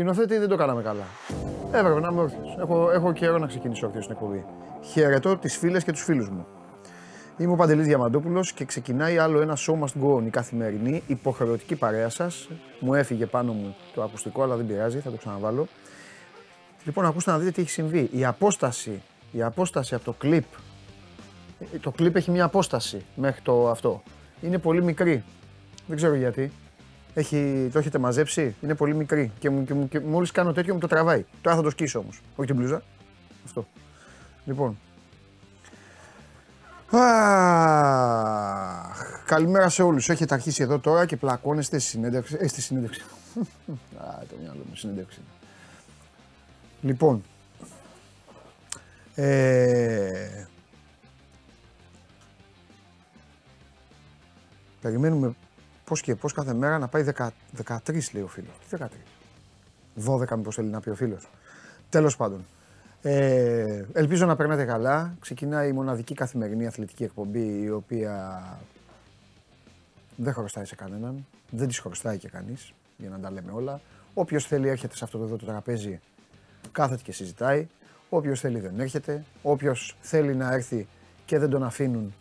[0.00, 1.04] Σκηνοθέτη δεν το κάναμε καλά.
[1.72, 2.38] Έπρεπε να είμαι όρθιο.
[2.60, 4.44] Έχω, έχω καιρό να ξεκινήσω όρθιο στην εκπομπή.
[4.82, 6.46] Χαιρετώ τις φίλες και τους φίλους μου.
[7.36, 11.76] Είμαι ο Παντελής Διαμαντόπουλος και ξεκινάει άλλο ένα show must go on η καθημερινή υποχρεωτική
[11.76, 12.48] παρέα σας.
[12.80, 15.66] Μου έφυγε πάνω μου το ακουστικό, αλλά δεν πειράζει, θα το ξαναβάλω.
[16.84, 18.08] Λοιπόν, ακούστε να δείτε τι έχει συμβεί.
[18.12, 20.44] Η απόσταση, η απόσταση από το κλιπ,
[21.80, 24.02] το κλιπ έχει μια απόσταση μέχρι το αυτό.
[24.40, 25.24] Είναι πολύ μικρή.
[25.86, 26.52] Δεν ξέρω γιατί.
[27.14, 29.32] Έχει, το έχετε μαζέψει, είναι πολύ μικρή.
[29.38, 31.24] Και, μου- και, μου- και μόλις κάνω τέτοιο μου το τραβάει.
[31.42, 32.20] Τώρα θα το σκίσω όμως.
[32.36, 32.82] Όχι την μπλούζα.
[33.44, 33.66] Αυτό.
[34.44, 34.78] Λοιπόν.
[36.90, 40.08] Αχ, καλημέρα σε όλους.
[40.08, 42.36] Έχετε αρχίσει εδώ τώρα και πλακώνεστε στη συνέντευξη.
[42.40, 43.00] Ε, στη συνέντευξη.
[44.00, 45.18] Α, το μυαλό μου, συνέντευξη.
[46.82, 47.22] Λοιπόν.
[49.14, 50.44] Ε,
[54.80, 55.34] περιμένουμε
[55.90, 57.28] πώς και πώς κάθε μέρα να πάει 10,
[57.66, 58.52] 13 λέει ο φίλος.
[58.68, 58.86] Τι 13.
[60.06, 61.28] 12 μήπως θέλει να πει ο φίλος.
[61.88, 62.46] Τέλος πάντων.
[63.02, 65.14] Ε, ελπίζω να περνάτε καλά.
[65.20, 68.42] Ξεκινάει η μοναδική καθημερινή αθλητική εκπομπή η οποία
[70.16, 71.26] δεν χρωστάει σε κανέναν.
[71.50, 73.80] Δεν της χρωστάει και κανείς για να τα λέμε όλα.
[74.14, 76.00] Όποιος θέλει έρχεται σε αυτό εδώ το τραπέζι
[76.72, 77.68] κάθεται και συζητάει.
[78.08, 79.24] Όποιος θέλει δεν έρχεται.
[79.42, 80.86] Όποιος θέλει να έρθει
[81.24, 82.14] και δεν τον αφήνουν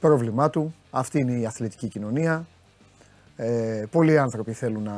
[0.00, 0.74] πρόβλημά του.
[0.94, 2.46] Αυτή είναι η αθλητική κοινωνία.
[3.36, 4.96] Ε, πολλοί άνθρωποι θέλουν να,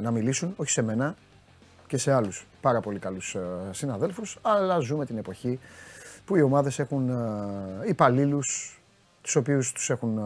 [0.00, 1.14] να μιλήσουν, όχι σε μένα
[1.86, 3.40] και σε άλλους πάρα πολύ καλούς ε,
[3.70, 5.58] συναδέλφους, αλλά ζούμε την εποχή
[6.24, 8.80] που οι ομάδες έχουν ε, υπαλλήλους,
[9.20, 10.22] τους οποίους τους έχουν ε,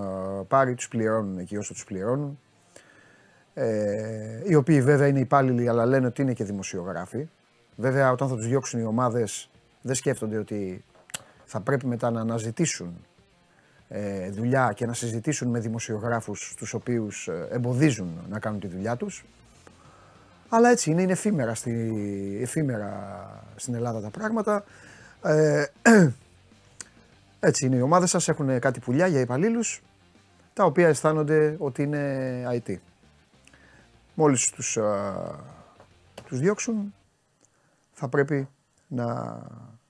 [0.49, 2.39] πάρει, τους πληρώνουν εκεί όσο τους πληρώνουν.
[3.55, 7.29] Ε, οι οποίοι βέβαια είναι υπάλληλοι αλλά λένε ότι είναι και δημοσιογράφοι.
[7.77, 9.51] Βέβαια όταν θα τους διώξουν οι ομάδες
[9.83, 10.85] δεν σκέφτονται ότι
[11.45, 13.07] θα πρέπει μετά να αναζητήσουν
[13.89, 18.97] ε, δουλειά και να συζητήσουν με δημοσιογράφους τους οποίους ε, εμποδίζουν να κάνουν τη δουλειά
[18.97, 19.25] τους.
[20.49, 22.93] Αλλά έτσι είναι, είναι εφήμερα, στη, εφήμερα
[23.57, 24.65] στην Ελλάδα τα πράγματα.
[25.23, 25.65] Ε,
[27.41, 29.83] έτσι είναι οι ομάδες σας, έχουν κάτι πουλιά για υπαλλήλους,
[30.53, 32.77] τα οποία αισθάνονται ότι είναι IT.
[34.15, 35.15] Μόλις τους, α,
[36.27, 36.95] τους διώξουν,
[37.93, 38.49] θα πρέπει
[38.87, 39.39] να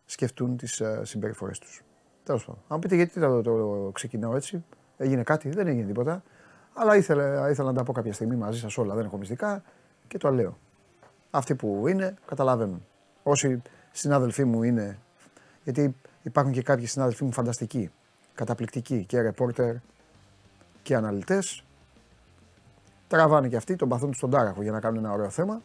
[0.06, 1.82] σκεφτούν τις α, συμπεριφορές τους.
[2.28, 2.62] Τέλος πάντων.
[2.68, 4.64] Αν πείτε γιατί το, το ξεκινάω έτσι,
[4.96, 6.22] έγινε κάτι, δεν έγινε τίποτα.
[6.74, 9.62] Αλλά ήθελα, ήθελα να τα πω κάποια στιγμή μαζί σας όλα, δεν έχω μυστικά
[10.08, 10.58] και το λέω.
[11.30, 12.86] Αυτοί που είναι καταλαβαίνουν.
[13.22, 13.62] Όσοι
[13.92, 14.98] συνάδελφοί μου είναι,
[15.64, 17.90] γιατί υπάρχουν και κάποιοι συνάδελφοί μου φανταστικοί,
[18.34, 19.74] καταπληκτικοί και ρεπόρτερ
[20.82, 21.64] και αναλυτές.
[23.08, 25.62] Τραβάνε και αυτοί, τον παθούν στον τάραχο για να κάνουν ένα ωραίο θέμα.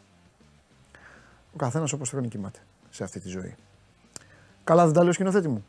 [1.53, 2.59] Ο καθένας όπως θέλει κοιμάται
[2.89, 3.55] σε αυτή τη ζωή.
[4.63, 5.65] Καλά δεν τα λέω ο σκηνοθέτη μου.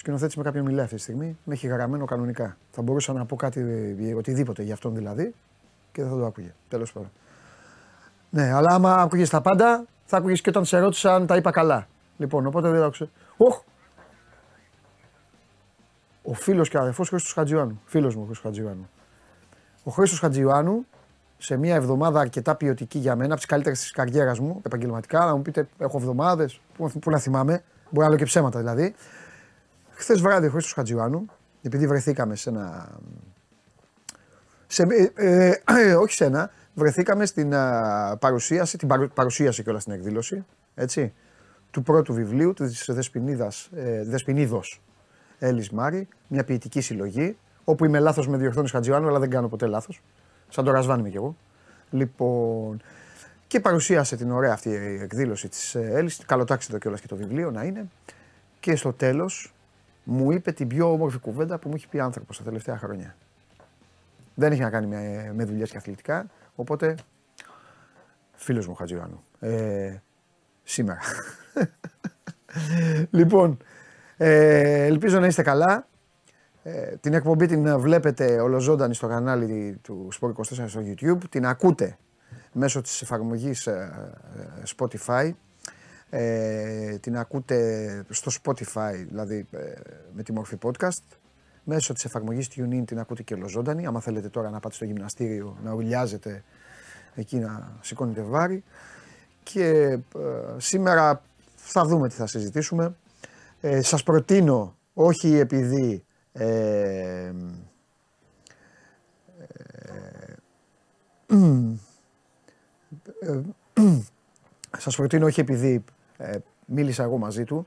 [0.00, 2.56] Ο σκηνοθέτη με κάποιον μιλάει αυτή τη στιγμή, με έχει γραμμένο κανονικά.
[2.70, 3.60] Θα μπορούσα να πω κάτι,
[4.00, 5.34] ε, οτιδήποτε για αυτόν δηλαδή
[5.92, 6.54] και δεν θα το άκουγε.
[6.68, 7.10] Τέλος πάντων.
[8.30, 11.50] Ναι, αλλά άμα άκουγες τα πάντα, θα άκουγες και όταν σε ρώτησα αν τα είπα
[11.50, 11.88] καλά.
[12.16, 13.10] Λοιπόν, οπότε δεν άκουσε.
[13.36, 13.62] Οχ!
[16.22, 17.80] Ο φίλος και αδερφός Χρήστος Χατζιωάννου.
[17.84, 18.88] Φίλος μου ο Χρήστος Χατζιωάννου.
[19.84, 20.86] Ο Χρήστος Χατζιωάννου
[21.38, 25.24] σε μια εβδομάδα αρκετά ποιοτική για μένα, από τις καλύτερες της καριέρας μου επαγγελματικά.
[25.24, 27.62] Να μου πείτε, έχω εβδομάδες, που, που να θυμάμαι.
[27.90, 28.94] Μπορεί να λέω και ψέματα δηλαδή.
[30.00, 31.26] Χθες βράδυ ο Χρήστο Χατζιωάννου,
[31.62, 32.98] επειδή βρεθήκαμε σε ένα.
[34.66, 39.94] Σε, ε, ε, όχι σε ένα, βρεθήκαμε στην α, παρουσίαση, την παρου, παρουσίαση κιόλας στην
[39.94, 40.44] εκδήλωση,
[40.74, 41.12] έτσι,
[41.70, 44.82] του πρώτου βιβλίου της Δεσποινίδας, ε, Δεσποινίδος
[45.38, 49.66] Έλλης Μάρη, μια ποιητική συλλογή, όπου είμαι λάθος με διορθώνεις Χατζιωάννου, αλλά δεν κάνω ποτέ
[49.66, 50.02] λάθος.
[50.48, 51.36] Σαν το Ρασβάν είμαι κι εγώ.
[51.90, 52.82] Λοιπόν,
[53.46, 57.88] και παρουσίασε την ωραία αυτή εκδήλωση της Έλλης, καλοτάξιδο κιόλας και το βιβλίο να είναι.
[58.60, 59.54] Και στο τέλος
[60.12, 63.16] μου είπε την πιο όμορφη κουβέντα που μου έχει πει άνθρωπος τα τελευταία χρόνια.
[64.34, 66.94] Δεν έχει να κάνει με, με δουλειές και αθλητικά, οπότε
[68.32, 69.24] φίλος μου Χατζιωάννου.
[69.40, 69.96] Ε,
[70.62, 70.98] σήμερα.
[73.10, 73.58] λοιπόν,
[74.16, 75.88] ε, ελπίζω να είστε καλά.
[76.62, 81.18] Ε, την εκπομπή την βλέπετε ολοζώντανη στο κανάλι του Sport 24 στο YouTube.
[81.28, 81.98] Την ακούτε
[82.52, 83.92] μέσω της εφαρμογής ε,
[84.36, 85.30] ε, Spotify.
[86.10, 89.58] Ε, την ακούτε στο Spotify, δηλαδή ε,
[90.12, 91.18] με τη μορφή podcast.
[91.64, 93.86] Μέσω της εφαρμογής TuneIn την ακούτε και ολοζώντανη.
[93.86, 96.44] Άμα θέλετε τώρα να πάτε στο γυμναστήριο, να ουρλιάζετε
[97.14, 98.64] εκεί να σηκώνετε βάρη.
[99.42, 100.00] Και ε,
[100.56, 101.22] σήμερα
[101.56, 102.94] θα δούμε τι θα συζητήσουμε.
[103.60, 107.32] Ε, σας προτείνω, όχι επειδή ε,
[111.26, 111.52] ε,
[113.20, 113.40] ε,
[114.78, 115.84] σας προτείνω όχι επειδή
[116.20, 117.66] ε, μίλησα εγώ μαζί του,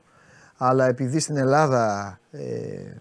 [0.56, 2.94] αλλά επειδή στην Ελλάδα ε,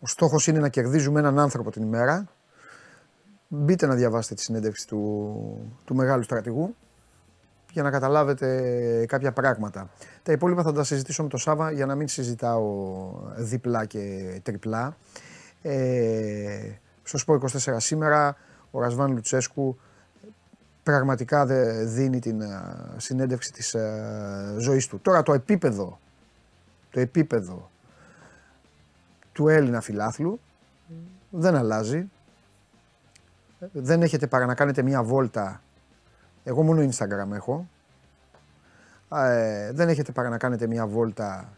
[0.00, 2.28] ο στόχος είναι να κερδίζουμε έναν άνθρωπο την ημέρα,
[3.52, 6.74] Μπείτε να διαβάσετε τη συνέντευξη του, του μεγάλου στρατηγού
[7.72, 9.90] για να καταλάβετε κάποια πράγματα.
[10.22, 14.96] Τα υπόλοιπα θα τα συζητήσω με τον Σάβα για να μην συζητάω διπλά και τριπλά.
[15.62, 16.70] Ε,
[17.02, 18.36] στο Σπορ 24 σήμερα
[18.70, 19.78] ο Ρασβάν Λουτσέσκου
[20.82, 21.46] πραγματικά
[21.84, 22.42] δίνει την
[22.96, 23.76] συνέντευξη της
[24.58, 25.00] ζωής του.
[25.00, 26.00] Τώρα το επίπεδο,
[26.90, 27.70] το επίπεδο
[29.32, 30.40] του Έλληνα φιλάθλου
[31.30, 32.10] δεν αλλάζει.
[33.72, 35.62] Δεν έχετε παρά να κάνετε μία βόλτα.
[36.44, 37.68] Εγώ μόνο Instagram έχω.
[39.12, 41.52] Ε, δεν έχετε παρά να κάνετε μία βόλτα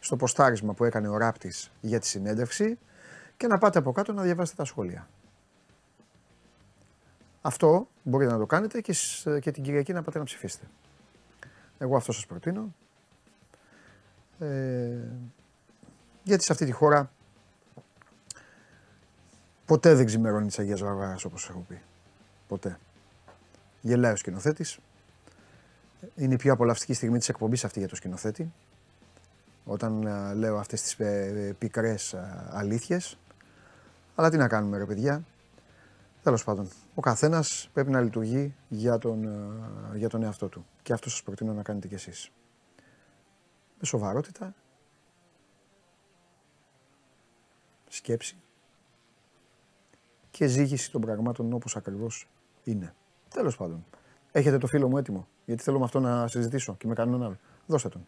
[0.00, 2.78] στο ποστάρισμα που έκανε ο Ράπτης για τη συνέντευξη
[3.36, 5.08] και να πάτε από κάτω να διαβάσετε τα σχόλια.
[7.46, 8.94] Αυτό μπορείτε να το κάνετε και,
[9.40, 10.66] και την Κυριακή να πάτε να ψηφίσετε.
[11.78, 12.74] Εγώ αυτό σας προτείνω.
[14.38, 14.98] Ε,
[16.22, 17.10] γιατί σε αυτή τη χώρα
[19.66, 21.80] ποτέ δεν ξημερώνει της Αγίας Βαρβάρας όπως έχω πει.
[22.48, 22.78] Ποτέ.
[23.80, 24.78] Γελάει ο σκηνοθέτης.
[26.16, 28.52] Είναι η πιο απολαυστική στιγμή της εκπομπής αυτή για το σκηνοθέτη.
[29.64, 33.18] Όταν ε, λέω αυτές τις ε, πικρές ε, αλήθειες.
[34.14, 35.24] Αλλά τι να κάνουμε ρε παιδιά.
[36.26, 39.28] Τέλος πάντων, ο καθένας πρέπει να λειτουργεί για τον,
[39.94, 40.66] για τον εαυτό του.
[40.82, 42.30] Και αυτό σας προτείνω να κάνετε κι εσείς.
[43.78, 44.54] Με σοβαρότητα,
[47.88, 48.36] σκέψη
[50.30, 52.28] και ζήγηση των πραγμάτων όπως ακριβώς
[52.64, 52.94] είναι.
[53.28, 53.84] Τέλος πάντων.
[54.32, 57.36] Έχετε το φίλο μου έτοιμο, γιατί θέλω με αυτό να συζητήσω και με κανέναν άλλο.
[57.66, 58.06] Δώστε τον.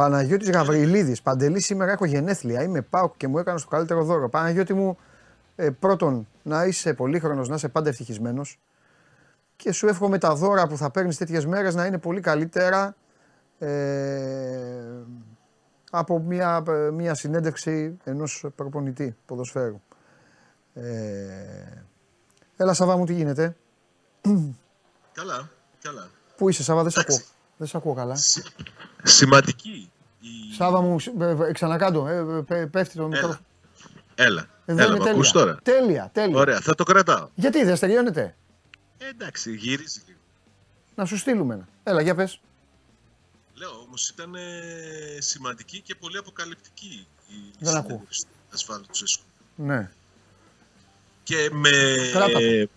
[0.00, 2.62] Παναγιώτης Γαβριλίδης, Παντελή, σήμερα έχω γενέθλια.
[2.62, 4.28] Είμαι πάω και μου έκανες το καλύτερο δώρο.
[4.28, 4.98] Παναγιώτη μου,
[5.56, 8.58] ε, πρώτον, να είσαι πολύχρονος, να είσαι πάντα ευτυχισμένος.
[9.56, 12.96] Και σου εύχομαι τα δώρα που θα παίρνεις τέτοιες μέρες να είναι πολύ καλύτερα
[13.58, 13.68] ε,
[15.90, 16.62] από μια,
[16.92, 19.80] μια συνέντευξη ενός προπονητή ποδοσφαίρου.
[20.74, 20.82] Ε,
[22.56, 23.56] έλα Σαββά μου, τι γίνεται;
[25.12, 25.50] Καλά,
[25.82, 26.08] καλά.
[26.36, 27.18] Πού είσαι Σαββά, δεν σε ακούω.
[27.60, 28.16] Δεν σε ακούω καλά.
[29.02, 29.90] Σημαντική.
[30.20, 30.54] Η...
[30.56, 30.96] Σάβα μου,
[31.52, 32.06] ξανακάτω.
[32.48, 33.38] Ε, πέφτει το μικρό.
[34.14, 34.46] Έλα.
[34.64, 35.30] Έλα, Έλα τέλεια.
[35.32, 35.58] τώρα.
[35.62, 36.38] Τέλεια, τέλεια.
[36.38, 37.28] Ωραία, θα το κρατάω.
[37.34, 38.34] Γιατί δεν στεριώνεται.
[38.98, 40.18] Ε, εντάξει, γυρίζει λίγο.
[40.94, 42.40] Να σου στείλουμε Έλα, για πες.
[43.54, 44.40] Λέω, όμως ήταν ε,
[45.18, 48.02] σημαντική και πολύ αποκαλυπτική η δεν ακούω.
[48.52, 49.06] ασφάλεια του
[49.54, 49.90] Ναι.
[51.22, 51.70] Και με,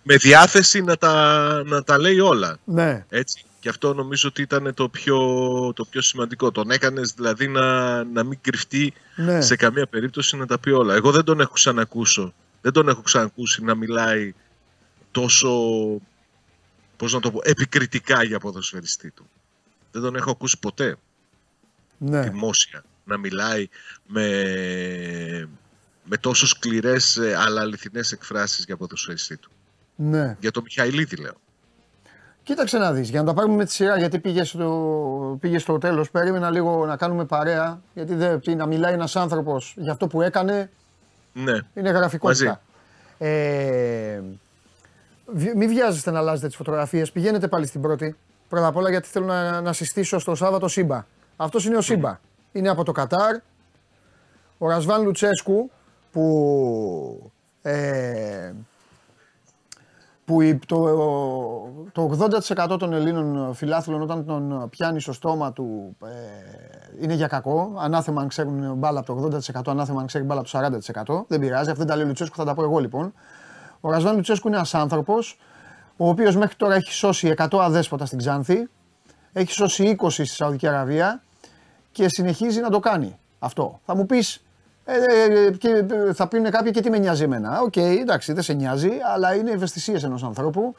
[0.03, 2.57] με διάθεση να τα, να τα λέει όλα.
[2.63, 3.05] Ναι.
[3.09, 3.45] Έτσι.
[3.63, 5.17] Και αυτό νομίζω ότι ήταν το πιο,
[5.75, 6.51] το πιο σημαντικό.
[6.51, 9.41] Τον έκανες δηλαδή να, να μην κρυφτεί ναι.
[9.41, 10.95] σε καμία περίπτωση να τα πει όλα.
[10.95, 12.33] Εγώ δεν τον έχω ξανακούσω.
[12.61, 14.33] Δεν τον έχω ξανακούσει να μιλάει
[15.11, 15.49] τόσο,
[16.97, 19.29] πώς να το πω, επικριτικά για ποδοσφαιριστή του.
[19.91, 20.95] Δεν τον έχω ακούσει ποτέ.
[21.97, 22.21] Ναι.
[22.21, 22.83] Δημόσια.
[23.03, 23.67] Να μιλάει
[24.07, 24.29] με,
[26.03, 29.51] με τόσο σκληρές ε, αλλά αληθινές εκφράσεις για ποδοσφαιριστή του.
[29.95, 30.37] Ναι.
[30.39, 31.41] Για τον Μιχαηλίδη λέω.
[32.43, 35.77] Κοίταξε να δεις, για να τα πάρουμε με τη σειρά, γιατί πήγες στο, πήγες στο
[35.77, 40.21] τέλος, περίμενα λίγο να κάνουμε παρέα, γιατί δεν, να μιλάει ένας άνθρωπος για αυτό που
[40.21, 40.69] έκανε,
[41.33, 41.59] ναι.
[41.73, 42.61] είναι γραφικότητα.
[43.17, 44.21] Ε,
[45.55, 48.15] μην βιάζεστε να αλλάζετε τις φωτογραφίες, πηγαίνετε πάλι στην πρώτη.
[48.49, 51.05] Πρώτα απ' όλα γιατί θέλω να, να συστήσω στο Σάββατο Σύμπα.
[51.35, 52.19] Αυτός είναι ο Σύμπα.
[52.51, 53.35] Είναι από το Κατάρ.
[54.57, 55.71] Ο Ρασβάν Λουτσέσκου
[56.11, 57.31] που
[57.61, 58.51] ε,
[60.25, 60.83] που το,
[61.91, 62.27] το
[62.73, 67.73] 80% των Ελλήνων φιλάθλων όταν τον πιάνει στο στόμα του ε, είναι για κακό.
[67.77, 71.25] Ανάθεμα αν ξέρουν μπάλα από το 80%, ανάθεμα αν ξέρει μπάλα από το 40%.
[71.27, 73.13] Δεν πειράζει, αυτό δεν τα λέει ο Λουτσέσκου, θα τα πω εγώ λοιπόν.
[73.79, 75.39] Ο Ρασβάν Λουτσέσκου είναι ένας άνθρωπος,
[75.97, 78.69] ο οποίος μέχρι τώρα έχει σώσει 100 αδέσποτα στην Ξάνθη,
[79.33, 81.23] έχει σώσει 20 στη Σαουδική Αραβία
[81.91, 83.79] και συνεχίζει να το κάνει αυτό.
[83.85, 84.43] Θα μου πεις,
[84.85, 88.43] ε, ε, και θα πούνε κάποιοι και τι με νοιάζει εμένα; OK, okay, εντάξει, δεν
[88.43, 90.75] σε νοιάζει, αλλά είναι ευαισθησίες ενός ανθρώπου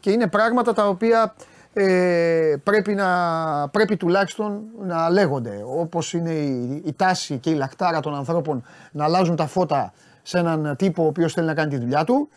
[0.00, 1.34] και είναι πράγματα τα οποία
[1.72, 5.62] ε, πρέπει, να, πρέπει τουλάχιστον να λέγονται.
[5.66, 10.38] Όπως είναι η, η τάση και η λαχτάρα των ανθρώπων να αλλάζουν τα φώτα σε
[10.38, 12.28] έναν τύπο ο οποίος θέλει να κάνει τη δουλειά του.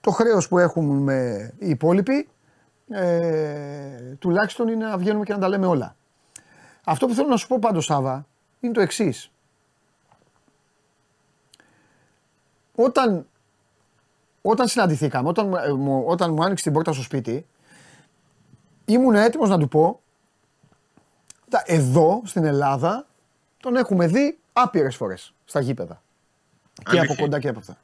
[0.00, 2.28] Το χρέος που έχουμε οι υπόλοιποι
[2.90, 5.96] ε, τουλάχιστον είναι να βγαίνουμε και να τα λέμε όλα.
[6.84, 8.26] Αυτό που θέλω να σου πω πάντως Σάβα
[8.60, 9.30] είναι το εξής.
[12.82, 13.26] Όταν,
[14.42, 17.46] όταν συναντηθήκαμε, όταν, ε, μου, όταν μου άνοιξε την πόρτα στο σπίτι,
[18.84, 20.00] ήμουν έτοιμος να του πω,
[21.64, 23.06] εδώ στην Ελλάδα
[23.60, 26.02] τον έχουμε δει άπειρες φορές στα γήπεδα.
[26.90, 27.76] Και από κοντά και από αυτά.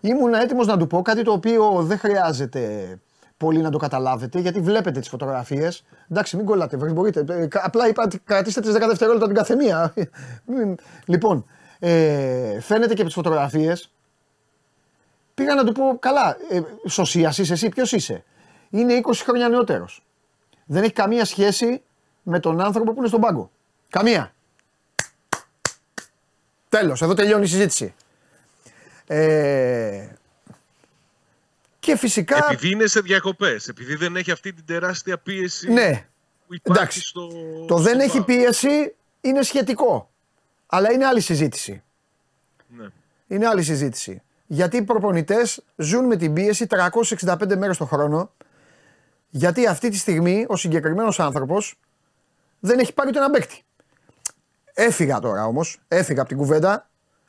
[0.00, 2.98] Ήμουν έτοιμος να του πω κάτι το οποίο δεν χρειάζεται
[3.36, 5.84] πολύ να το καταλάβετε, γιατί βλέπετε τις φωτογραφίες.
[6.10, 7.24] Εντάξει, μην κολλάτε, μπορείτε.
[7.28, 9.94] Ε, απλά είπα, κρατήστε τις 10 δευτερόλεπτα την καθεμία.
[11.12, 11.46] λοιπόν,
[11.78, 13.92] ε, φαίνεται και από τις φωτογραφίες.
[15.44, 18.24] Πήγα να του πω, καλά, ε, σωσίας είσαι εσύ, ποιος είσαι;
[18.70, 20.02] Είναι 20 χρόνια νεότερος.
[20.64, 21.82] Δεν έχει καμία σχέση
[22.22, 23.50] με τον άνθρωπο που είναι στον πάγκο.
[23.90, 24.34] Καμία.
[26.68, 27.94] Τέλος, εδώ τελειώνει η συζήτηση.
[29.06, 30.08] Ε,
[31.78, 32.46] και φυσικά.
[32.50, 35.72] Επειδή είναι σε διακοπές, επειδή δεν έχει αυτή την τεράστια πίεση.
[35.72, 36.06] Ναι.
[36.46, 37.00] Που Εντάξει.
[37.00, 37.28] Στο...
[37.66, 40.10] Το δεν έχει πίεση είναι σχετικό.
[40.66, 41.82] Αλλά είναι άλλη συζήτηση.
[42.68, 42.86] Ναι.
[43.26, 44.22] Είναι άλλη συζήτηση.
[44.54, 46.66] Γιατί οι προπονητές ζουν με την πίεση
[47.20, 48.30] 365 μέρες το χρόνο.
[49.28, 51.80] Γιατί αυτή τη στιγμή ο συγκεκριμένος άνθρωπος
[52.60, 53.62] δεν έχει πάρει ούτε ένα παίκτη.
[54.74, 56.88] Έφυγα τώρα όμως, έφυγα από την κουβέντα,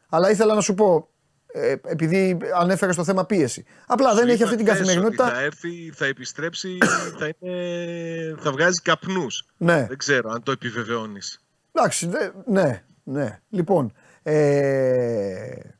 [0.09, 1.09] αλλά ήθελα να σου πω,
[1.47, 3.65] ε, επειδή ανέφερε στο θέμα πίεση.
[3.87, 5.29] Απλά δεν έχει αυτή την καθημερινότητα.
[5.29, 6.77] Θα έρθει, θα επιστρέψει,
[7.19, 9.45] θα, είναι, θα βγάζει καπνούς.
[9.57, 9.85] Ναι.
[9.87, 11.39] Δεν ξέρω αν το επιβεβαιώνεις.
[11.71, 12.09] Εντάξει,
[12.45, 13.39] ναι, ναι.
[13.49, 15.74] Λοιπόν, ε,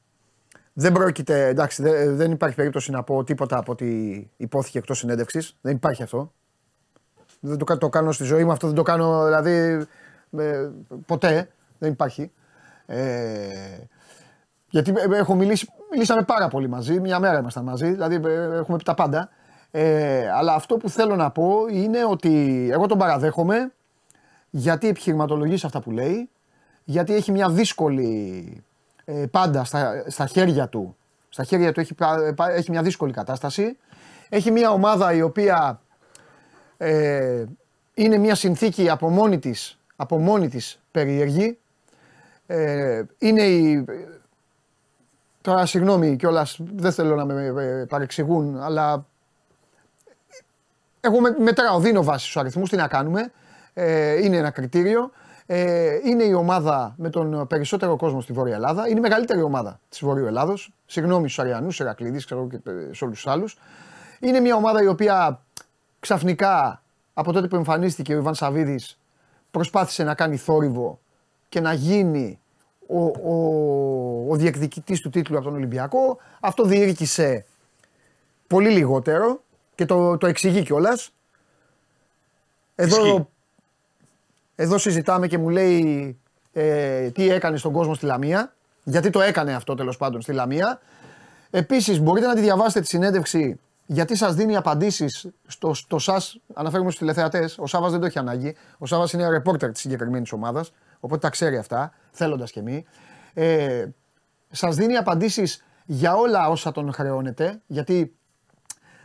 [0.78, 3.88] δεν πρόκειται, εντάξει, δεν υπάρχει περίπτωση να πω τίποτα από ό,τι
[4.38, 5.58] υπόθηκε εκτός συνέντευξης.
[5.62, 6.32] Δεν υπάρχει αυτό.
[7.40, 9.86] Δεν το, το κάνω στη ζωή μου αυτό, δεν το κάνω δηλαδή
[10.38, 10.70] ε,
[11.06, 11.50] ποτέ.
[11.78, 12.32] Δεν υπάρχει.
[12.86, 13.78] Ε,
[14.70, 18.84] γιατί έχω μιλήσει, μιλήσαμε πάρα πολύ μαζί, μια μέρα ήμασταν μαζί, δηλαδή ε, έχουμε πει
[18.84, 19.30] τα πάντα.
[19.72, 23.72] Ε, αλλά αυτό που θέλω να πω είναι ότι εγώ τον παραδέχομαι
[24.50, 26.30] γιατί επιχειρηματολογείς αυτά που λέει,
[26.84, 28.75] γιατί έχει μια δύσκολη ε,
[29.32, 30.96] πάντα στα, στα χέρια του,
[31.30, 31.96] στα χέρια του έχει,
[32.50, 33.78] έχει μια δύσκολη κατάσταση.
[34.30, 35.82] Έχει μια ομάδα η οποία
[36.78, 37.44] ε,
[37.94, 41.58] είναι μια συνθήκη από μόνη της, από μόνη της περίεργη.
[42.48, 43.86] Ε, είναι η,
[45.42, 49.06] τώρα συγγνώμη κιόλας, δεν θέλω να με παρεξηγούν, αλλά
[51.00, 53.32] εγώ μετράω, δίνω βάση στους αριθμούς, τι να κάνουμε.
[53.74, 55.12] Ε, είναι ένα κριτήριο.
[55.48, 58.88] Ε, είναι η ομάδα με τον περισσότερο κόσμο στη Βόρεια Ελλάδα.
[58.88, 60.74] Είναι η μεγαλύτερη ομάδα της Βορείου Ελλάδος.
[60.86, 62.58] Συγγνώμη στους Αριανούς, στου Ερακλήδης, ξέρω και
[62.92, 63.58] σε όλους τους άλλους.
[64.20, 65.42] Είναι μια ομάδα η οποία
[66.00, 66.82] ξαφνικά
[67.14, 69.00] από τότε που εμφανίστηκε ο Ιβάν Σαββίδης
[69.52, 71.00] προσπάθησε να κάνει θόρυβο
[71.50, 72.40] και να γίνει
[72.88, 76.18] ο, ο, ο διεκδικητής του τίτλου από τον Ολυμπιακό.
[76.40, 77.46] Αυτό διήρκησε
[78.48, 79.42] πολύ λιγότερο
[79.76, 81.12] και το, το εξηγεί κιόλας.
[82.76, 83.30] Εδώ
[84.56, 86.18] εδώ συζητάμε και μου λέει
[86.54, 88.54] ε, τι έκανε στον κόσμο στη Λαμία.
[88.84, 90.80] Γιατί το έκανε αυτό τέλος πάντων στη Λαμία.
[91.50, 96.40] Επίσης, μπορείτε να τη διαβάσετε τη συνέντευξη γιατί σας δίνει απαντήσεις στο, στο ΣΑΣ.
[96.54, 97.58] Αναφέρουμε στους τηλεθεατές.
[97.58, 98.56] Ο Σάβα δεν το έχει ανάγκη.
[98.78, 100.72] Ο Σάβα είναι ρεπόρτερ της συγκεκριμένης ομάδας.
[101.00, 102.86] Οπότε τα ξέρει αυτά, θέλοντας και μη.
[103.34, 103.86] Ε,
[104.52, 107.62] σας δίνει απαντήσεις για όλα όσα τον χρεώνεται.
[107.68, 108.16] Γιατί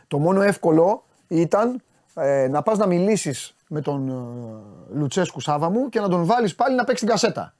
[0.07, 1.81] το μόνο εύκολο ήταν
[2.13, 6.55] ε, να πας να μιλήσεις με τον ε, Λουτσέσκου Σάβα μου και να τον βάλεις
[6.55, 7.53] πάλι να παίξει την κασέτα.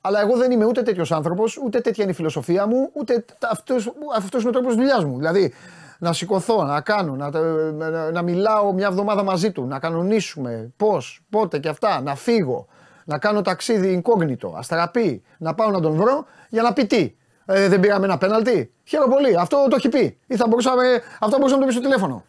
[0.00, 4.38] Αλλά εγώ δεν είμαι ούτε τέτοιος άνθρωπος, ούτε τέτοια είναι η φιλοσοφία μου, ούτε αυτό
[4.38, 5.16] είναι ο τρόπος δουλειάς μου.
[5.16, 5.52] Δηλαδή
[5.98, 7.30] να σηκωθώ, να κάνω, να,
[7.72, 12.66] να, να μιλάω μια εβδομάδα μαζί του, να κανονίσουμε πώς, πότε και αυτά, να φύγω,
[13.04, 17.14] να κάνω ταξίδι incognito, αστραπή, να πάω να τον βρω για να πει τι.
[17.50, 18.72] Ε, δεν πήραμε ένα πέναλτι.
[18.84, 19.36] Χαίρομαι πολύ.
[19.36, 20.18] Αυτό το έχει πει.
[20.26, 22.24] Ή θα μπορούσαμε, αυτό μπορούσαμε να το πει στο τηλέφωνο.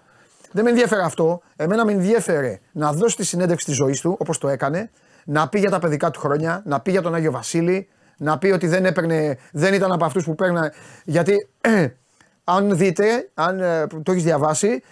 [0.52, 1.42] Δεν με ενδιαφέρε αυτό.
[1.56, 4.90] Εμένα με ενδιαφέρε να δώσει τη συνέντευξη της ζωής του όπως το έκανε,
[5.26, 7.88] να πει για τα παιδικά του χρόνια, να πει για τον Άγιο Βασίλη,
[8.18, 10.72] να πει ότι δεν, έπαιρνε, δεν ήταν από αυτούς που παίρναν.
[11.04, 11.50] Γιατί
[12.44, 14.84] αν δείτε, αν ε, το έχεις διαβάσει,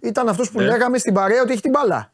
[0.00, 0.66] ήταν αυτό που ναι.
[0.66, 2.12] λέγαμε στην παρέα ότι έχει την μπάλα.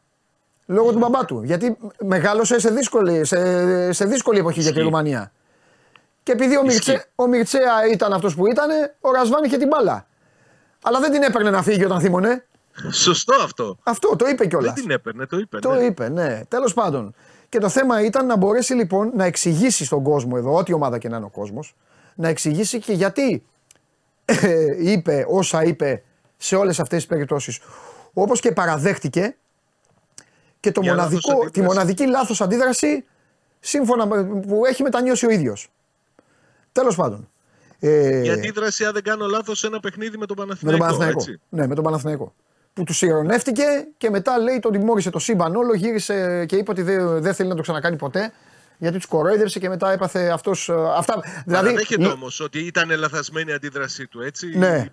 [0.65, 1.41] Λόγω του μπαμπά του.
[1.43, 5.31] Γιατί μεγάλωσε σε δύσκολη, σε, σε δύσκολη εποχή για τη Ρουμανία.
[6.23, 8.69] Και επειδή ο, Μιρτσέ, ο Μιρτσέα ήταν αυτός που ήταν,
[8.99, 10.07] ο Ρασβάν είχε την μπάλα.
[10.83, 12.45] Αλλά δεν την έπαιρνε να φύγει όταν θύμωνε.
[12.91, 13.77] Σωστό αυτό.
[13.83, 14.73] Αυτό το είπε κιόλας.
[14.73, 15.59] Δεν την έπαιρνε, το είπε.
[15.59, 15.83] Το ναι.
[15.83, 16.41] είπε, ναι.
[16.47, 17.13] Τέλος πάντων.
[17.49, 21.09] Και το θέμα ήταν να μπορέσει λοιπόν να εξηγήσει στον κόσμο εδώ, ό,τι ομάδα και
[21.09, 21.75] να είναι ο κόσμος,
[22.15, 23.43] να εξηγήσει και γιατί
[24.25, 26.03] ε, είπε όσα είπε
[26.37, 27.59] σε όλες αυτές τις περιπτώσεις.
[28.13, 29.35] Όπως και παραδέχτηκε
[30.59, 33.05] και το μοναδικό, τη μοναδική λάθος αντίδραση
[33.59, 35.71] σύμφωνα με, που έχει μετανιώσει ο ίδιος.
[36.71, 37.29] Τέλος πάντων.
[37.79, 40.83] Ε, η αντίδραση, αν δεν κάνω λάθος, ένα παιχνίδι με τον Παναθηναϊκό.
[40.83, 41.41] Με τον Παναθηναϊκό.
[41.49, 42.33] Ναι, με τον Παναθηναϊκό
[42.73, 43.63] που τους ηρωνεύτηκε
[43.97, 47.49] και μετά λέει τον τιμώρησε το σύμπαν όλο, γύρισε και είπε ότι δεν, δεν θέλει
[47.49, 48.31] να το ξανακάνει ποτέ.
[48.77, 50.69] Γιατί τους κορόιδευσε και μετά έπαθε αυτός.
[50.69, 51.21] Ε, αυτά.
[51.45, 54.57] Δηλαδή, Παραδέχεται όμως ότι ήταν λαθασμένη η αντίδρασή του, έτσι.
[54.57, 54.87] Ναι.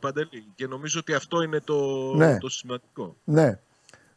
[0.54, 1.74] Και νομίζω ότι αυτό είναι το,
[2.14, 2.38] ναι.
[2.38, 3.16] το σημαντικό.
[3.24, 3.58] Ναι.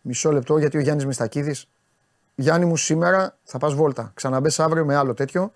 [0.02, 1.66] Μισό λεπτό γιατί ο Γιάννης Μιστακίδης.
[2.36, 4.12] Γιάννη μου σήμερα θα πας βόλτα.
[4.14, 5.54] Ξαναμπες αύριο με άλλο τέτοιο.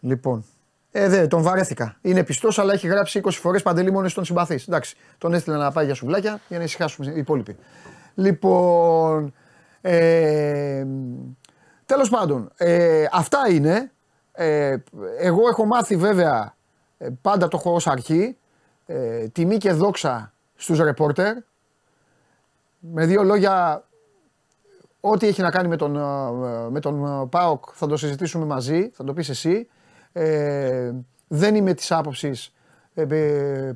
[0.00, 0.44] Λοιπόν,
[0.90, 1.96] Ε, δε, τον βαρέθηκα.
[2.00, 4.68] Είναι πιστός, αλλά έχει γράψει 20 φορές παντελή μόνο στον συμπαθής.
[4.68, 7.56] Εντάξει, τον έστειλε να πάει για σουβλάκια για να ησυχάσουμε οι υπόλοιποι.
[8.14, 9.34] Λοιπόν.
[9.80, 10.86] Ε,
[11.88, 13.90] Τέλος πάντων, ε, αυτά είναι.
[14.32, 14.76] Ε,
[15.18, 16.54] εγώ έχω μάθει βέβαια,
[16.98, 18.36] ε, πάντα το έχω ως αρχή,
[18.86, 21.36] ε, τιμή και δόξα στους ρεπόρτερ.
[22.78, 23.84] Με δύο λόγια,
[25.00, 29.04] ό,τι έχει να κάνει με τον, ε, με τον ΠΑΟΚ θα το συζητήσουμε μαζί, θα
[29.04, 29.68] το πεις εσύ.
[30.12, 30.92] Ε,
[31.28, 32.52] δεν είμαι της άποψης,
[32.94, 33.06] ε,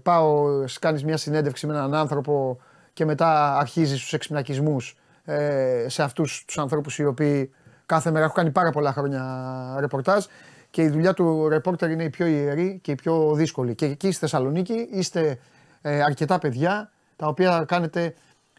[0.03, 0.45] πάω,
[0.81, 2.59] κάνεις μια συνέντευξη με έναν άνθρωπο
[2.93, 7.51] και μετά αρχίζεις τους εξυπνακισμούς ε, σε αυτούς τους ανθρώπους οι οποίοι
[7.87, 10.25] κάθε μέρα έχω κάνει πάρα πολλά χρόνια ρεπορτάζ
[10.71, 13.75] και η δουλειά του ρεπόρτερ είναι η πιο ιερή και η πιο δύσκολη.
[13.75, 15.39] Και εκεί στη Θεσσαλονίκη είστε
[15.83, 18.15] ε, αρκετά παιδιά τα οποία κάνετε,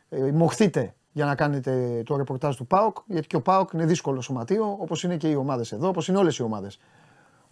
[0.09, 4.21] ε, μοχθείτε για να κάνετε το ρεπορτάζ του ΠΑΟΚ, γιατί και ο ΠΑΟΚ είναι δύσκολο
[4.21, 6.79] σωματείο, όπως είναι και οι ομάδες εδώ, όπως είναι όλες οι ομάδες.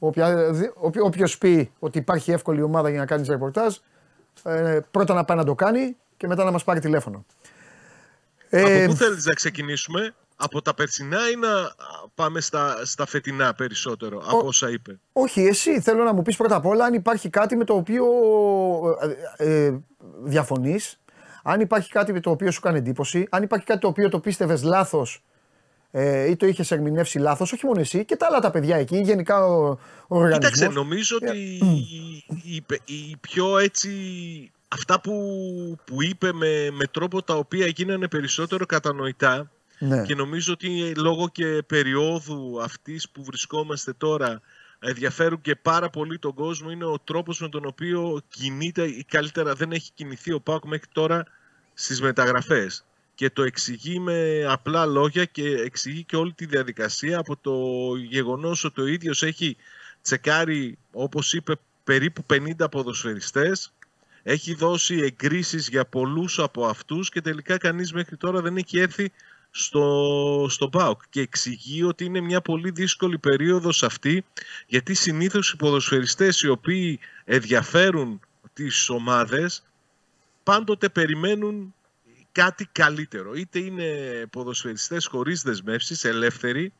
[0.03, 3.75] Όποιο πει ότι υπάρχει εύκολη ομάδα για να κάνει ρεπορτάζ,
[4.43, 7.25] ε, πρώτα να πάει να το κάνει και μετά να μας πάρει τηλέφωνο.
[8.51, 11.49] Από ε, πού θέλεις να ξεκινήσουμε; από τα περσινά ή να
[12.15, 16.35] πάμε στα, στα φετινά περισσότερο ο, από όσα είπε; Όχι, εσύ θέλω να μου πεις
[16.35, 18.05] πρώτα απ' όλα αν υπάρχει κάτι με το οποίο
[19.37, 19.79] ε, ε,
[20.23, 20.99] διαφωνείς,
[21.43, 24.19] αν υπάρχει κάτι με το οποίο σου κάνει εντύπωση, αν υπάρχει κάτι το οποίο το
[24.19, 25.23] πίστευες λάθος
[25.91, 28.97] ε, ή το είχες ερμηνεύσει λάθος, όχι μόνο εσύ και τα άλλα τα παιδιά εκεί,
[28.97, 29.69] γενικά ο,
[30.07, 30.51] ο οργανισμός.
[30.53, 31.37] Κοίταξε, νομίζω ότι
[32.43, 33.89] η, η, πιο έτσι.
[34.73, 35.13] Αυτά που,
[35.85, 39.49] που είπε με, με τρόπο τα οποία γίνανε περισσότερο κατανοητά
[39.83, 40.03] ναι.
[40.05, 44.41] Και νομίζω ότι λόγω και περίοδου αυτής που βρισκόμαστε τώρα
[44.79, 49.53] ενδιαφέρουν και πάρα πολύ τον κόσμο είναι ο τρόπος με τον οποίο κινείται ή καλύτερα
[49.53, 51.25] δεν έχει κινηθεί ο ΠΑΟΚ μέχρι τώρα
[51.73, 52.85] στις μεταγραφές.
[53.21, 57.51] Και το εξηγεί με απλά λόγια και εξηγεί και όλη τη διαδικασία από το
[57.95, 59.57] γεγονός ότι ο ίδιος έχει
[60.01, 61.53] τσεκάρει, όπως είπε,
[61.83, 63.73] περίπου 50 ποδοσφαιριστές,
[64.23, 69.11] έχει δώσει εγκρίσεις για πολλούς από αυτούς και τελικά κανείς μέχρι τώρα δεν έχει έρθει
[69.51, 71.01] στο, στο ΠΑΟΚ.
[71.09, 74.25] Και εξηγεί ότι είναι μια πολύ δύσκολη περίοδος αυτή
[74.67, 78.19] γιατί συνήθως οι ποδοσφαιριστές οι οποίοι ενδιαφέρουν
[78.53, 79.63] τις ομάδες
[80.43, 81.73] πάντοτε περιμένουν
[82.31, 83.33] κάτι καλύτερο.
[83.33, 83.85] Είτε είναι
[84.29, 86.73] ποδοσφαιριστές χωρίς δεσμεύσεις, ελεύθεροι,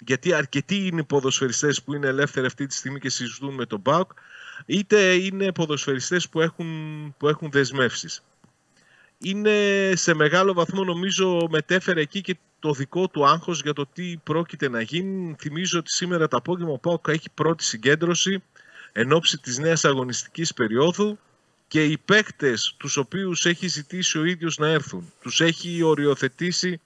[0.00, 3.82] γιατί αρκετοί είναι οι ποδοσφαιριστές που είναι ελεύθεροι αυτή τη στιγμή και συζητούν με τον
[3.82, 4.10] ΠΑΟΚ,
[4.66, 8.22] είτε είναι ποδοσφαιριστές που έχουν, που έχουν δεσμεύσεις
[9.24, 14.16] είναι σε μεγάλο βαθμό νομίζω μετέφερε εκεί και το δικό του άγχος για το τι
[14.22, 15.36] πρόκειται να γίνει.
[15.38, 18.42] Θυμίζω ότι σήμερα το απόγευμα ο ΠΑΟΚ έχει πρώτη συγκέντρωση
[18.92, 21.18] εν ώψη της νέας αγωνιστικής περίοδου
[21.74, 26.80] και οι παίκτες τους οποίους έχει ζητήσει ο ίδιος να έρθουν, τους έχει οριοθετήσει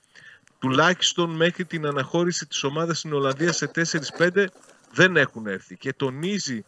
[0.58, 3.70] τουλάχιστον μέχρι την αναχώρηση της ομάδας στην Ολλανδία σε
[4.18, 4.44] 4-5
[4.92, 6.64] δεν έχουν έρθει και τονίζει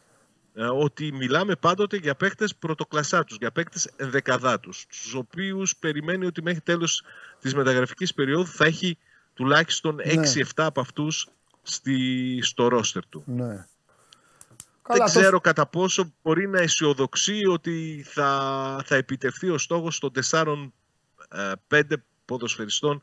[0.55, 6.61] ε, ότι μιλάμε πάντοτε για παίκτες πρωτοκλασσάτους, για παίκτες ενδεκαδάτους, τους οποίους περιμένει ότι μέχρι
[6.61, 7.03] τέλος
[7.41, 8.99] της μεταγραφικής περίοδου θα έχει
[9.35, 10.23] τουλάχιστον 6-7
[10.57, 10.65] ναι.
[10.65, 11.29] από αυτούς
[11.63, 13.23] στη, στο ρόστερ του.
[13.27, 13.67] Ναι.
[14.93, 20.57] Δεν ξέρω κατά πόσο μπορεί να αισιοδοξεί ότι θα, θα επιτευχθεί ο στόχος των 4-5
[21.69, 21.83] ε,
[22.25, 23.03] ποδοσφαιριστών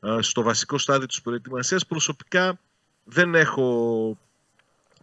[0.00, 1.86] ε, στο βασικό στάδιο της προετοιμασίας.
[1.86, 2.58] Προσωπικά
[3.04, 4.18] δεν έχω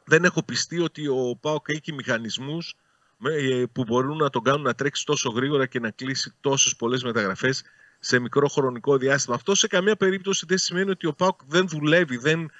[0.03, 2.75] δεν έχω πιστεί ότι ο ΠΑΟΚ έχει μηχανισμούς
[3.23, 7.03] ε, που μπορούν να τον κάνουν να τρέξει τόσο γρήγορα και να κλείσει τόσες πολλές
[7.03, 7.63] μεταγραφές
[7.99, 9.35] σε μικρό χρονικό διάστημα.
[9.35, 12.51] Αυτό σε καμία περίπτωση δεν σημαίνει ότι ο ΠΑΟΚ δεν δουλεύει, δεν,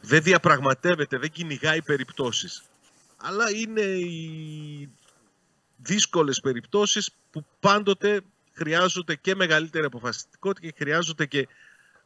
[0.00, 2.62] δεν διαπραγματεύεται, δεν κυνηγάει περιπτώσεις.
[3.16, 4.90] Αλλά είναι οι
[5.76, 8.20] δύσκολες περιπτώσεις που πάντοτε
[8.52, 11.48] χρειάζονται και μεγαλύτερη αποφασιστικότητα και χρειάζονται και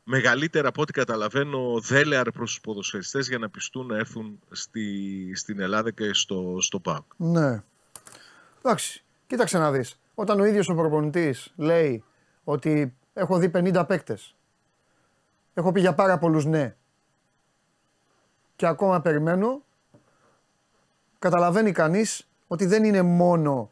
[0.05, 5.61] μεγαλύτερα από ό,τι καταλαβαίνω δέλεαρ προς τους ποδοσφαιριστές για να πιστούν να έρθουν στη, στην
[5.61, 7.05] Ελλάδα και στο, στο ΠΑΟΚ.
[7.17, 7.63] Ναι.
[8.63, 9.99] Εντάξει, κοίταξε να δεις.
[10.15, 12.05] Όταν ο ίδιος ο προπονητής λέει
[12.45, 14.35] ότι έχω δει 50 παίκτες,
[15.55, 16.75] έχω πει για πάρα πολλούς ναι
[18.61, 19.63] και ακόμα περιμένω,
[21.19, 23.71] καταλαβαίνει κανείς ότι δεν είναι μόνο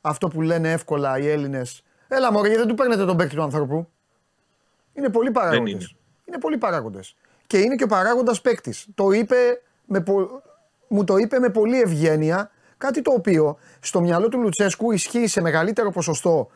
[0.00, 3.88] αυτό που λένε εύκολα οι Έλληνες Έλα μωρέ, δεν του παίρνετε τον παίκτη του ανθρώπου.
[4.92, 5.72] Είναι πολλοί παράγοντες.
[5.72, 5.86] Είναι.
[6.24, 7.16] είναι πολλοί παράγοντες.
[7.46, 8.86] Και είναι και ο παράγοντας παίκτης.
[8.94, 9.36] Το είπε
[9.84, 10.02] με,
[10.88, 15.40] μου το είπε με πολύ ευγένεια κάτι το οποίο στο μυαλό του Λουτσέσκου ισχύει σε
[15.40, 16.50] μεγαλύτερο ποσοστό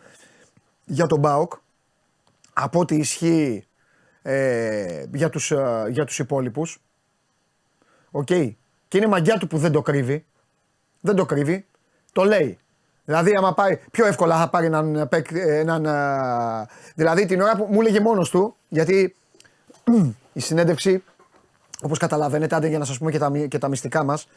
[0.85, 1.53] για τον ΠΑΟΚ
[2.53, 3.67] από ό,τι ισχύει
[4.23, 6.81] ε, για τους, ε, για τους υπόλοιπους.
[8.17, 8.27] Οκ.
[8.89, 10.25] Και είναι μαγκιά του που δεν το κρύβει.
[11.01, 11.67] Δεν το κρύβει.
[12.13, 12.59] Το λέει.
[13.05, 15.87] Δηλαδή, άμα πάει πιο εύκολα θα πάρει έναν, έναν
[16.95, 19.15] Δηλαδή, την ώρα που μου έλεγε μόνος του, γιατί
[20.33, 21.03] η συνέντευξη
[21.83, 24.29] Όπως καταλαβαίνετε, άντε για να σας πούμε και τα, και τα μυστικά μας.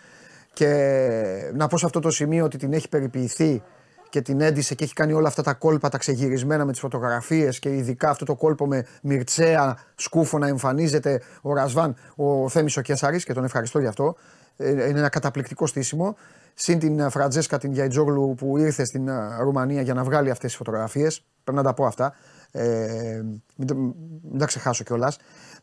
[0.53, 3.63] Και να πω σε αυτό το σημείο ότι την έχει περιποιηθεί
[4.09, 7.59] και την έντυσε και έχει κάνει όλα αυτά τα κόλπα τα ξεγυρισμένα με τις φωτογραφίες
[7.59, 12.81] και ειδικά αυτό το κόλπο με Μυρτσέα σκούφο να εμφανίζεται ο Ρασβάν, ο Θέμης ο
[12.81, 14.15] Κέσαρης και τον ευχαριστώ για αυτό.
[14.57, 16.15] Ε, είναι ένα καταπληκτικό στήσιμο.
[16.53, 20.57] Συν την Φραντζέσκα την Γιαϊτζόγλου που ήρθε στην ε, Ρουμανία για να βγάλει αυτές τις
[20.57, 21.25] φωτογραφίες.
[21.43, 22.15] Πρέπει να τα πω αυτά.
[22.51, 23.21] Ε,
[23.55, 23.93] μην,
[24.29, 25.17] μην τα ξεχάσω κιόλας.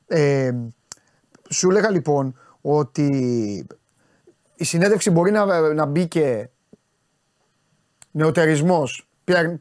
[0.06, 0.50] Ε,
[1.48, 3.06] σου έλεγα λοιπόν ότι
[4.54, 6.48] η συνέντευξη μπορεί να, να μπει και
[8.16, 9.08] νεοτερισμός,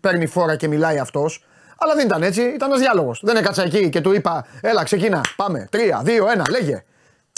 [0.01, 1.45] παίρνει φόρα και μιλάει αυτός.
[1.77, 3.21] Αλλά δεν ήταν έτσι, ήταν ένας διάλογος.
[3.23, 5.67] Δεν έκατσα εκεί και του είπα: Έλα, ξεκινά, πάμε.
[5.71, 6.83] Τρία, δύο, ένα, λέγε.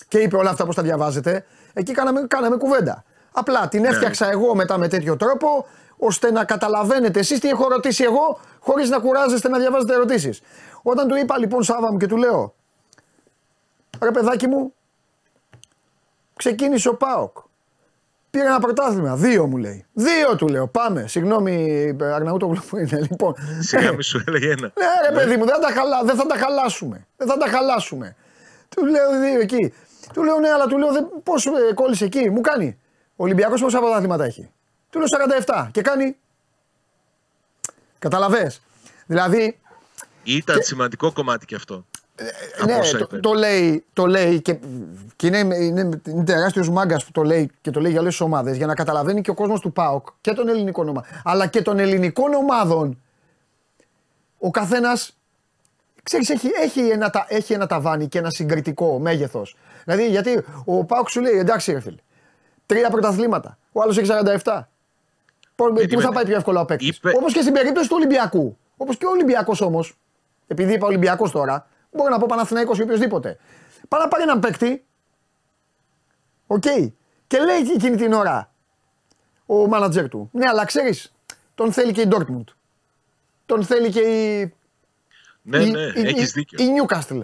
[0.07, 1.45] Και είπε όλα αυτά πώς τα διαβάζετε.
[1.73, 3.03] Εκεί κάναμε, κάναμε κουβέντα.
[3.31, 3.87] Απλά την ναι.
[3.87, 8.89] έφτιαξα εγώ μετά με τέτοιο τρόπο, ώστε να καταλαβαίνετε εσείς τι έχω ρωτήσει εγώ, χωρίς
[8.89, 10.41] να κουράζεστε να διαβάζετε ερωτήσεις.
[10.81, 12.53] Όταν του είπα λοιπόν Σάβα μου και του λέω:
[14.01, 14.73] Ρε παιδάκι μου,
[16.35, 17.37] ξεκίνησε ο Πάοκ.
[18.37, 19.15] Πήρε ένα πρωτάθλημα.
[19.15, 19.85] Δύο μου λέει.
[19.93, 20.67] Δύο του λέω.
[20.67, 21.07] Πάμε.
[21.07, 22.99] Συγγνώμη, Αρναούτογλου που είναι.
[23.09, 23.35] Λοιπόν.
[23.59, 24.71] Σιγά μη σου έλεγε ένα.
[24.75, 27.07] Ναι, ρε παιδί μου, δεν θα, τα χαλά, δεν θα τα χαλάσουμε.
[27.17, 28.15] Δεν θα τα χαλάσουμε.
[28.69, 29.73] Του λέω δύο εκεί.
[30.13, 30.89] Του λέω ναι, αλλά του λέω
[31.23, 32.29] πώς ε, κόλλησε εκεί.
[32.29, 32.77] Μου κάνει.
[33.15, 34.49] Ο Ολυμπιακός πόσα πρωτάθληματα έχει;
[34.89, 35.07] Του λέω
[35.45, 36.15] 47 και κάνει.
[37.99, 38.51] Καταλαβέ.
[39.05, 39.59] Δηλαδή.
[40.23, 40.63] Ήταν και...
[40.63, 41.85] σημαντικό κομμάτι και αυτό.
[42.19, 44.57] Ε, ναι, το, το, λέει, το λέει και,
[45.15, 48.21] και είναι, είναι, είναι τεράστιος μάγκας που το λέει και το λέει για όλες τις
[48.21, 51.09] ομάδες για να καταλαβαίνει και ο κόσμος του ΠΑΟΚ και των ελληνικών ομάδων.
[51.23, 53.01] Αλλά και των ελληνικών ομάδων
[54.37, 55.17] ο καθένας
[56.03, 59.55] ξέρεις, έχει, έχει, ένα, έχει ένα ταβάνι και ένα συγκριτικό μέγεθος.
[59.83, 62.01] Δηλαδή, γιατί ο ΠΑΟΚ σου λέει εντάξει, ρε φίλε,
[62.65, 63.57] τρία πρωταθλήματα.
[63.71, 64.09] Ο άλλος έχει
[64.43, 64.59] 47.
[65.55, 67.11] Πού θα πάει πιο εύκολα ο παίκτης; Είπε...
[67.15, 68.57] Όπως και στην περίπτωση του Ολυμπιακού.
[68.77, 69.97] Όπως και ο Ολυμπιακός όμως.
[70.47, 73.37] Επειδή είπα Ολυμπιακός τώρα, Μπορεί να πω Παναθηναϊκός ή οποιοδήποτε.
[73.87, 74.85] Πάει να πάρει έναν παίκτη.
[76.47, 76.63] OK.
[76.65, 76.91] Okay.
[77.27, 78.51] Και λέει εκείνη την ώρα
[79.45, 80.29] ο μάνατζερ του.
[80.31, 81.13] Ναι, αλλά ξέρεις,
[81.55, 82.43] τον θέλει και η Dortmund.
[83.45, 84.53] Τον θέλει και η.
[85.41, 86.63] Ναι, η, ναι, η, έχεις δίκιο.
[86.63, 87.21] Η Newcastle.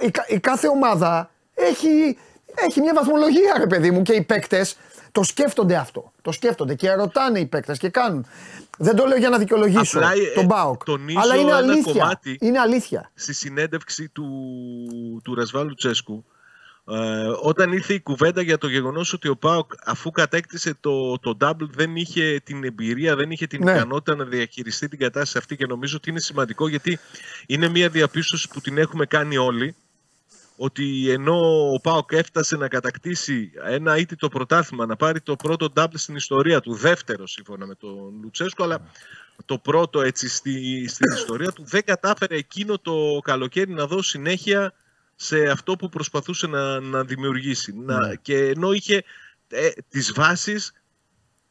[0.00, 2.18] Η, η κάθε ομάδα έχει,
[2.54, 4.76] έχει μια βαθμολογία, ρε παιδί μου, και οι παίκτες
[5.12, 6.12] το σκέφτονται αυτό.
[6.22, 8.26] Το σκέφτονται και ρωτάνε οι παίκτες και κάνουν.
[8.78, 10.82] Δεν το λέω για να δικαιολογήσω Απλά, ε, τον Μπάουκ.
[11.22, 12.20] Αλλά είναι αλήθεια.
[12.38, 13.10] Είναι αλήθεια.
[13.14, 14.26] Στη συνέντευξη του,
[15.24, 16.24] του Ρασβάλου Τσέσκου,
[16.88, 21.36] ε, όταν ήρθε η κουβέντα για το γεγονός ότι ο Πάοκ αφού κατέκτησε το, το
[21.40, 23.70] double δεν είχε την εμπειρία, δεν είχε την ναι.
[23.70, 26.98] ικανότητα να διαχειριστεί την κατάσταση αυτή και νομίζω ότι είναι σημαντικό γιατί
[27.46, 29.74] είναι μια διαπίστωση που την έχουμε κάνει όλοι
[30.62, 35.94] ότι ενώ ο Πάοκ έφτασε να κατακτήσει ένα το πρωτάθλημα, να πάρει το πρώτο double
[35.94, 38.90] στην ιστορία του, δεύτερο σύμφωνα με τον Λουτσέσκο, αλλά
[39.44, 44.72] το πρώτο έτσι στη, στην ιστορία του, δεν κατάφερε εκείνο το καλοκαίρι να δώσει συνέχεια
[45.14, 47.72] σε αυτό που προσπαθούσε να, να δημιουργήσει.
[47.76, 48.14] Να, ναι.
[48.14, 49.04] και ενώ είχε
[49.48, 50.72] ε, τις βάσεις,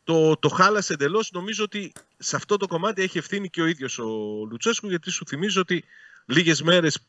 [0.04, 1.32] το, το χάλασε εντελώς.
[1.32, 4.08] Νομίζω ότι σε αυτό το κομμάτι έχει ευθύνη και ο ίδιος ο
[4.50, 5.84] Λουτσέσκου, γιατί σου θυμίζω ότι
[6.26, 7.00] λίγες μέρες,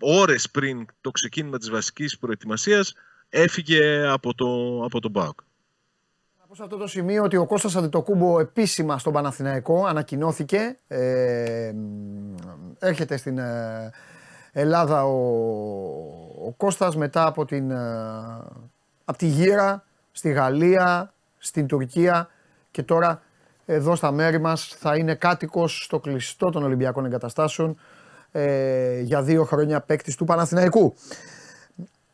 [0.00, 2.94] ώρες πριν το ξεκίνημα της βασικής προετοιμασίας,
[3.28, 5.38] έφυγε από, το, από τον ΠΑΟΚ.
[6.40, 10.78] Να πω σε αυτό το σημείο ότι ο Κώστας Αντιτοκούμπο επίσημα στον Παναθηναϊκό ανακοινώθηκε.
[10.86, 11.72] Ε,
[12.78, 13.90] έρχεται στην ε,
[14.52, 15.16] Ελλάδα ο,
[16.46, 17.76] ο Κώστας μετά από, την, ε,
[19.04, 22.28] από τη γύρα στη Γαλλία, στην Τουρκία
[22.70, 23.22] και τώρα
[23.66, 27.76] εδώ στα μέρη μας θα είναι κάτοικος στο κλειστό των Ολυμπιακών Εγκαταστάσεων
[28.32, 30.94] ε, για δύο χρόνια παίκτης του Παναθηναϊκού.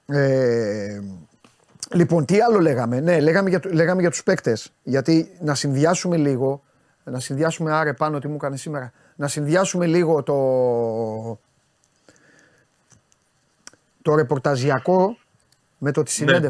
[0.06, 1.00] Ε,
[1.92, 4.72] λοιπόν, τι άλλο λέγαμε; Ναι, λέγαμε για, λέγαμε για τους παίκτες.
[4.82, 6.62] Γιατί να συνδυάσουμε λίγο,
[7.04, 10.36] να συνδυάσουμε άρε πάνω τι μου έκανε σήμερα, να συνδυάσουμε λίγο το,
[14.02, 15.16] το ρεπορταζιακό
[15.78, 16.40] με το της ναι.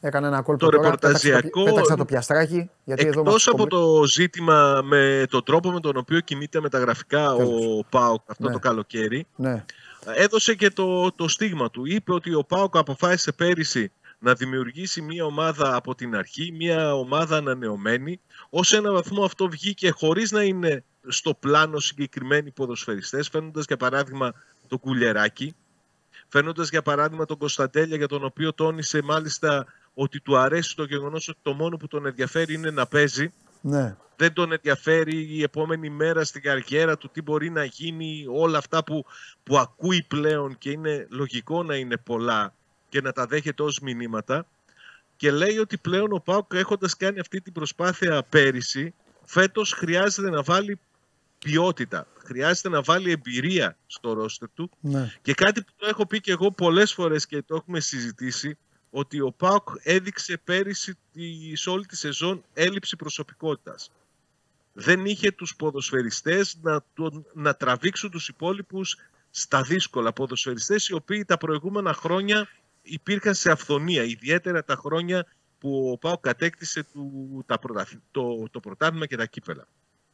[0.00, 0.08] Συνέντευξης.
[0.08, 1.62] Έκανε ένα κόλπο το τώρα, ρεπορταζιακό.
[1.62, 2.70] Πέταξα το, πιαστράκι.
[2.84, 8.22] Γιατί εκτός από το ζήτημα με τον τρόπο με τον οποίο κινείται μεταγραφικά ο Πάοκ
[8.26, 8.52] αυτό ναι.
[8.52, 9.64] το καλοκαίρι, ναι.
[10.14, 11.86] έδωσε και το, το στίγμα του.
[11.86, 17.36] Είπε ότι ο Πάοκ αποφάσισε πέρυσι να δημιουργήσει μια ομάδα από την αρχή, μια ομάδα
[17.36, 18.20] ανανεωμένη.
[18.50, 24.32] Ως ένα βαθμό αυτό βγήκε χωρίς να είναι στο πλάνο συγκεκριμένοι ποδοσφαιριστές, φαίνοντας για παράδειγμα
[24.68, 25.54] το κουλεράκι,
[26.28, 31.28] φαίνοντας για παράδειγμα τον Κωνσταντέλια για τον οποίο τόνισε μάλιστα ότι του αρέσει το γεγονός
[31.28, 33.32] ότι το μόνο που τον ενδιαφέρει είναι να παίζει.
[33.60, 33.96] Ναι.
[34.16, 38.84] Δεν τον ενδιαφέρει η επόμενη μέρα στην καριέρα του, τι μπορεί να γίνει, όλα αυτά
[38.84, 39.04] που,
[39.42, 42.54] που ακούει πλέον και είναι λογικό να είναι πολλά
[42.88, 44.46] και να τα δέχεται ως μηνύματα.
[45.16, 50.42] Και λέει ότι πλέον ο Πάουκ έχοντας κάνει αυτή την προσπάθεια πέρυσι, φέτος χρειάζεται να
[50.42, 50.78] βάλει
[51.38, 52.06] ποιότητα.
[52.24, 54.70] Χρειάζεται να βάλει εμπειρία στο ρόστερ του.
[54.80, 55.12] Ναι.
[55.22, 58.58] Και κάτι που το έχω πει και εγώ πολλές φορές και το έχουμε συζητήσει,
[58.90, 60.98] ότι ο Πάοκ έδειξε πέρυσι
[61.52, 63.90] σε όλη τη σεζόν έλλειψη προσωπικότητας.
[64.72, 66.84] Δεν είχε τους ποδοσφαιριστές να,
[67.34, 68.96] να τραβήξουν τους υπόλοιπους
[69.30, 72.48] στα δύσκολα ποδοσφαιριστές οι οποίοι τα προηγούμενα χρόνια
[72.82, 75.26] υπήρχαν σε αυθονία, ιδιαίτερα τα χρόνια
[75.58, 77.58] που ο Πάο κατέκτησε του, τα
[78.10, 79.68] το, το πρωτάθλημα και τα κύπελα.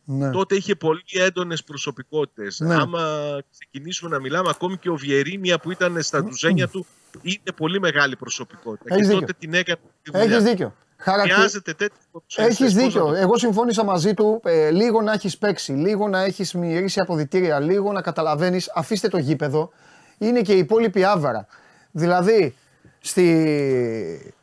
[0.08, 0.30] Ναι.
[0.30, 2.60] Τότε είχε πολύ έντονες προσωπικότητες.
[2.60, 2.74] Ναι.
[2.74, 6.86] Άμα ξεκινήσουμε να μιλάμε, ακόμη και ο Βιερίνια που ήταν στα ντουζένια του,
[7.22, 8.94] είναι πολύ μεγάλη προσωπικότητα.
[8.94, 9.20] Έχεις και δίκιο.
[9.20, 10.26] τότε την έκανε τη δουλειά.
[10.26, 10.74] Έχεις δίκιο.
[10.96, 11.98] Χρειάζεται τέτοιο
[12.34, 13.14] Έχεις δίκιο.
[13.14, 14.40] Εγώ συμφώνησα μαζί του.
[14.44, 18.70] Ε, λίγο να έχεις παίξει, λίγο να έχεις μυρίσει αποδητήρια, λίγο να καταλαβαίνεις.
[18.74, 19.70] Αφήστε το γήπεδο.
[20.18, 21.46] Είναι και η υπόλοιπη άβαρα.
[21.90, 22.54] Δηλαδή,
[23.00, 24.34] στη,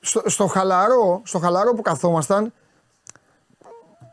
[0.00, 2.52] στο, στο, χαλαρό, στο χαλαρό που καθόμασταν,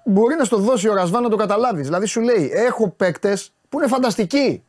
[0.03, 1.85] μπορεί να στο δώσει ο Ρασβάν να το καταλάβεις.
[1.85, 4.63] Δηλαδή, σου λέει: Έχω παίκτες που είναι φανταστικοί.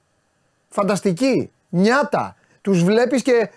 [0.69, 1.53] Φανταστικοί.
[1.69, 2.37] Νιάτα.
[2.61, 3.51] Τους βλέπεις και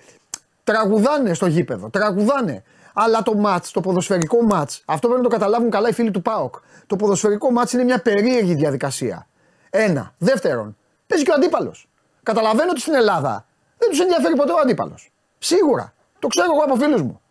[0.63, 1.89] τραγουδάνε στο γήπεδο.
[1.89, 2.63] Τραγουδάνε.
[2.93, 6.21] Αλλά το ματ, το ποδοσφαιρικό ματ, αυτό πρέπει να το καταλάβουν καλά οι φίλοι του
[6.21, 6.55] ΠΑΟΚ.
[6.87, 9.27] Το ποδοσφαιρικό ματ είναι μια περίεργη διαδικασία.
[9.69, 10.13] Ένα.
[10.17, 11.89] Δεύτερον, παίζει και ο αντίπαλος.
[12.23, 13.45] Καταλαβαίνω ότι στην Ελλάδα
[13.77, 15.11] δεν τους ενδιαφέρει ποτέ ο αντίπαλος.
[15.37, 15.93] Σίγουρα.
[16.19, 17.21] Το ξέρω εγώ από φίλους μου.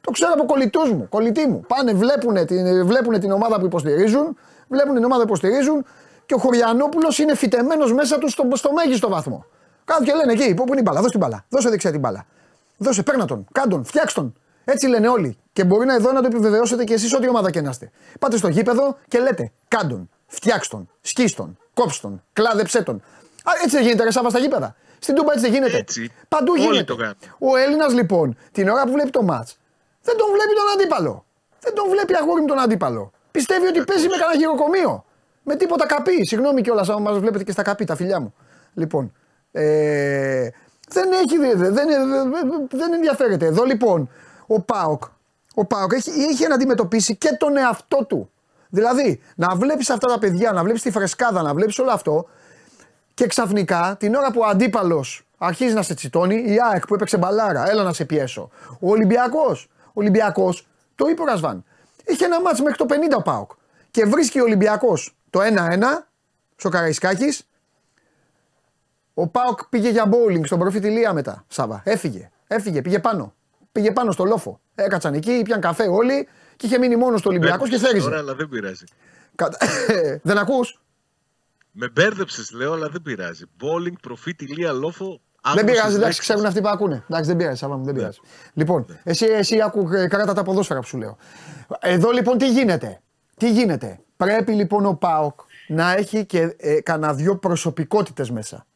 [0.00, 1.64] Το ξέρω από κολλητούς μου, κολλητοί μου.
[1.66, 4.36] Πάνε, βλέπουν την, βλέπουνε την ομάδα που υποστηρίζουν,
[4.68, 5.84] βλέπουν την ομάδα που υποστηρίζουν
[6.26, 9.44] και ο Χωριανόπουλος είναι φυτεμένος μέσα του στο, στο μέγιστο βαθμό.
[9.84, 11.44] Κάτω και λένε εκεί, πού είναι η μπάλα, δώσε την μπάλα.
[11.48, 12.26] Δώσε δεξιά την μπάλα.
[12.76, 14.34] Δώσε, παίρνα τον, κάντον, φτιάξ τον.
[14.64, 15.38] Έτσι λένε όλοι.
[15.52, 17.90] Και μπορεί να εδώ να το επιβεβαιώσετε και εσείς ό,τι ομάδα και να είστε.
[18.18, 22.94] Πάτε στο γήπεδο και λέτε κάντον, φτιάξ τον, σκίστον, κόψτον, κλάδεψέ τον.
[23.42, 24.76] Α, έτσι δεν γίνεται ρε στα γήπεδα.
[24.98, 25.76] Στην Τούμπα έτσι δεν γίνεται.
[25.76, 26.12] Έτσι.
[26.28, 26.94] Παντού Όλοι γίνεται.
[26.94, 29.48] Το ο Έλληνας λοιπόν την ώρα που βλέπει το ματ
[30.10, 31.14] δεν τον βλέπει τον αντίπαλο.
[31.60, 33.10] Δεν τον βλέπει αγόρι με τον αντίπαλο.
[33.30, 35.04] Πιστεύει ότι παίζει με κανένα γυροκομείο.
[35.42, 36.26] Με τίποτα καπί.
[36.26, 38.34] Συγγνώμη κιόλας, αν μας βλέπετε και στα καπί, τα φιλιά μου.
[38.74, 39.12] Λοιπόν.
[39.52, 40.48] Ε,
[40.88, 41.86] δεν, έχει, δεν, δεν,
[42.70, 43.46] δεν ενδιαφέρεται.
[43.46, 44.10] Εδώ λοιπόν
[44.46, 45.02] ο Πάοκ,
[45.54, 48.30] ο Πάοκ έχει, έχει να αντιμετωπίσει και τον εαυτό του.
[48.68, 52.26] Δηλαδή, να βλέπεις αυτά τα παιδιά, να βλέπεις τη φρεσκάδα, να βλέπεις όλο αυτό
[53.14, 57.16] και ξαφνικά την ώρα που ο αντίπαλος αρχίζει να σε τσιτώνει, η ΑΕΚ που έπαιξε
[57.16, 58.50] μπαλάρα, έλα να σε πιέσω.
[58.80, 61.64] Ο Ολυμπιακός, ο Ολυμπιακός, το είπε ο Ρασβάν.
[62.04, 63.50] Είχε ένα μάτσο μέχρι το 50 ο Πάοκ.
[63.90, 66.06] Και βρίσκει ο Ολυμπιακός το 1-1
[66.56, 67.46] στο Καραϊσκάκης.
[69.14, 71.44] Ο Πάοκ πήγε για bowling στον προφητηλία μετά.
[71.48, 71.82] Σάβα.
[71.84, 72.30] Έφυγε.
[72.46, 72.82] Έφυγε.
[72.82, 73.34] Πήγε πάνω.
[73.72, 74.60] Πήγε πάνω στο λόφο.
[74.74, 78.04] Έκατσαν εκεί, πιαν καφέ όλοι και είχε μείνει μόνος στο Ολυμπιακό και θέριζε.
[78.04, 78.84] Τώρα, αλλά δεν πειράζει.
[80.22, 80.80] δεν ακούς;
[81.70, 83.44] Με μπέρδεψες, λέω, αλλά δεν πειράζει.
[83.60, 85.20] Bowling, προφήτη, λία, λόφο.
[85.54, 87.04] Δεν πειράζει, εντάξει, ξέρουν αυτοί που ακούνε.
[87.08, 88.00] Εντάξει, δεν πειράζει, Σάβα μου, δεν ναι.
[88.00, 88.20] πειράζει.
[88.54, 89.00] Λοιπόν, ναι.
[89.04, 91.16] εσύ, εσύ άκου ε, κράτα τα ποδόσφαιρα που σου λέω.
[91.80, 93.00] Εδώ λοιπόν τι γίνεται;
[93.36, 98.66] Τι γίνεται; Πρέπει λοιπόν ο Πάοκ να έχει και ε, κανένα δυο προσωπικότητες μέσα.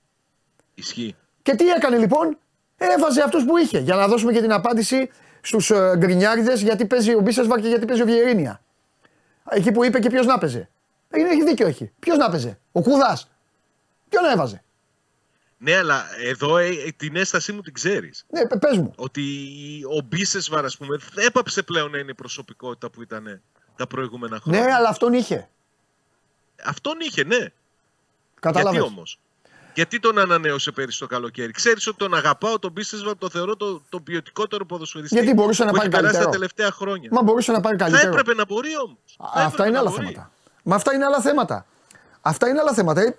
[0.74, 1.16] Ισχύει.
[1.42, 2.38] Και τι έκανε λοιπόν,
[2.77, 3.79] έβαζε αυτούς που είχε.
[3.79, 7.87] Για να δώσουμε και την απάντηση στους ε, γκρινιάριδες γιατί παίζει ο Μπίσεσβαρ και γιατί
[7.87, 8.61] παίζει ο Βιερίνια.
[9.50, 10.68] Εκεί που είπε και ποιος να παίζει.
[11.16, 11.92] Είναι, έχει δίκιο, έχει.
[11.98, 13.18] Ποιος να παίζει; Ο Κούδα.
[14.09, 14.63] Ποιον έβαζε;
[15.58, 18.26] Ναι, αλλά εδώ ε, ε, την έστασή μου την ξέρεις.
[18.28, 18.92] Ναι, πε μου.
[18.96, 19.22] Ότι
[19.96, 23.42] ο Μπίσεσβαρ, ας πούμε, έπαψε πλέον να είναι η προσωπικότητα που ήταν
[23.76, 24.60] τα προηγούμενα χρόνια.
[24.60, 25.48] Ναι, αλλά αυτόν είχε.
[26.64, 27.46] Αυτόν είχε, ναι.
[28.40, 28.72] Κατάλαβες.
[28.72, 29.18] Γιατί όμως;
[29.74, 33.82] Γιατί τον ανανέωσε πέρυσι το καλοκαίρι; Ξέρεις ότι τον αγαπάω, τον πίστευα, το θεωρώ το,
[33.88, 35.14] το ποιοτικότερο ποδοσφαιριστή.
[35.14, 36.24] Γιατί μπορούσε να πάρει καλύτερο.
[36.24, 37.08] τα τελευταία χρόνια.
[37.12, 38.02] Μα μπορούσε να πάρει καλύτερο.
[38.02, 39.18] Θα έπρεπε να μπορεί όμως.
[39.34, 40.02] Αυτά είναι άλλα μπορεί.
[40.02, 40.30] θέματα.
[40.62, 41.66] Μα αυτά είναι άλλα θέματα.
[42.20, 43.14] Αυτά είναι άλλα θέματα.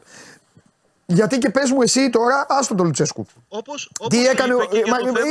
[1.05, 3.25] Ε, γιατί και πες μου εσύ τώρα, άστο τον Λουτσέσκου.
[3.47, 4.53] Όπως, Τι έκανε.
[4.53, 4.59] ο...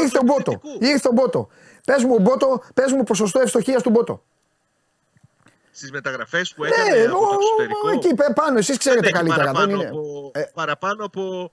[0.02, 0.60] ήρθε ο Μπότο.
[0.78, 1.48] Ήρθε ο Μπότο.
[1.84, 4.22] Πες μου, Μπότο, πες μου ποσοστό ευστοχίας του Μπότο.
[5.70, 7.88] Στις μεταγραφές που έκανε ναι, από το εξωτερικό.
[7.90, 9.44] Εκεί πάνω, εσείς ξέρετε καλύτερα.
[9.44, 9.88] Παραπάνω, δεν είναι.
[9.88, 11.52] Από, ε, παραπάνω από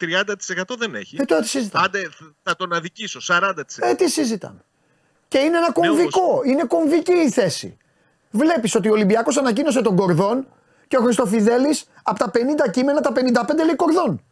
[0.00, 1.16] 20-30% δεν έχει.
[1.20, 1.84] Ε, τώρα τι συζητάμε.
[1.84, 2.08] Άντε,
[2.42, 3.52] θα τον αδικήσω, 40%.
[3.78, 4.64] Ε, τι συζητάμε.
[5.28, 6.42] Και είναι ένα κομβικό.
[6.44, 7.76] Είναι κομβική η θέση.
[8.30, 10.46] Βλέπεις ότι ο Ολυμπιακός ανακοίνωσε τον Κορδόν
[10.90, 12.30] και ο Χριστοφιδέλης από τα
[12.66, 13.20] 50 κείμενα τα 55
[13.64, 14.22] λέει Κορδόν.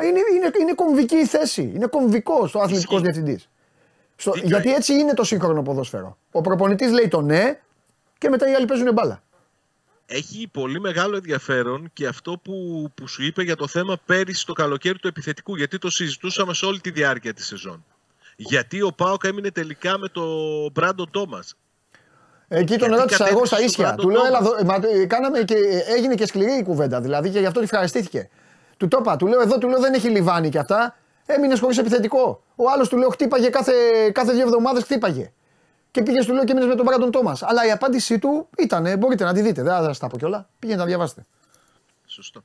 [0.00, 1.72] Είναι, είναι, είναι κομβική η θέση.
[1.74, 3.48] Είναι κομβικός ο αθλητικός διευθυντής.
[4.42, 6.18] Γιατί έτσι είναι το σύγχρονο ποδόσφαιρο.
[6.30, 7.60] Ο προπονητής λέει το ναι
[8.18, 9.22] και μετά οι άλλοι παίζουν μπάλα.
[10.06, 14.52] Έχει πολύ μεγάλο ενδιαφέρον και αυτό που, που σου είπε για το θέμα πέρυσι το
[14.52, 17.84] καλοκαίρι του επιθετικού, γιατί το συζητούσαμε σε όλη τη διάρκεια της σεζόν.
[18.36, 21.56] Γιατί ο Πάοκ έμεινε τελικά με τον Μπράντο Τόμας.
[22.54, 23.94] Εκεί τον ρώτησα εγώ στα ίσια.
[23.94, 25.54] Του λέω, έλα, μα, κάναμε και,
[25.96, 27.00] έγινε και σκληρή η κουβέντα.
[27.00, 28.28] Δηλαδή και γι' αυτό τη ευχαριστήθηκε.
[28.76, 30.96] Του το είπα, του λέω εδώ του λέω δεν έχει λιβάνι και αυτά.
[31.26, 32.42] Έμεινες χωρίς επιθετικό.
[32.56, 33.72] Ο άλλος του λέω χτύπαγε κάθε,
[34.12, 35.32] κάθε δύο εβδομάδες χτύπαγε.
[35.90, 37.42] και πήγες του λέω και μείνε με τον Μπράντον Τόμας.
[37.42, 40.48] Αλλά η απάντησή του ήταν, μπορείτε να τη δείτε, δεν θα σας τα πω κιόλα.
[40.58, 41.26] Πήγαινε να διαβάσετε.
[42.06, 42.44] Σωστό.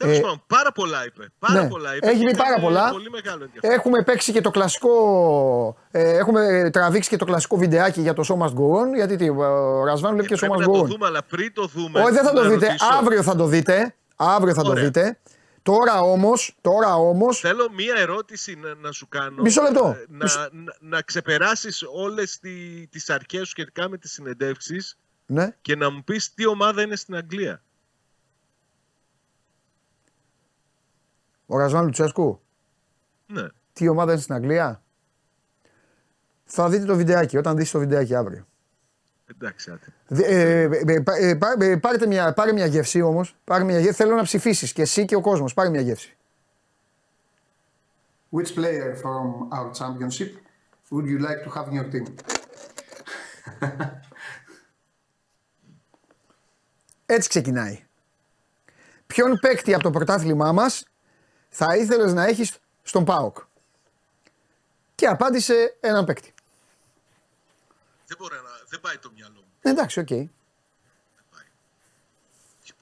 [0.00, 1.32] Τέλος ε, πάντων, πάρα πολλά είπε.
[1.38, 2.06] Πάρα ναι, πολλά είπε.
[2.08, 2.90] Έχει πει πάρα πολλά.
[2.90, 5.76] Πολύ μεγάλο έχουμε παίξει και το κλασικό.
[5.90, 8.94] Ε, έχουμε τραβήξει και το κλασικό βιντεάκι για το Show Must Go On.
[8.94, 10.74] Γιατί τι, ο Ρασβάν βλέπει και Show Must Go On.
[10.74, 12.00] Θα το δούμε, αλλά πριν το δούμε.
[12.02, 12.76] Όχι, δεν θα το δείτε.
[12.98, 13.94] Αύριο θα το δείτε.
[14.16, 15.18] Αύριο θα το δείτε.
[15.62, 16.56] Τώρα όμως.
[16.60, 19.42] Τώρα όμως, Θέλω μία ερώτηση να, να σου κάνω.
[19.42, 19.96] Μισό λεπτό.
[19.98, 25.56] Ε, να, να, να ξεπεράσεις όλες τι τις αρχές σου σχετικά με τις συνεντεύξεις ναι.
[25.62, 27.62] και να μου πεις τι ομάδα είναι στην Αγγλία.
[31.52, 32.40] Ο Ραζάν Λουτσέσκου.
[33.26, 33.46] Ναι.
[33.72, 34.82] Τι ομάδα είναι στην Αγγλία;
[36.44, 38.46] Θα δείτε το βιντεάκι όταν δεις το βιντεάκι αύριο.
[39.26, 41.02] Εντάξει, ε, ε,
[41.58, 43.36] ε, πάρτε μια, πάρε μια γεύση όμως.
[43.92, 45.54] Θέλω να ψηφίσεις και εσύ και ο κόσμος.
[45.54, 46.16] Πάρε μια γεύση.
[48.32, 50.30] Which player from our championship
[50.90, 52.04] would you like to have in your team?
[57.06, 57.84] Έτσι ξεκινάει.
[59.06, 60.89] Ποιον παίκτη από το πρωτάθλημά μας
[61.50, 63.36] θα ήθελες να έχεις στον ΠΑΟΚ.
[64.94, 66.34] Και απάντησε έναν παίκτη.
[68.06, 69.52] Δεν, μπορεί να, δεν πάει το μυαλό μου.
[69.60, 70.06] Εντάξει, OK.
[70.10, 70.24] Okay.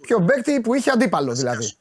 [0.01, 1.73] Ποιο παίκτη που είχε αντίπαλο δηλαδή.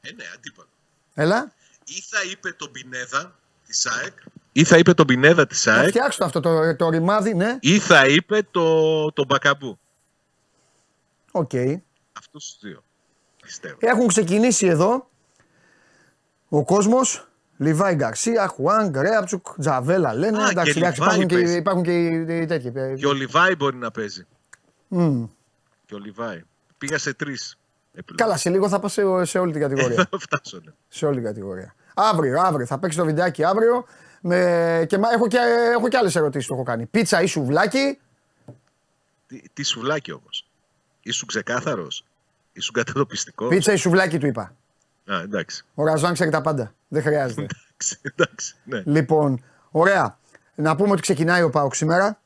[0.00, 0.68] Ε, ναι, αντίπαλο.
[1.14, 1.52] Έλα.
[1.84, 4.18] Ή θα είπε τον Πινέδα της ΑΕΚ.
[4.52, 5.88] Ή θα είπε τον Πινέδα της ΑΕΚ.
[5.88, 7.58] Φτιάξτε αυτό το, το ρημάδι, ναι.
[7.60, 9.78] Ή θα είπε το, το Μπακαμπού.
[11.30, 11.50] OK.
[11.52, 11.80] Okay.
[12.12, 12.84] Αυτούς τους δύο.
[13.42, 13.76] Πιστεύω.
[13.80, 15.10] Έχουν ξεκινήσει εδώ
[16.58, 20.42] ο κόσμος Λιβάη Γκαρσία, Χουάνγκ, Ρέαψουκ, Τζαβέλα λένε.
[20.42, 22.72] Α, εντάξει, και υπάρχουν, και, υπάρχουν και οι τέτοιοι.
[22.96, 24.26] Και ο Λιβάη μπορεί να παίζει.
[24.90, 25.28] Mm.
[25.86, 26.42] Και ο Λιβάη.
[26.78, 27.58] Πήγα σε τρεις.
[28.14, 30.08] Καλά, σε λίγο θα πα σε, σε, όλη την κατηγορία.
[30.10, 30.72] θα φτάσω, ναι.
[30.88, 31.74] Σε όλη την κατηγορία.
[31.94, 32.66] Αύριο, αύριο.
[32.66, 33.84] Θα παίξει το βιντεάκι αύριο.
[34.20, 34.36] Με...
[34.88, 35.38] Και έχω και,
[35.76, 36.86] έχω και άλλες ερωτήσεις που έχω κάνει.
[36.86, 37.98] Πίτσα ή σουβλάκι;
[39.26, 40.48] Τι, τι σουβλάκι όμως.
[41.02, 42.04] Ήσουν ξεκάθαρος;
[42.52, 44.54] Ήσουν κατατοπιστικός; Πίτσα ή σουβλάκι του είπα.
[45.06, 45.64] Α, εντάξει.
[45.74, 46.74] Ο Ραζάν ξέρει τα πάντα.
[46.88, 47.42] Δεν χρειάζεται.
[47.76, 48.82] εντάξει, εντάξει, ναι.
[48.86, 50.18] Λοιπόν, ωραία.
[50.54, 52.20] Να πούμε ότι ξεκινάει ο Πάοκ σήμερα.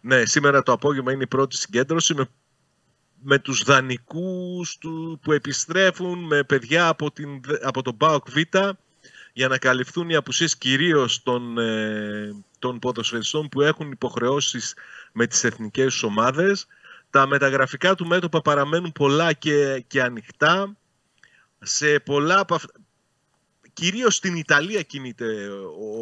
[0.00, 2.28] Ναι, σήμερα το απόγευμα είναι η πρώτη συγκέντρωση με,
[3.22, 8.36] με τους δανεικούς του, που επιστρέφουν με παιδιά από, την, από τον ΠΑΟΚ Β
[9.32, 14.74] για να καλυφθούν οι απουσίες κυρίως των, ε, των ποδοσφαιριστών που έχουν υποχρεώσεις
[15.12, 16.66] με τις εθνικές ομάδες.
[17.10, 20.76] Τα μεταγραφικά του μέτωπα παραμένουν πολλά και, και ανοιχτά
[21.64, 22.72] σε πολλά από αυτά,
[23.72, 25.48] κυρίως στην Ιταλία κινείται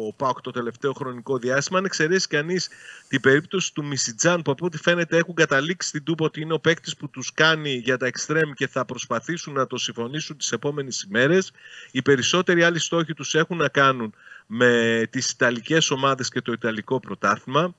[0.07, 1.77] ο ΠΑΟΚ το τελευταίο χρονικό διάστημα.
[1.79, 2.69] Αν εξαιρέσεις κανείς
[3.07, 6.59] την περίπτωση του Μισιτζάν, που από ό,τι φαίνεται έχουν καταλήξει στην Τούπο ότι είναι ο
[6.59, 11.01] παίκτης που τους κάνει για τα εξτρέμ και θα προσπαθήσουν να το συμφωνήσουν τις επόμενες
[11.01, 11.51] ημέρες.
[11.91, 14.13] Οι περισσότεροι άλλοι στόχοι τους έχουν να κάνουν
[14.45, 17.75] με τις Ιταλικές ομάδες και το Ιταλικό πρωτάθλημα.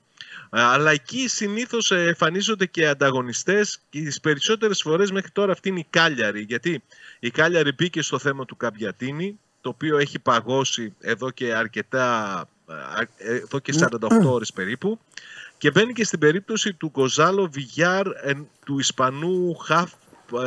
[0.49, 5.87] Αλλά εκεί συνήθως εμφανίζονται και ανταγωνιστές και τις περισσότερες φορές μέχρι τώρα αυτή είναι η
[5.89, 6.41] Κάλιαρη.
[6.41, 6.83] Γιατί
[7.19, 12.49] η Κάλιαρη μπήκε στο θέμα του Καμπιατίνη, το οποίο έχει παγώσει εδώ και αρκετά,
[13.17, 14.99] εδώ και 48 ώρες περίπου
[15.57, 18.07] και μπαίνει και στην περίπτωση του Κοζάλο Βιγιάρ
[18.65, 19.91] του Ισπανού Χαφ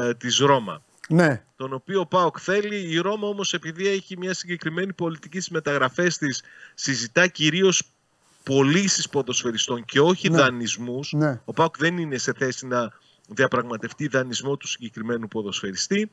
[0.00, 0.82] ε, της Ρώμα.
[1.08, 1.42] Ναι.
[1.56, 2.76] Τον οποίο Πάοκ θέλει.
[2.76, 6.42] Η Ρώμα όμως επειδή έχει μια συγκεκριμένη πολιτική στις μεταγραφές της
[6.74, 7.82] συζητά κυρίως
[8.48, 10.36] πωλήσεις ποδοσφαιριστών και όχι ναι.
[10.36, 11.12] δανεισμούς.
[11.12, 11.40] Ναι.
[11.44, 12.92] Ο ΠΑΟΚ δεν είναι σε θέση να
[13.28, 16.10] διαπραγματευτεί δανεισμό του συγκεκριμένου ποδοσφαιριστή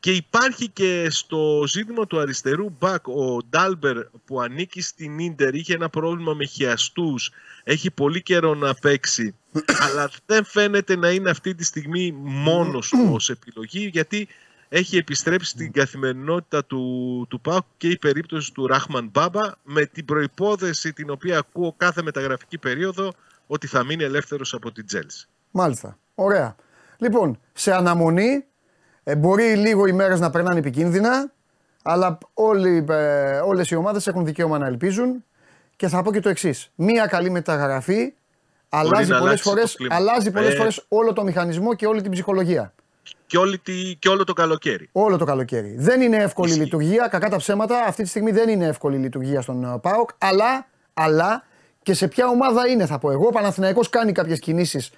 [0.00, 5.74] και υπάρχει και στο ζήτημα του αριστερού μπακ ο Ντάλμπερ που ανήκει στην Ίντερ είχε
[5.74, 7.30] ένα πρόβλημα με χιαστούς
[7.64, 9.34] έχει πολύ καιρό να παίξει
[9.84, 14.28] αλλά δεν φαίνεται να είναι αυτή τη στιγμή μόνος του ως επιλογή γιατί
[14.74, 20.04] έχει επιστρέψει στην καθημερινότητα του, του ΠΑΟΚ και η περίπτωση του Ράχμαν Μπάμπα με την
[20.04, 23.12] προϋπόθεση την οποία ακούω κάθε μεταγραφική περίοδο
[23.46, 25.28] ότι θα μείνει ελεύθερος από την Τζέλση.
[25.50, 25.98] Μάλιστα.
[26.14, 26.56] Ωραία.
[26.96, 28.44] Λοιπόν, σε αναμονή,
[29.02, 31.32] ε, μπορεί λίγο οι μέρες να περνάνε επικίνδυνα,
[31.82, 35.24] αλλά όλοι, ε, όλες οι ομάδες έχουν δικαίωμα να ελπίζουν
[35.76, 36.70] και θα πω και το εξής.
[36.74, 38.14] Μία καλή μεταγραφή
[38.68, 40.56] αλλάζει πολλές, φορές, αλλάζει πολλές ε...
[40.56, 42.74] φορές όλο το μηχανισμό και όλη την ψυχολογία.
[43.26, 44.88] Και, όλη τη, και όλο το καλοκαίρι.
[44.92, 45.74] Όλο το καλοκαίρι.
[45.78, 47.84] Δεν είναι εύκολη η λειτουργία, κακά τα ψέματα.
[47.86, 51.44] Αυτή τη στιγμή δεν είναι εύκολη η λειτουργία στον ε, ΠΑΟΚ, αλλά, αλλά
[51.82, 53.26] και σε ποια ομάδα είναι θα πω εγώ.
[53.26, 54.90] Ο Παναθηναϊκός κάνει κάποιες κινήσεις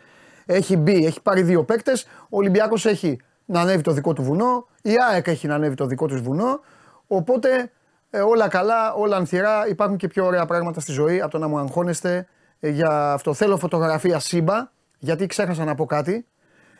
[0.46, 2.06] έχει μπει, έχει πάρει δύο παίκτες.
[2.22, 4.66] Ο Ολυμπιάκο έχει να ανέβει το δικό του βουνό.
[4.82, 6.60] Η ΑΕΚ έχει να ανέβει το δικό τους βουνό.
[7.06, 7.70] Οπότε
[8.10, 9.68] ε, όλα καλά, όλα ανθυρά.
[9.68, 12.26] Υπάρχουν και πιο ωραία πράγματα στη ζωή από το να μου αγχώνεστε
[12.60, 13.34] ε, για αυτό.
[13.34, 16.26] Θέλω φωτογραφία Σύμπα, γιατί ξέχασα να πω κάτι.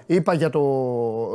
[0.07, 0.61] Είπα για, το,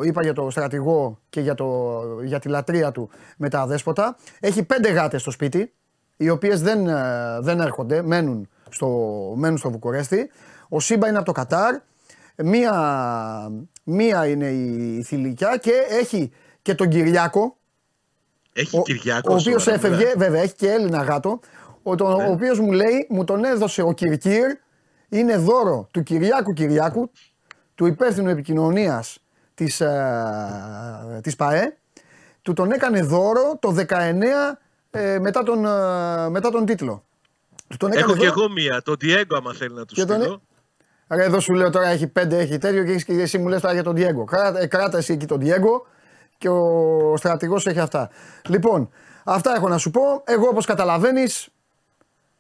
[0.04, 4.18] είπα για το στρατηγό και για, το, για τη λατρεία του με τα αδέσποτα.
[4.40, 5.74] Έχει πέντε γάτες στο σπίτι,
[6.18, 8.88] οι οποίες δεν, ε, δεν έρχονται, μένουν στο,
[9.36, 10.30] μένουν στο Βουκουρέστι.
[10.70, 11.76] Ο Σίμπα είναι από το Κατάρ.
[12.36, 12.74] Μία,
[13.84, 17.58] μία είναι η Θηλυκιά και έχει και τον Κυριάκο.
[18.54, 19.34] Έχει ο, Κυριάκο.
[19.34, 21.40] Ο οποίος έφευγε, βέβαια, έχει και Έλληνα γάτο.
[21.84, 22.04] Ο, ναι.
[22.04, 24.46] ο οποίος μου λέει, μου τον έδωσε ο Κυρκύρ.
[25.10, 27.12] Είναι δώρο του Κυριάκου Κυριάκου,
[27.80, 29.20] του υπεύθυνου επικοινωνίας
[29.54, 31.78] της ε, της ΠαΕ.
[32.42, 33.94] Του τον έκανε δώρο το 19
[34.92, 37.04] ε, μετά, τον, ε, μετά τον τίτλο.
[37.78, 40.26] Τον Έχω και εγώ μία, το Diego άμα θέλει να τους στείλω.
[40.26, 40.42] Τον...
[41.10, 43.74] Ρε, εδώ σου λέω τώρα έχει πέντε, έχει τέτοιο και, και εσύ μου λες τώρα
[43.74, 44.26] για τον Diego.
[44.26, 45.82] Κράτα, ε, κράτα εσύ εκεί τον Diego
[46.38, 48.10] και ο στρατηγός έχει αυτά.
[48.48, 48.90] Λοιπόν,
[49.24, 50.24] αυτά έχω να σου πω.
[50.26, 51.50] Εγώ όπως καταλαβαίνεις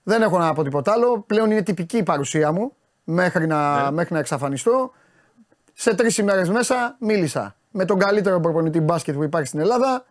[0.03, 1.23] δεν έχω να πω τίποτα άλλο.
[1.27, 2.73] Πλέον είναι τυπική η παρουσία μου
[3.03, 3.91] μέχρι να, ναι.
[3.91, 4.91] μέχρι να εξαφανιστώ.
[5.81, 10.05] Σε τρεις ημέρες μέσα μίλησα με τον καλύτερο προπονητή μπάσκετ που υπάρχει στην Ελλάδα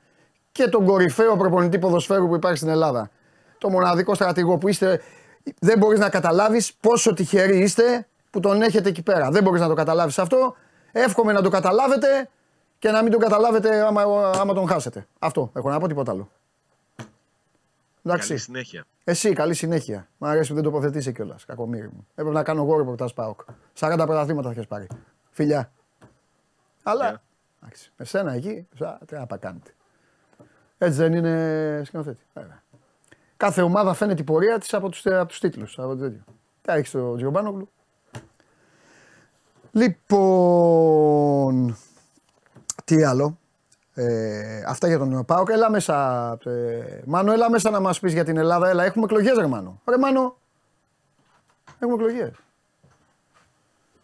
[0.52, 3.10] και τον κορυφαίο προπονητή ποδοσφαίρου που υπάρχει στην Ελλάδα.
[3.58, 5.00] Το μοναδικό στρατηγό που είστε,
[5.60, 9.30] δεν μπορείς να καταλάβεις πόσο τυχεροί είστε που τον έχετε εκεί πέρα.
[9.30, 10.56] Δεν μπορείς να το καταλάβεις αυτό.
[10.92, 12.28] Εύχομαι να το καταλάβετε
[12.78, 15.06] και να μην τον καταλάβετε άμα, άμα τον χάσετε.
[15.18, 16.30] Αυτό έχω να πω τίποτα άλλο.
[18.02, 18.28] Εντάξει.
[18.28, 18.84] Καλή συνέχεια.
[19.04, 20.08] Εσύ, καλή συνέχεια.
[20.18, 21.44] Μ' αρέσει που δεν τοποθετήσει κιόλας.
[21.44, 22.06] Κακομίρι μου.
[22.10, 23.40] Έπρεπε να κάνω εγώ ρεπορτάζ Πάοκ.
[23.78, 24.86] 40 πρωταθλήματα θα έχει πάρει.
[25.38, 25.72] Φιλιά.
[26.82, 27.22] Αλλά.
[27.62, 27.92] Εντάξει.
[27.96, 28.68] Εσένα εκεί,
[29.06, 29.74] τι να κάνετε.
[30.78, 32.26] Έτσι δεν είναι σκηνοθέτη.
[33.36, 35.78] Κάθε ομάδα φαίνεται η πορεία της από τους από τους τίτλους.
[35.78, 36.24] Από το τέτοιο.
[36.62, 37.70] Τα έχεις το Τζιομπάνογλου.
[39.70, 40.16] Λοιπόν.
[42.84, 43.38] Τι άλλο.
[43.94, 45.48] Ε, αυτά για τον Πάοκ.
[45.48, 46.30] Έλα μέσα.
[46.44, 48.68] Ε, Μάνο, έλα μέσα να μας πεις για την Ελλάδα.
[48.68, 49.80] Έλα, έχουμε εκλογές, ρε Μάνο.
[49.88, 50.36] Ρε Μάνο.
[51.78, 52.32] Έχουμε εκλογές.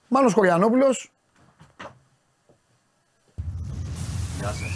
[0.09, 1.14] Μάνος Χωριανόπουλος.
[4.45, 4.71] Γεια σας.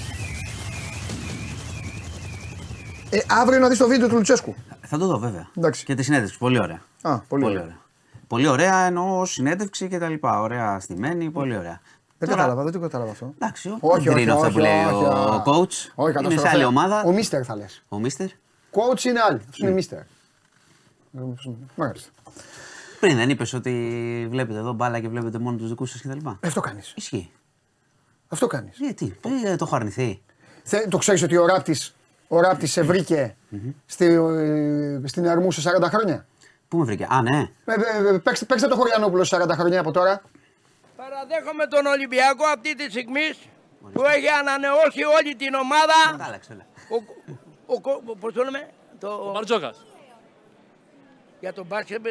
[3.11, 4.55] Ε, αύριο να δεις το βίντεο του Λουτσέσκου.
[4.81, 5.49] Θα το δω βέβαια.
[5.57, 5.85] Εντάξει.
[5.85, 6.39] Και τη συνέντευξη.
[6.39, 6.83] Πολύ ωραία.
[7.03, 7.79] Α, πολύ, πολύ ωραία.
[8.27, 10.41] Πολύ ωραία εννοώ συνέντευξη και τα λοιπά.
[10.41, 11.81] Ωραία στημένη, πολύ ωραία.
[12.19, 12.41] Δεν Τώρα...
[12.41, 13.33] κατάλαβα, δεν το κατάλαβα αυτό.
[13.35, 15.93] Εντάξει, όχι, όχι, όχι, αυτό που λέει όχι, ο coach.
[15.95, 17.03] Όχι, είναι σε άλλη ομάδα.
[17.07, 17.83] Ο Μίστερ θα λες.
[17.89, 18.29] Ο Μίστερ.
[18.71, 19.39] Coach είναι άλλη.
[19.39, 20.03] Αυτός είναι Μίστερ.
[21.75, 22.11] Μάλιστα.
[23.01, 26.29] Πριν δεν είπες ότι βλέπετε εδώ μπάλα και βλέπετε μόνο τους δικούς σας κτλ.
[26.41, 26.93] Αυτό κάνεις.
[26.97, 27.31] Ισχύει.
[28.29, 28.77] Αυτό κάνεις.
[28.79, 30.23] Γιατί, ε, το έχω αρνηθεί.
[30.89, 31.95] Το ξέρεις ότι ο ράπτης
[32.29, 33.37] ο Ράπτης σε βρήκε
[33.87, 36.27] στη, ε, στην Ερμού σε 40 χρόνια;
[36.69, 37.51] Πού με βρήκε, Α, ναι.
[37.65, 40.23] Ε, ε, ε παίξτε, παίξτε το Χωριανόπουλο σε 40 χρόνια από τώρα.
[40.97, 43.29] Παραδέχομαι τον Ολυμπιακό αυτή τη στιγμή
[43.93, 45.99] που έχει ανανεώσει όλη την ομάδα.
[46.11, 46.97] Κατάλαξε, ο,
[47.67, 48.69] ο, ο, πώς το λέμε,
[48.99, 49.09] το...
[49.09, 49.87] Ο Μπαρτζόκας.
[51.41, 52.07] Για τον μπάσκετ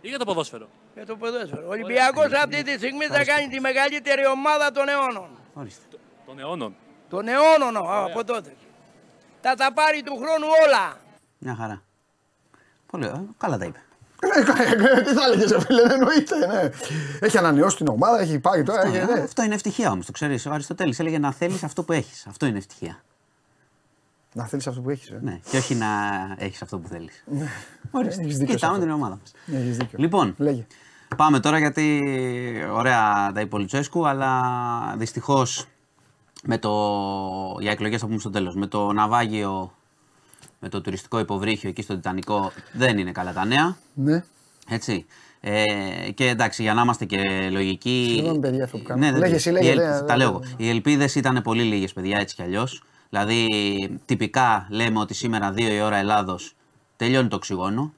[0.00, 0.68] Ή για το ποδόσφαιρο.
[0.94, 1.66] Για το ποδόσφαιρο.
[1.66, 5.39] Ο Ολυμπιακός αυτή τη στιγμή θα κάνει τη μεγαλύτερη ομάδα των αιώνων.
[6.26, 6.74] Των αιώνων.
[7.08, 8.54] Των αιώνων από τότε.
[9.40, 10.96] Θα τα πάρει του χρόνου όλα.
[11.38, 11.82] Μια χαρά.
[12.86, 13.24] Πολύ ωραία.
[13.38, 13.82] Καλά τα είπε.
[14.20, 16.46] Ε, τι θα έλεγες, φίλε, εννοείται.
[16.46, 16.70] Ναι.
[17.20, 18.80] Έχει ανανεώσει την ομάδα, έχει πάρει τώρα.
[18.80, 19.20] Αυτό, ναι.
[19.20, 20.46] αυτό είναι ευτυχία όμως, το ξέρεις.
[20.46, 22.26] Ο Αριστοτέλης έλεγε να θέλεις αυτό που έχεις.
[22.26, 23.02] Αυτό είναι ευτυχία.
[24.32, 25.08] Να θέλεις αυτό που έχεις.
[25.08, 25.18] Ε.
[25.22, 25.86] Ναι, και όχι να
[26.38, 27.24] έχεις αυτό που θέλεις.
[27.26, 28.44] Ναι.
[28.44, 29.32] Κοιτάμε την ομάδα μας.
[29.44, 30.66] Ναι, λοιπόν, Λέγε.
[31.16, 32.02] Πάμε τώρα γιατί
[32.72, 33.56] ωραία τα είπε
[33.92, 34.42] ο αλλά
[34.96, 35.66] δυστυχώς
[36.42, 36.70] με το,
[37.60, 38.54] για εκλογές θα πούμε στο τέλος.
[38.54, 39.74] Με το ναυάγιο,
[40.58, 43.76] με το τουριστικό υποβρύχιο εκεί στο Τιτανικό δεν είναι καλά τα νέα.
[43.94, 44.24] Ναι.
[44.68, 45.06] Έτσι.
[45.40, 45.64] Ε,
[46.14, 48.10] και εντάξει, για να είμαστε και λογικοί.
[48.12, 49.10] Συγγνώμη, παιδιά, αυτό που κάνουμε.
[49.10, 50.42] Ναι, λέγε, εσύ, λέγε, λέγε, τα λέω.
[50.56, 52.82] Οι ελπίδες ήταν πολύ λίγες, παιδιά, έτσι κι αλλιώς.
[53.10, 53.46] Δηλαδή,
[54.04, 56.54] τυπικά λέμε ότι σήμερα 2 η ώρα Ελλάδος
[56.96, 57.92] τελειώνει το οξυγόνο.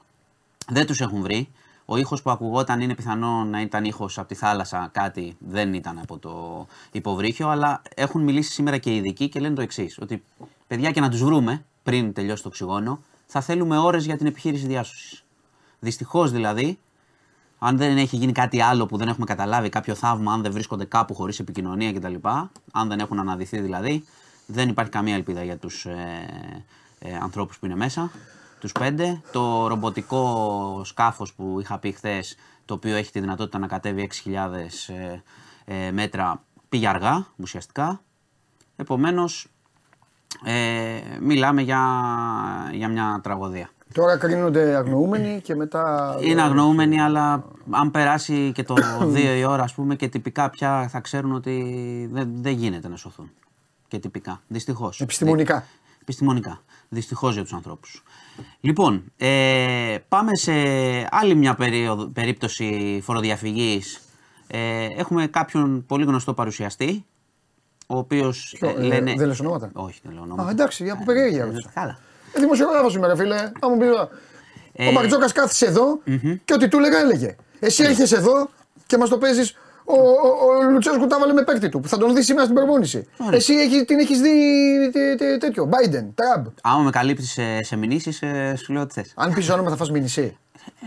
[0.67, 1.49] Δεν τους έχουν βρει.
[1.85, 5.99] Ο ήχος που ακουγόταν είναι πιθανό να ήταν ήχος από τη θάλασσα, κάτι δεν ήταν
[5.99, 10.23] από το υποβρύχιο, αλλά έχουν μιλήσει σήμερα και οι ειδικοί και λένε το εξής: Ότι
[10.67, 14.67] παιδιά και να τους βρούμε πριν τελειώσει το οξυγόνο, θα θέλουμε ώρες για την επιχείρηση
[14.67, 15.23] διάσωσης.
[15.79, 16.79] Δυστυχώς δηλαδή,
[17.59, 20.85] αν δεν έχει γίνει κάτι άλλο που δεν έχουμε καταλάβει, κάποιο θαύμα, αν δεν βρίσκονται
[20.85, 22.15] κάπου χωρίς επικοινωνία κτλ.,
[22.71, 24.05] αν δεν έχουν αναδυθεί δηλαδή,
[24.45, 25.95] δεν υπάρχει καμία ελπίδα για τους ε,
[26.99, 28.11] ε, ανθρώπους που είναι μέσα
[28.63, 29.21] τους πέντε.
[29.31, 32.35] Το ρομποτικό σκάφος που είχα πει χθες,
[32.65, 34.33] το οποίο έχει τη δυνατότητα να κατέβει 6.000
[35.65, 38.01] ε, ε, μέτρα, πήγε αργά ουσιαστικά.
[38.75, 39.47] Επομένως,
[40.45, 41.81] ε, μιλάμε για,
[42.71, 43.69] για μια τραγωδία.
[43.93, 46.15] Τώρα κρίνονται αγνοούμενοι και μετά.
[46.21, 48.75] Είναι αγνοούμενοι, αλλά αν περάσει και το
[49.13, 52.95] 2 η ώρα, ας πούμε, και τυπικά πια θα ξέρουν ότι δεν, δεν γίνεται να
[52.95, 53.31] σωθούν.
[53.87, 54.41] Και τυπικά.
[54.47, 55.01] Δυστυχώς.
[55.01, 55.65] Επιστημονικά.
[56.01, 56.61] Επιστημονικά.
[56.93, 58.03] Δυστυχώς για τους ανθρώπους.
[58.59, 60.53] Λοιπόν, ε, πάμε σε
[61.11, 64.01] άλλη μια περίοδο, περίπτωση φοροδιαφυγής.
[64.47, 67.05] Ε, έχουμε κάποιον πολύ γνωστό παρουσιαστή,
[67.87, 68.57] ο οποίος.
[68.59, 69.13] Ε, ε, λένε...
[69.17, 70.47] Δεν λες ονόματα; Όχι, δεν λέω ονόματα.
[70.47, 71.43] Α, εντάξει, από περιέργεια.
[71.43, 71.99] Ε, καλά.
[72.33, 73.51] Ε, δημοσιογράφος είμαι, ρε φίλε.
[73.59, 73.87] Θα μου πεις
[74.73, 75.99] Ε, Ο Μπαρτζόκα κάθισε εδώ
[76.45, 77.35] και ό,τι του έλεγα έλεγε.
[77.59, 78.49] Εσύ έρχεσαι εδώ
[78.87, 79.55] και μας το παίζεις.
[79.85, 81.79] Ο, ο, ο Λουτσέσκου τα βάλε με παίκτη του.
[81.79, 83.07] που Θα τον δεις σήμερα στην προπόνηση.
[83.17, 83.35] Ωραία.
[83.35, 84.29] Εσύ έχεις, την έχεις δει
[84.91, 85.69] τε- τε- τέτοιο.
[85.71, 86.45] Biden, Τραμπ.
[86.61, 89.13] Άμα με καλύπτεις σε, σε μηνύσεις, ε, σου λέω τι θες.
[89.15, 90.37] Αν πεις όνομα θα φας μήνυση.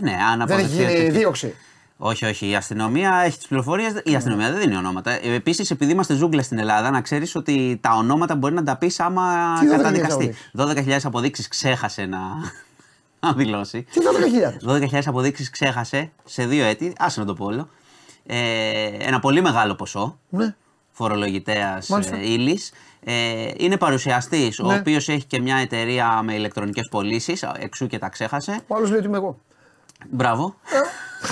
[0.01, 1.55] Ναι, αν Δεν έχει αποδεχτείς γίνει τέτοιο- δίωξη.
[1.97, 2.49] Όχι, όχι.
[2.49, 4.01] Η αστυνομία έχει τις πληροφορίες.
[4.03, 5.11] Η αστυνομία δεν δίνει ονόματα.
[5.23, 8.99] Επίσης, επειδή είμαστε ζούγκλες στην Ελλάδα, να ξέρεις ότι τα ονόματα μπορεί να τα πεις
[8.99, 10.35] άμα Τι 12.000 καταδικαστεί.
[10.57, 12.19] 12.000 αποδείξεις ξέχασε να,
[13.27, 13.85] να δηλώσει.
[13.91, 13.99] Τι
[14.69, 14.97] 12.000.
[14.97, 16.93] 12.000 αποδείξεις ξέχασε σε δύο έτη.
[16.99, 17.69] Άσε να το πω όλο.
[18.27, 20.55] Ε, ένα πολύ μεγάλο ποσό Ναι.
[20.91, 22.17] φορολογητέας Μάλιστα.
[22.21, 22.71] ύλης.
[23.03, 24.75] Ε, είναι παρουσιαστής, ο Ναι.
[24.75, 28.59] οποίος έχει και μια εταιρεία με ηλεκτρονικές πωλήσεις, εξού και τα ξέχασε.
[28.67, 29.39] Ο άλλος λέει ότι είμαι εγώ.
[30.09, 30.55] Μπράβο.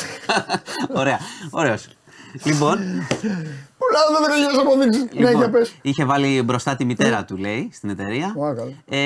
[1.01, 1.19] Ωραία.
[1.51, 1.87] Ωραίος.
[2.43, 2.77] Λοιπόν,
[3.77, 3.99] Πολλά
[4.57, 4.99] 12.000 αποδείξει.
[4.99, 5.75] Ναι, για λοιπόν, πες.
[5.81, 8.33] είχε βάλει μπροστά τη μητέρα του, λέει, στην εταιρεία.
[8.37, 8.71] Ω, καλά.
[8.89, 9.01] Ε,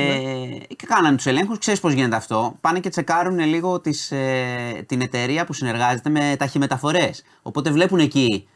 [0.75, 1.57] Και κάνανε τους ελέγχους.
[1.57, 2.57] Ξέρεις πώς γίνεται αυτό.
[2.61, 7.23] Πάνε και τσεκάρουν λίγο τις, ε, την εταιρεία που συνεργάζεται με ταχυμεταφορές.
[7.41, 8.47] Οπότε βλέπουν εκεί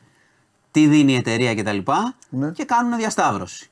[0.72, 1.78] τι δίνει η εταιρεία κτλ.
[2.30, 2.52] Ναι.
[2.52, 3.68] Και κάνουν διασταύρωση.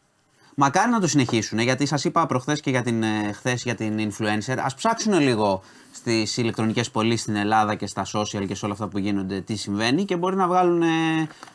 [0.56, 4.12] Μακάρι να το συνεχίσουν, γιατί σας είπα προχθές και για την, ε, χθες για την
[4.12, 4.58] influencer.
[4.58, 8.88] Α ψάξουν λίγο στις ηλεκτρονικές πωλήσεις στην Ελλάδα και στα social και σε όλα αυτά
[8.88, 10.88] που γίνονται τι συμβαίνει και μπορεί να βγάλουν ε,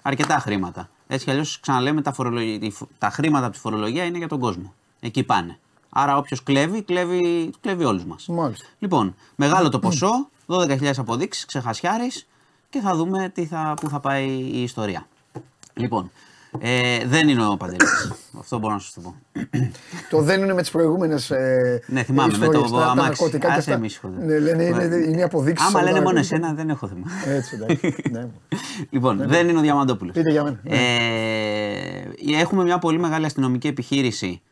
[0.03, 0.89] αρκετά χρήματα.
[1.07, 4.29] Έτσι κι αλλιώς ξαναλέμε, τα, φορολογι- η φο- τα χρήματα από τη φορολογία είναι για
[4.29, 4.75] τον κόσμο.
[5.01, 5.59] Εκεί πάνε.
[5.89, 8.27] Άρα όποιος κλέβει, κλέβει, κλέβει όλους μας.
[8.29, 8.67] Μάλιστα.
[8.79, 12.11] Λοιπόν, μεγάλο το ποσό, 12.000 αποδείξεις, ξεχασιάρη
[12.71, 15.07] και θα δούμε τι θα, πού θα πάει η ιστορία.
[15.75, 16.11] Λοιπόν,
[16.61, 18.13] ε, δεν είναι ο Παντελής.
[18.39, 19.15] Αυτό μπορώ να σα το πω.
[20.11, 21.31] Το δεν είναι με τις προηγούμενες.
[21.31, 23.09] Ε, Ναι, θυμάμαι, με το ιστορίες, τα- τα αμάξι.
[23.09, 23.73] ναρκωτικά και Άσε αυτά.
[23.73, 24.25] εμείς, χωδέ.
[24.25, 25.67] Ναι, λένε είναι, είναι αποδείξεις.
[25.69, 27.07] Άμα λένε μόνο εσένα, δεν έχω θέμα.
[27.27, 27.95] Έτσι, εντάξει.
[28.11, 28.29] ναι.
[28.91, 30.15] Λοιπόν, δεν είναι ο Διαμαντόπουλος.
[30.15, 30.61] Πείτε για μένα.
[30.63, 30.77] ναι.
[30.77, 34.43] Ε, έχουμε μια πολύ μεγάλη αστυνομική επιχείρηση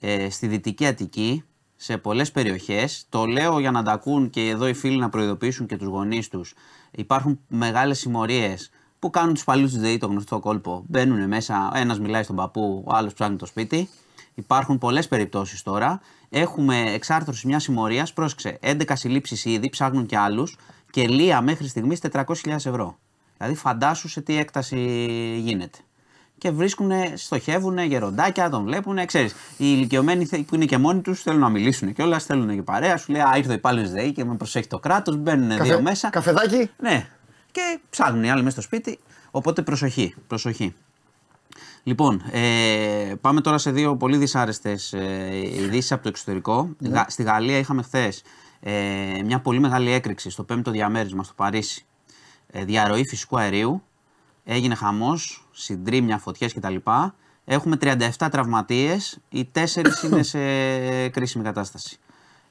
[0.00, 1.44] ε, στη Δυτική Αττική,
[1.76, 3.06] σε πολλές περιοχές.
[3.08, 6.28] Το λέω για να τα ακούν και εδώ οι φίλοι να προειδοποιήσουν και τους γονείς
[6.28, 6.54] τους.
[6.90, 10.84] Υπάρχουν μεγάλες συμμορίες που κάνουν τους παλιούς τους ΔΕΗ το γνωστό κόλπο.
[10.88, 13.88] Μπαίνουν μέσα, ο ένας μιλάει στον παππού, ο άλλος ψάχνει το σπίτι.
[14.34, 16.00] Υπάρχουν πολλές περιπτώσεις τώρα.
[16.30, 20.56] Έχουμε εξάρθρωση μιας συμμορίας, πρόσεξε, 11 συλλήψεις ήδη, ψάχνουν και άλλους
[20.90, 22.98] και λία μέχρι στιγμής 400.000 ευρώ.
[23.36, 24.76] Δηλαδή φαντάσου σε τι έκταση
[25.40, 25.78] γίνεται
[26.38, 29.06] και βρίσκουν, στοχεύουν γεροντάκια, τον βλέπουν.
[29.06, 32.54] Ξέρεις, οι ηλικιωμένοι θε- που είναι και μόνοι τους θέλουν να μιλήσουν και όλα, θέλουν
[32.54, 32.96] και παρέα.
[32.96, 35.16] Σου λέει Α, ήρθε ο υπάλληλος ΔΕΗ και με προσέχει το κράτος.
[35.16, 36.10] Μπαίνουν Καφε- δύο μέσα.
[36.10, 36.70] Καφεδάκι.
[36.78, 37.06] Ναι,
[37.56, 38.98] και ψάχνουν οι άλλοι μέσα στο σπίτι.
[39.30, 40.74] Οπότε προσοχή, προσοχή.
[41.82, 46.70] Λοιπόν, ε, πάμε τώρα σε δύο πολύ δυσάρεστες ε, ειδήσεις από το εξωτερικό.
[46.80, 48.22] Γα- Στη Γαλλία είχαμε χθες
[48.60, 51.84] ε, μια πολύ μεγάλη έκρηξη στο 5ο διαμέρισμα στο Παρίσι.
[52.50, 53.82] Ε, διαρροή φυσικού αερίου.
[54.44, 56.76] Έγινε χαμός, συντρίμια, φωτιές κτλ.
[57.44, 60.38] Έχουμε 37 τραυματίες, οι τέσσερις είναι σε
[61.08, 61.98] κρίσιμη κατάσταση.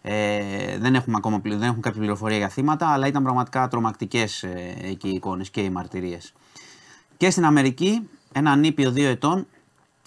[0.08, 4.44] Ε, δεν έχουμε ακόμα πλη- δεν έχουμε κάποια πληροφορία για θύματα, αλλά ήταν πραγματικά τρομακτικές
[4.44, 6.34] ε, εκεί οι εικόνες και οι μαρτυρίες.
[7.18, 9.48] Και στην Αμερική, ένα νήπιο δύο ετών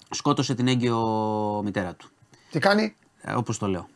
[0.09, 0.97] σκότωσε την έγκυο
[1.63, 2.09] μητέρα του.
[2.51, 3.87] Τι κάνει; Ε, όπως το λέω.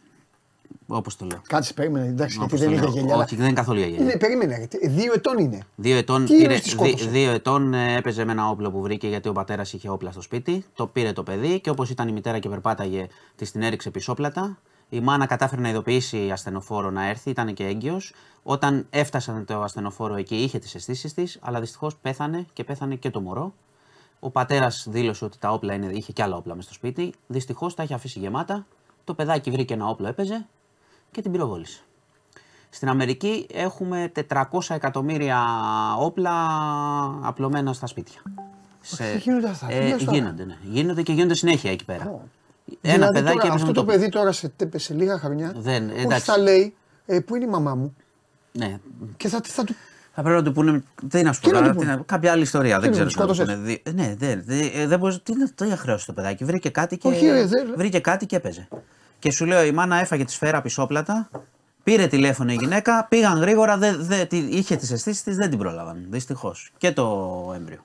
[0.88, 1.42] Όπως το λέω.
[1.48, 2.06] Κάτσε, περίμενε.
[2.08, 2.94] Εντάξει, γιατί Όπως δεν το είναι λέω.
[2.94, 3.14] γελιά.
[3.14, 4.04] αλλά- Όχι, δεν είναι καθόλου για γέλια.
[4.04, 4.56] Είναι, περίμενε.
[4.82, 5.60] ρε, Δύο ετών είναι.
[5.76, 8.72] Δύο ετών, Τι πήρε, είδες τι δι- σκότωσε; δύο ετών ε, έπαιζε με ένα όπλο
[8.72, 10.66] που βρήκε γιατί ο πατέρας είχε όπλα στο σπίτι.
[10.76, 14.58] Το πήρε το παιδί και όπως ήταν η μητέρα και περπάταγε, της την έριξε πισόπλατα.
[14.94, 18.14] Η μάνα κατάφερε να ειδοποιήσει ασθενοφόρο να έρθει, ήταν και έγκυος.
[18.44, 23.10] Όταν έφτασαν το ασθενοφόρο εκεί, είχε τις αισθήσεις της, αλλά δυστυχώς πέθανε και πέθανε και
[23.10, 23.54] το μωρό.
[24.20, 27.14] Ο πατέρας δήλωσε ότι τα όπλα είναι, είχε και άλλα όπλα μες στο σπίτι.
[27.28, 28.66] Δυστυχώς τα είχε αφήσει γεμάτα.
[29.04, 30.46] Το παιδάκι βρήκε ένα όπλο, έπαιζε
[31.12, 31.82] και την πυροβόλησε.
[32.70, 35.46] Στην Αμερική έχουμε 400 εκατομμύρια
[36.00, 36.36] όπλα
[37.22, 38.22] απλωμένα στα σπίτια.
[38.82, 39.12] Σε...
[39.12, 40.58] Τι γίνονται αυτά, τι ε, λες τώρα; γίνονται, ναι.
[40.64, 42.22] Γίνονται και γίνονται συνέχεια εκεί πέρα.
[42.82, 45.54] Ένα δηλαδή, παιδάκι τώρα, έπαιζε αυτό με το το παιδί τώρα σε, σε λίγα χρονιά.
[45.56, 46.26] Δεν, όχι, εντάξει.
[46.26, 46.74] θα λέει,
[47.06, 47.96] ε, πού είναι η μαμά μου;
[48.52, 48.80] Ναι.
[49.18, 49.76] και θα, θα του.
[50.16, 50.84] Θα πρέπει να του πούνε.
[51.10, 52.80] Τι να σου πω Τι να τώρα, του τι πούνε; να- κάποια άλλη ιστορία.
[52.80, 53.26] Δεν Τι να ξέρω.
[53.28, 53.80] του τι να του σκότωσες; πούνε.
[53.86, 55.20] Δι- Ναι, δεν δε, ε, δεν μπορεί.
[55.20, 56.44] Τι είναι το είχε χρέωση το παιδάκι.
[56.46, 58.68] Βρήκε κάτι και, Όχι, ρε, δεν- βρήκε κάτι και έπαιζε.
[59.20, 61.30] Και σου λέω η μάνα έφαγε τη σφαίρα πισόπλατα.
[61.84, 65.60] Πήρε τηλέφωνο η γυναίκα, πήγαν γρήγορα, δε, δε, τι- είχε τις αισθήσεις της, δεν την
[65.60, 66.06] πρόλαβαν.
[66.10, 66.72] Δυστυχώς.
[66.78, 67.82] Και το έμπριο.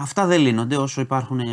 [0.00, 1.46] Αυτά δεν λύνονται όσο υπάρχουν ε,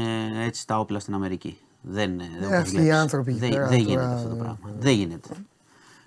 [0.46, 1.58] έτσι τα όπλα στην Αμερική.
[1.82, 2.96] Δεν, ε, δεν Ε, όπως αυτοί οι βλέπεις.
[3.00, 4.72] άνθρωποι εκεί δεν, πέρα δεν τώρα, γίνεται αυτό το ε, πράγμα.
[4.80, 5.30] Δεν γίνεται.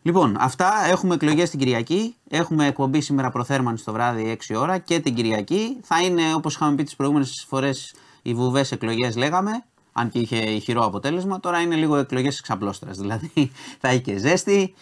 [0.03, 0.73] Λοιπόν, αυτά.
[0.91, 2.15] Έχουμε εκλογές την Κυριακή.
[2.29, 5.77] Έχουμε εκπομπή σήμερα προθέρμανση το βράδυ 6 ώρα και την Κυριακή.
[5.83, 9.65] Θα είναι όπως είχαμε πει τις προηγούμενες φορές οι βουβές εκλογές, λέγαμε.
[9.93, 11.41] Αν και είχε ηχηρό αποτέλεσμα.
[11.41, 12.99] Τώρα είναι λίγο εκλογές εξαπλώστρας.
[12.99, 13.31] Δηλαδή
[13.81, 14.75] θα έχει και ζέστη.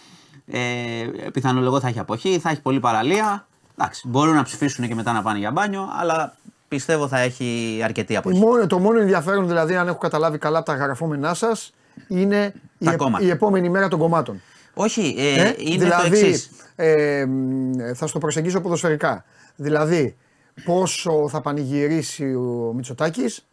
[0.46, 3.46] Ε, πιθανολογώ θα έχει αποχή, θα έχει πολλή παραλία.
[3.78, 6.36] Εντάξει, μπορούν να ψηφίσουν και μετά να πάνε για μπάνιο, αλλά
[6.77, 8.39] πιστεύω θα έχει αρκετή Η αποχή.
[8.39, 11.72] μόνο, το μόνο ενδιαφέρον δηλαδή, αν έχω καταλάβει καλά από τα γραφόμενά σας,
[12.09, 13.24] είναι η, Τα ε- κόμματα.
[13.24, 14.41] η επόμενη μέρα των κομμάτων.
[14.74, 16.51] Όχι, ε, Ε, είναι δηλαδή, το εξής.
[16.77, 19.24] ε, μ, θα στο προσεγγίσω ποδοσφαιρικά.
[19.57, 20.16] Δηλαδή,
[20.64, 23.47] πόσο θα πανηγυρίσει ο Μητσοτάκης,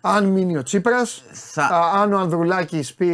[0.00, 3.08] αν μείνει ο Τσίπρας, Θα- α, αν ο Ανδρουλάκης πει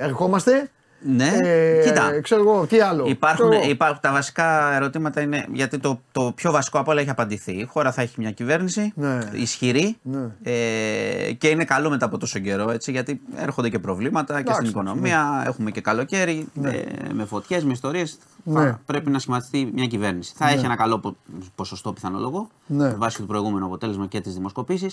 [0.00, 0.70] ερχόμαστε.
[1.08, 2.20] Ναι, ε, κοίτα.
[2.20, 3.04] Ξέρω εγώ, τι άλλο.
[3.06, 3.70] Υπάρχουν, Ξέρω εγώ.
[3.70, 7.52] υπάρχουν, τα βασικά ερωτήματα είναι γιατί το, το πιο βασικό από όλα έχει απαντηθεί.
[7.52, 9.18] Η χώρα θα έχει μια κυβέρνηση Ναι.
[9.32, 10.28] ισχυρή Ναι.
[10.42, 14.58] ε, και είναι καλό μετά από τόσο καιρό έτσι, γιατί έρχονται και προβλήματα και Εντάξει,
[14.58, 15.42] στην οικονομία.
[15.46, 16.82] Έχουμε και καλοκαίρι ε,
[17.12, 18.18] με φωτιές, με ιστορίες.
[18.44, 18.76] Ναι.
[18.86, 20.32] Πρέπει να σχηματιστεί μια κυβέρνηση.
[20.36, 21.16] Θα έχει ένα καλό πο-
[21.54, 22.88] ποσοστό πιθανόλογο Ναι.
[22.94, 24.90] βάσει του προηγούμενου αποτέλεσμα και τη δημοσκοπήση.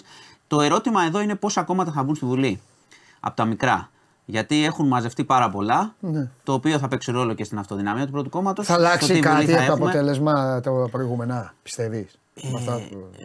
[0.47, 2.59] Το ερώτημα εδώ είναι πόσα κόμματα θα μπουν στη Βουλή
[3.19, 3.89] από τα μικρά.
[4.25, 5.95] Γιατί έχουν μαζευτεί πάρα πολλά,
[6.43, 8.65] το οποίο θα παίξει ρόλο και στην αυτοδυναμία του πρώτου κόμματος.
[8.65, 12.17] Θα αλλάξει κάτι από το αποτέλεσμα το προηγούμενα, πιστεύεις.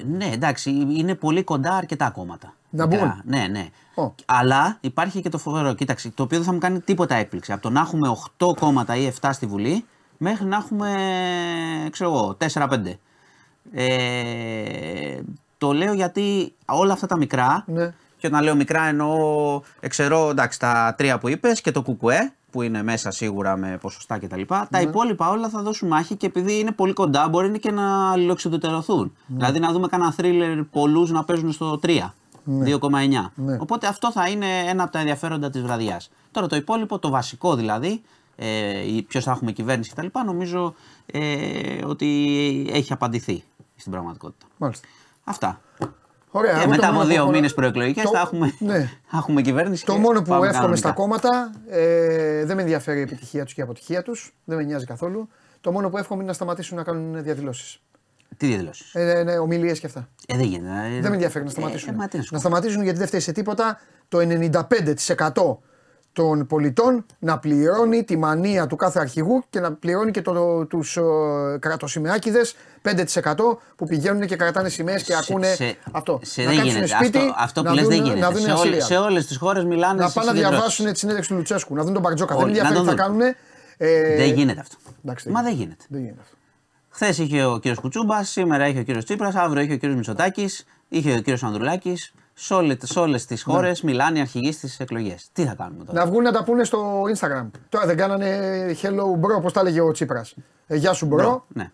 [0.07, 2.55] Ναι, εντάξει, είναι πολύ κοντά αρκετά κόμματα.
[2.70, 3.07] Να Μικρά.
[3.07, 3.22] μπουν.
[3.24, 3.68] Ναι, ναι.
[3.94, 4.14] Ω.
[4.26, 5.74] Αλλά υπάρχει και το φοβερό.
[5.74, 7.53] Κοίταξε, το οποίο δεν θα μου κάνει τίποτα έκπληξη.
[7.53, 9.84] Από το να έχουμε 8 κόμματα ή 7 στη Βουλή,
[10.16, 10.90] μέχρι να έχουμε,
[11.90, 12.99] ξέρω εγώ, 4-5.
[13.72, 15.20] Ε,
[15.59, 17.92] το λέω γιατί όλα αυτά τα μικρά, Ναι.
[18.18, 22.62] Και όταν λέω μικρά εννοώ, εξαιρώ εντάξει, τα τρία που είπες και το κουκουέ, που
[22.62, 24.42] είναι μέσα σίγουρα με ποσοστά κτλ.
[24.46, 24.80] Τα Ναι.
[24.80, 29.16] υπόλοιπα όλα θα δώσουν μάχη και επειδή είναι πολύ κοντά, μπορεί είναι και να αλληλοξιδωτερωθούν.
[29.26, 29.36] Ναι.
[29.36, 32.14] Δηλαδή να δούμε κανένα θρίλερ πολλούς να παίζουν στο 3.
[32.44, 32.64] Ναι.
[32.64, 33.32] 2,9.
[33.58, 36.10] Οπότε αυτό θα είναι ένα από τα ενδιαφέροντα της βραδιάς.
[36.30, 38.02] Τώρα το υπόλοιπο, το βασικό δηλαδή,
[38.36, 38.46] ε,
[39.08, 40.06] ποιος θα έχουμε κυβέρνηση κτλ.
[40.24, 40.74] Νομίζω
[41.06, 42.06] ε, ότι
[42.72, 43.44] έχει απαντηθεί
[43.76, 44.46] στην πραγματικότητα.
[44.56, 44.88] Μάλιστα.
[45.24, 45.60] Αυτά.
[46.39, 48.78] Ωραία, Και εγώ μετά το από μόνο δύο που- μήνες προεκλογικές το- θα έχουμε, ναι.
[49.11, 49.84] θα έχουμε κυβέρνηση.
[49.84, 51.18] Το και μόνο που πάμε εύχομαι στα κανονικά.
[51.20, 54.34] κόμματα ε, δεν με ενδιαφέρει η επιτυχία τους και η αποτυχία τους.
[54.45, 55.28] Δεν με νοιάζει καθόλου.
[55.61, 57.80] Το μόνο που εύχομαι είναι να σταματήσουν να κάνουν διαδηλώσεις.
[58.36, 60.09] Τι διαδηλώσεις; Ε, ναι, Ομιλίες και αυτά.
[60.26, 60.68] Ε, δεν γίνεται.
[60.86, 61.95] ε, Δεν με ενδιαφέρει να ε, σταματήσουν.
[61.95, 62.49] ε, μα τι να σου να πω.
[62.49, 65.59] σταματήσουν γιατί δεν φταίει σε τίποτα το 95%
[66.22, 70.96] των πολιτών να πληρώνει τη μανία του κάθε αρχηγού και να πληρώνει και το, τους
[70.96, 71.00] ε,
[71.58, 73.34] κρατοσημεάκιδες 5%
[73.76, 76.20] που πηγαίνουν και κρατάνε σημαίες και Σε- ακούνε σε- αυτό.
[76.22, 76.94] Σε, να δεν κάτσουν γίνεται.
[76.94, 78.20] σπίτι, αυτό, αυτό να που λες δουν, δεν γίνεται.
[78.20, 78.82] Να δουν σε, ένα όλε, serial.
[78.82, 80.58] σε όλες τις χώρες μιλάνε να σε πάνε να συγκεντρώσεις.
[80.58, 82.34] διαβάσουν τη συνέντευξη του Λουτσέσκου, να δουν τον Μπαρτζόκα.
[82.34, 83.18] Όλοι, δεν με ενδιαφέρει να τι τον θα δουν.
[83.20, 83.34] κάνουν.
[83.76, 84.76] Ε, Δεν γίνεται αυτό.
[85.04, 85.84] εντάξει, Μα δεν γίνεται.
[85.88, 86.36] Δεν γίνεται αυτό.
[86.88, 90.64] Χθες είχε ο κύριος Κουτσούμπας, σήμερα είχε ο κύριος Τσίπρας, αύριο είχε ο κύριος Μητσοτάκης,
[90.88, 92.12] είχε ο κύριος Ανδρουλάκης.
[92.41, 95.28] Σε όλες τις χώρες μιλάνε οι αρχηγοί στις εκλογές.
[95.32, 97.47] Τι θα κάνουμε τώρα; Να βγουν να τα πούνε στο Instagram.
[97.68, 98.39] Τώρα δεν κάνανε
[98.82, 100.34] hello bro, πώς τα έλεγε ο Τσίπρας.
[100.66, 101.41] Ε, γεια σου bro.
[101.49, 101.70] Ναι.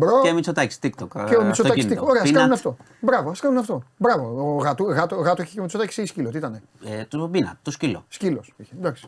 [0.00, 0.22] Bro.
[0.22, 1.08] Και Μητσοτάκης TikTok.
[1.28, 1.58] Και ο ε, Μητσοτάκης.
[1.58, 2.04] αυτοκίνητο.
[2.04, 2.32] Ωραία, ας Peanut.
[2.32, 2.76] κάνουν αυτό.
[3.00, 3.82] Μπράβο, ας κάνουν αυτό.
[3.96, 4.54] Μπράβο.
[4.54, 6.30] Ο γάτο, γάτο, γάτος είχε και ο Μητσοτάκης ή σκύλο.
[6.30, 6.60] Τι ήταν.
[6.84, 8.04] Ε, το πίνα, το σκύλο.
[8.08, 8.52] Σκύλος.
[8.78, 9.06] Εντάξει.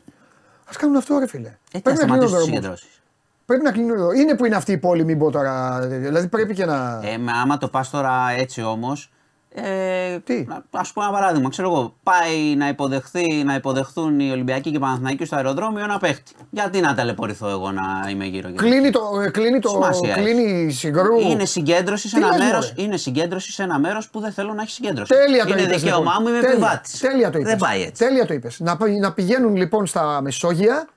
[0.64, 1.48] Α κάνουν αυτό, ρε φίλε.
[1.48, 2.46] Ε, τι θα Πρέπει να κλείνουν σταματήσουν τις δρόμους.
[2.46, 3.02] συγκεντρώσεις.
[3.46, 4.18] Πρέπει να κλείνουν δρόμους.
[4.18, 5.80] Είναι που είναι αυτή η πόλη, μην πω τώρα.
[5.86, 7.00] Δηλαδή πρέπει και να.
[7.04, 9.10] Ε, μα άμα το πας τώρα έτσι όμως.
[9.54, 10.34] Ε, Τι;
[10.70, 11.48] Α πούμε ένα παράδειγμα.
[11.50, 15.98] Ξέρω εγώ, πάει να, υποδεχθεί, να υποδεχθούν οι Ολυμπιακοί και οι Παναθηναϊκοί στο αεροδρόμιο ένα
[15.98, 16.32] παίχτη.
[16.50, 18.62] Γιατί να ταλαιπωρηθώ εγώ να είμαι γύρω-γύρω.
[18.62, 19.00] Κλείνει το.
[19.26, 19.68] ε, Κλείνει το.
[19.68, 20.20] Σημασία έχει.
[20.22, 21.18] Κλείνει συγκρού.
[21.20, 22.58] Είναι συγκέντρωση σε Τι ένα λες, μέρο.
[22.58, 25.12] μωρέ; Είναι συγκέντρωση σε ένα μέρος που δεν θέλω να έχει συγκέντρωση.
[25.14, 26.22] Τέλεια το είναι είπες, δικαίωμά λοιπόν.
[26.22, 26.52] μου, είμαι Τέλεια.
[26.52, 26.98] επιβάτη.
[26.98, 27.50] Τέλεια το είπες.
[27.50, 28.04] Δεν πάει έτσι.
[28.04, 28.60] Τέλεια το είπες.
[28.60, 30.88] Να, πη- να πηγαίνουν λοιπόν στα Μεσόγεια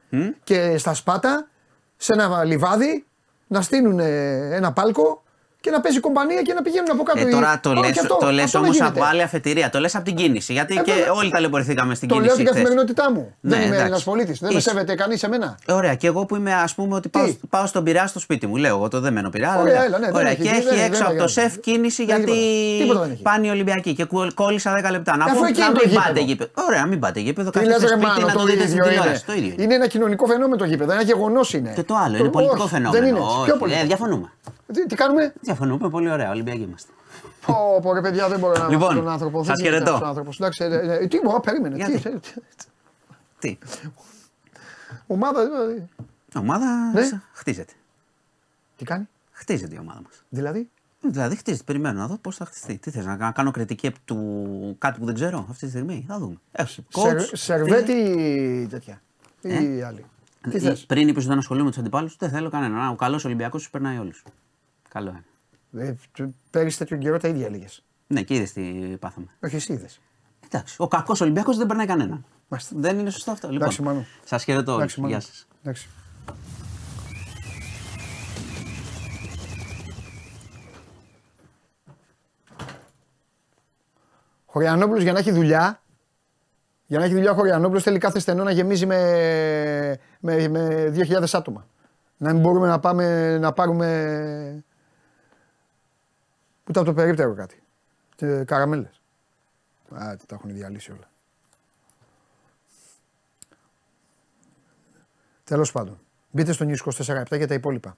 [0.43, 1.47] και στα Σπάτα,
[1.97, 3.05] σε ένα λιβάδι,
[3.47, 5.23] να στείλουν ε, ένα πάλκο
[5.65, 7.19] και να παίζει κομπανία και να πηγαίνουν από κάτω.
[7.19, 8.99] Ε, οι- τώρα το Όχι, λες, αυτό- το λες αυτό δεν όμως γίνεται.
[8.99, 9.69] από άλλη αφετηρία.
[9.69, 10.53] Το λες από την κίνηση.
[10.53, 11.11] Γιατί Ε, και βέβαια.
[11.11, 12.29] όλοι ταλαιπωρηθήκαμε στην Το κίνηση.
[12.29, 12.57] λέω την χθες.
[12.61, 13.21] καθημερινότητά μου.
[13.41, 13.81] Ναι, δεν είμαι εντάξει.
[13.81, 14.39] Έλληνας πολίτης.
[14.39, 14.69] Δεν με Είσαι.
[14.69, 15.57] σέβεται κανείς εμένα.
[15.67, 18.47] Ωραία, και εγώ που είμαι, ας πούμε, ότι πάω, Τι; πάω στον Πειραιά στο σπίτι
[18.47, 18.55] μου.
[18.55, 19.51] Λέω εγώ το δεμένο Πειραιά.
[19.51, 19.83] αλλά Ωραία, λέω.
[19.83, 21.33] έλα, ναι, δεν Ωραία, έχει, και δεν- έχει δεν- έξω δεν από το έχει.
[21.33, 22.81] σεφ κίνηση Δεν γιατί τίποτα.
[22.83, 23.21] Τίποτα δεν έχει.
[23.21, 25.17] πάνε οι Ολυμπιακοί και κου- κόλλησα 10 λεπτά.
[25.17, 26.07] Να, Αφού πω, εκεί να είναι το μην γήπεδο.
[26.07, 26.49] πάτε γήπεδο.
[26.67, 27.49] Ωραία, μην πάτε γήπεδο.
[27.49, 28.93] Τι Καθίστε λες ρε σπίτι Μάνο, να το το δείτε στην ίδιο είναι.
[28.93, 29.25] τηλεόραση.
[29.25, 29.63] Το ίδιο είναι.
[29.63, 30.91] Είναι ένα κοινωνικό φαινόμενο το γήπεδο.
[30.91, 31.71] Ένα γεγονός είναι.
[31.75, 33.03] Και το άλλο, Το- είναι πολιτικό όχι, φαινόμενο.
[33.03, 33.31] Δεν είναι έτσι.
[33.37, 33.85] Όχι, Πιο ε, πολιτικό.
[33.87, 34.27] διαφωνούμε.
[34.73, 36.29] Τι, τι κάνουμε; Διαφωνούμε πολύ ωραία.
[36.29, 36.91] Ολυμπιακοί είμαστε.
[37.45, 39.43] Πω, πω, ρε παιδιά, δεν μπορώ να Λοιπόν, τον άνθρωπο.
[39.43, 39.91] σας Δεν γίνεται χαιρετώ.
[39.91, 40.35] αυτός ο άνθρωπος.
[40.39, 41.75] Εντάξει, ε, ε, τι μπορώ, περίμενε.
[41.75, 42.67] Γιατί; Τι, ε, τι-
[43.39, 43.57] Τι;
[45.07, 45.45] Ομάδα.
[45.45, 45.89] δηλαδή.
[46.35, 47.03] Η ομάδα Ναι.
[47.03, 47.73] σ- χτίζεται.
[48.77, 50.23] Τι κάνει, Χτίζεται η ομάδα μας.
[50.29, 50.69] δηλαδή;
[51.01, 51.63] Δηλαδή χτίζεται.
[51.63, 52.77] Περιμένω να δω πώς θα χτιστεί.
[52.77, 56.05] Τι θες, να κα- κάνω κριτική επί του κάτι που δεν ξέρω αυτή τη στιγμή;
[56.07, 56.35] Θα δούμε.
[56.51, 59.01] Ε, coach, Σερ- Σερβέτη ή τέτοια;
[59.41, 60.05] Ή άλλη;
[60.49, 62.89] Τι Ε, θες; Πριν είπες ότι δεν ασχολούμαι με τους αντιπάλους, δεν θέλω κανέναν.
[62.91, 64.23] Ο καλός Ολυμπιακός τους περνάει όλους.
[64.95, 65.09] Καλό
[65.71, 65.87] είναι.
[65.87, 67.65] Ε, του- Πέρυσι τέτοιο καιρό τα ίδια έλεγε.
[68.07, 68.61] Ναι, και είδες τι
[68.99, 69.27] πάθαμε.
[69.43, 69.99] Όχι, εσύ είδες.
[70.45, 70.75] Εντάξει.
[70.79, 72.25] Ο κακός Ολυμπιακός δεν περνάει κανέναν.
[72.47, 72.75] Μάλιστα.
[72.77, 73.47] Δεν είναι σωστό αυτό.
[73.47, 74.05] Εντάξει, Λοιπόν, Μανώ.
[74.25, 74.79] σας χαιρετώ όλου.
[74.81, 75.11] Εντάξει, Μανώ.
[75.11, 75.47] Γεια σας.
[75.61, 75.89] Εντάξει.
[84.45, 85.81] Χωριανόπουλος για να έχει δουλειά,
[86.85, 88.97] για να έχει δουλειά ο Χωριανόπουλος θέλει κάθε στενό να γεμίζει με,
[90.19, 91.67] με, με 2.000 άτομα.
[92.17, 94.63] Να μην μπορούμε να πάμε να πάρουμε
[96.69, 97.63] ούτε από το περίπτερο κάτι.
[98.19, 99.01] Ε, καραμέλες.
[99.93, 101.09] Α, τα έχουν διαλύσει όλα.
[105.43, 105.99] Τέλος πάντων.
[106.31, 107.97] Μπείτε στο News 24 για τα υπόλοιπα.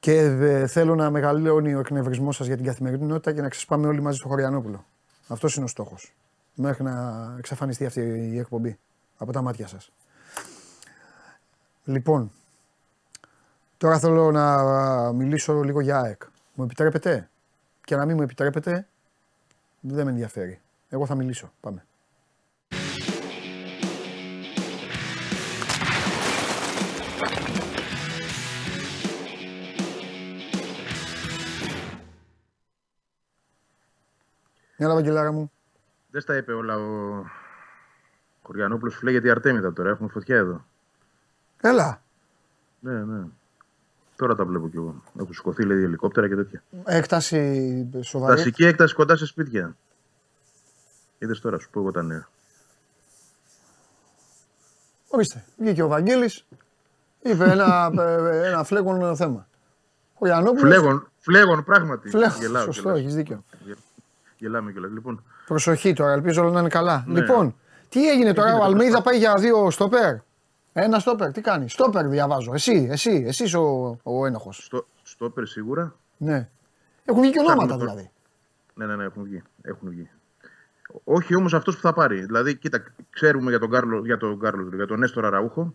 [0.00, 4.00] Και ε, θέλω να μεγαλώνει ο εκνευρισμός σας για την καθημερινότητα και να ξεσπάμε όλοι
[4.00, 4.84] μαζί στο Χωριανόπουλο.
[5.28, 6.14] Αυτός είναι ο στόχος.
[6.54, 8.00] Μέχρι να εξαφανιστεί αυτή
[8.32, 8.78] η εκπομπή
[9.16, 9.92] από τα μάτια σας.
[11.84, 12.32] Λοιπόν,
[13.76, 16.22] τώρα θέλω να μιλήσω λίγο για ΑΕΚ.
[16.58, 17.30] Μου επιτρέπετε;
[17.84, 18.88] Και να μην μου επιτρέπετε,
[19.80, 20.60] δεν με ενδιαφέρει.
[20.88, 21.52] Εγώ θα μιλήσω.
[21.60, 21.86] Πάμε.
[34.76, 35.50] Έλα, Βαγγελάρα μου.
[36.10, 37.24] Δεν στα είπε όλα ο
[38.42, 39.90] Κοριανόπουλο που λέγεται η Αρτέμιδα τώρα.
[39.90, 40.64] Έχουμε φωτιά εδώ.
[41.60, 42.02] Έλα.
[42.80, 43.24] Ναι, ναι.
[44.16, 45.02] Τώρα τα βλέπω κι εγώ.
[45.20, 46.62] Έχουν σηκωθεί λέει ελικόπτερα και τέτοια.
[46.84, 48.36] Έκταση σοβαρή.
[48.36, 49.76] Τασική έκταση κοντά σε σπίτια.
[51.18, 52.28] Είδες τώρα, σου πω εγώ τα νέα.
[55.08, 55.44] Ορίστε.
[55.58, 56.44] Βγήκε ο Βαγγέλης,
[57.22, 59.48] είπε ένα, ε, ένα φλέγον θέμα.
[60.18, 60.62] Ο Γιαννόπουλος...
[60.74, 62.08] Φλέγον, φλέγον πράγματι.
[62.10, 63.00] Φλέγον, Γελάω σωστό, κιόλας.
[63.00, 63.44] έχεις δίκιο.
[64.38, 64.90] Γελάμε κιόλας.
[64.90, 67.04] Λοιπόν, Προσοχή τώρα, ελπίζω όλα να είναι καλά.
[67.06, 67.20] Ναι.
[67.20, 67.54] Λοιπόν,
[67.88, 69.02] τι έγινε τώρα, Έγινε ο το Αλμίδα πράγμα.
[69.04, 70.14] πάει για δύο στόπερ;
[70.78, 72.54] Ένα στόπερ, τι κάνει; Στόπερ διαβάζω.
[72.54, 74.64] Εσύ, εσύ, εσύ είσαι ο, ο ένοχος.
[74.64, 75.94] στο, στόπερ σίγουρα.
[76.16, 76.48] Ναι.
[77.04, 78.10] Έχουν βγει και ονόματα Ψάχνουμε δηλαδή.
[78.74, 79.42] Ναι, ναι, ναι, έχουν βγει.
[79.62, 80.10] Έχουν βγει.
[81.04, 82.24] Όχι όμως αυτός που θα πάρει.
[82.24, 85.74] Δηλαδή, κοίτα, ξέρουμε για τον Κάρλο, για τον, Κάρλο, για τον Νέστορα Ραούχο,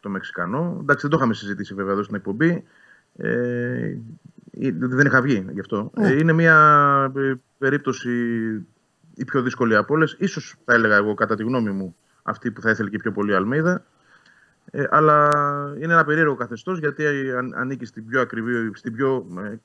[0.00, 0.78] το Μεξικανό.
[0.80, 2.64] Εντάξει, δεν το είχαμε συζητήσει βέβαια εδώ στην εκπομπή.
[3.16, 3.28] Ε,
[4.50, 5.90] ε, δεν είχα βγει γι' αυτό.
[5.94, 6.08] Ναι.
[6.08, 6.56] Ε, είναι μια
[7.16, 8.10] ε, περίπτωση
[9.14, 10.16] η πιο δύσκολη από όλες.
[10.18, 13.30] Ίσως θα έλεγα εγώ, κατά τη γνώμη μου, αυτή που θα ήθελε και πιο πολύ
[13.30, 13.84] η Αλμέιδα.
[14.70, 15.30] Ε, αλλά
[15.76, 19.56] είναι ένα περίεργο καθεστώς γιατί αν- ανήκει στην πιο ακριβή, στην πιο ε,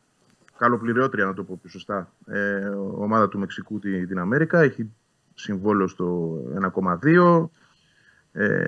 [0.58, 4.60] καλοπληρεώτρια, να το πω πιο σωστά, ε, ομάδα του Μεξικού τη- την Αμέρικα.
[4.60, 4.92] Έχει
[5.34, 7.52] συμβόλαιο στο 1,2.
[8.32, 8.68] Ε,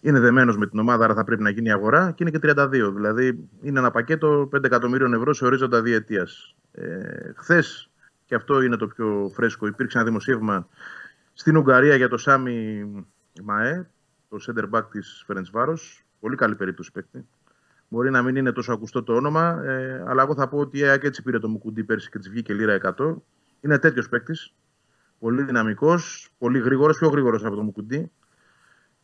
[0.00, 2.92] είναι δεμένος με την ομάδα, άρα θα πρέπει να γίνει αγορά και είναι και 32.
[2.94, 6.54] Δηλαδή είναι ένα πακέτο 5 εκατομμύριων ευρώ σε ορίζοντα διετίας.
[6.72, 7.90] Ε, Χθες,
[8.24, 10.68] και αυτό είναι το πιο φρέσκο, υπήρξε ένα δημοσίευμα
[11.32, 12.84] στην Ουγγαρία για το Σάμι
[13.42, 13.86] Μαέ,
[14.38, 15.78] το center back της Φερεντσβάρο.
[16.20, 17.26] Πολύ καλή περίπτωση παίκτη.
[17.88, 20.82] Μπορεί να μην είναι τόσο ακουστό το όνομα, ε, αλλά εγώ θα πω ότι η
[20.82, 23.14] ΑΕΚ έτσι πήρε το Μουκουντή πέρσι και της βγήκε λίρα 100.
[23.60, 24.54] Είναι τέτοιος παίκτης.
[25.18, 28.10] Πολύ δυναμικός, πολύ γρήγορος, πιο γρήγορος από το Μουκουντή.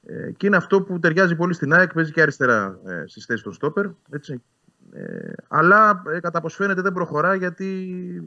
[0.07, 3.43] Ε, και είναι αυτό που ταιριάζει πολύ στην ΑΕΚ, παίζει και αριστερά ε, στις θέσεις
[3.43, 3.87] των στόπερ.
[4.11, 4.43] Έτσι.
[4.95, 7.67] Ε, αλλά ε, κατά πώ φαίνεται δεν προχωρά γιατί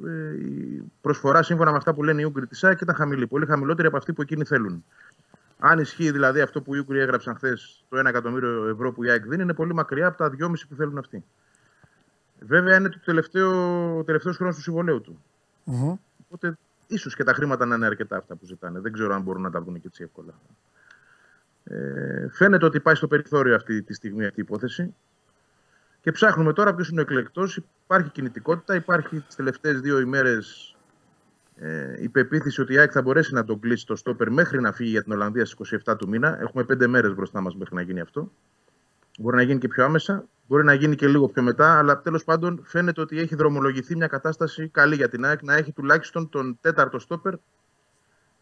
[0.06, 3.28] ε, η προσφορά σύμφωνα με αυτά που λένε οι Ούγγροι της ΑΕΚ ήταν χαμηλή.
[3.28, 4.86] Πολύ χαμηλότερη από αυτή που εκείνοι θέλουν.
[5.60, 9.10] Αν ισχύει δηλαδή αυτό που οι Ούγγροι έγραψαν χθες, το 1 εκατομμύριο ευρώ που η
[9.10, 11.24] ΑΕΚ δίνει, είναι πολύ μακριά από τα 2,5 που θέλουν αυτοί.
[12.40, 15.24] Βέβαια είναι το τελευταίο, τελευταίος χρόνος του συμβολέου του.
[15.64, 15.96] Μμμ.
[16.26, 18.80] Οπότε ίσως και τα χρήματα να είναι αρκετά αυτά που ζητάνε.
[18.80, 20.34] Δεν ξέρω αν μπορούν να τα βρουν και έτσι εύκολα.
[21.64, 24.96] Ε, φαίνεται ότι πάει στο περιθώριο αυτή τη στιγμή αυτή η υπόθεση.
[26.02, 27.62] Και ψάχνουμε τώρα ποιος είναι ο εκλεκτός.
[27.84, 30.75] Υπάρχει κινητικότητα, υπάρχει τις τελευταίες δύο ημέρες
[31.58, 34.72] ε, η πεποίθηση ότι η ΑΕΚ θα μπορέσει να τον κλείσει το στόπερ μέχρι να
[34.72, 36.42] φύγει για την Ολλανδία στις 27 του μήνα.
[36.42, 38.32] Έχουμε πέντε μέρες μπροστά μας μέχρι να γίνει αυτό.
[39.20, 42.24] Μπορεί να γίνει και πιο άμεσα, μπορεί να γίνει και λίγο πιο μετά, αλλά τέλος
[42.24, 46.58] πάντων φαίνεται ότι έχει δρομολογηθεί μια κατάσταση καλή για την ΑΕΚ να έχει τουλάχιστον τον
[46.62, 47.34] τέταρτο στόπερ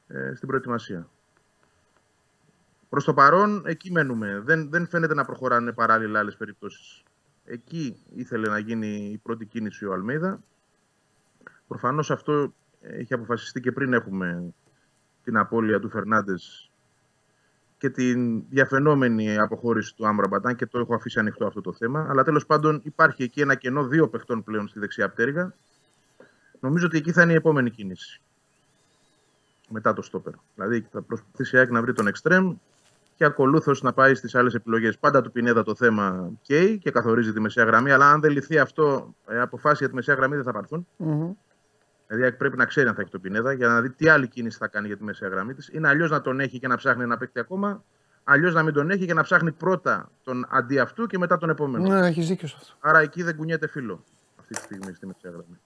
[0.08, 1.08] ε, στην προετοιμασία.
[2.90, 4.42] Προς το παρόν, εκεί μένουμε.
[4.46, 7.04] Δεν, δεν φαίνεται να προχωράνε παράλληλα άλλες περιπτώσεις.
[7.46, 10.44] Εκεί ήθελε να γίνει η πρώτη κίνηση ο Αλμίδα.
[11.68, 12.54] Προφανώς αυτό
[12.84, 14.54] έχει αποφασιστεί και πριν έχουμε
[15.24, 16.72] την απώλεια του Φερνάντες
[17.78, 22.06] και την διαφαινόμενη αποχώρηση του Άμραμπαταν και το έχω αφήσει ανοιχτό αυτό το θέμα.
[22.10, 25.54] Αλλά τέλος πάντων υπάρχει εκεί ένα κενό δύο παιχτών πλέον στη δεξιά πτέρυγα.
[26.60, 28.22] Νομίζω ότι εκεί θα είναι η επόμενη κίνηση.
[29.70, 30.34] Μετά το στόπερ.
[30.56, 32.56] Δηλαδή θα προσπαθήσει η ΑΕΚ να βρει τον εξτρέμ
[33.16, 34.98] και ακολούθως να πάει στις άλλες επιλογές.
[34.98, 37.92] Πάντα του Πινέδα το θέμα καίει και καθορίζει τη μεσαία γραμμή.
[37.92, 40.88] Αλλά αν δεν λυθεί αυτό, ε, αποφάσεις για τη μεσαία γραμμή δεν θα πάρθουν.
[40.98, 41.32] Μμμ.
[42.14, 44.08] Δηλαδή η ΑΕΚ πρέπει να ξέρει αν θα έχει τον Πινέδα για να δει τι
[44.08, 45.70] άλλη κίνηση θα κάνει για τη μεσαία γραμμή της.
[45.72, 47.84] Είναι αλλιώς να τον έχει και να ψάχνει ένα παίκτη ακόμα,
[48.24, 51.50] αλλιώς να μην τον έχει και να ψάχνει πρώτα τον αντί αυτού και μετά τον
[51.50, 51.88] επόμενο.
[51.90, 52.74] Ναι, έχεις δίκιο σε αυτό.
[52.80, 54.04] Άρα εκεί δεν κουνιέται φίλο
[54.40, 55.60] αυτή τη στιγμή στη μεσαία γραμμή.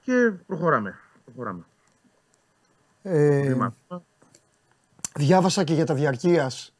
[0.00, 0.98] Και προχωράμε.
[1.24, 1.64] προχωράμε.
[3.02, 3.74] Ε, Βήμα.
[5.18, 6.74] διάβασα και για τα διαρκείας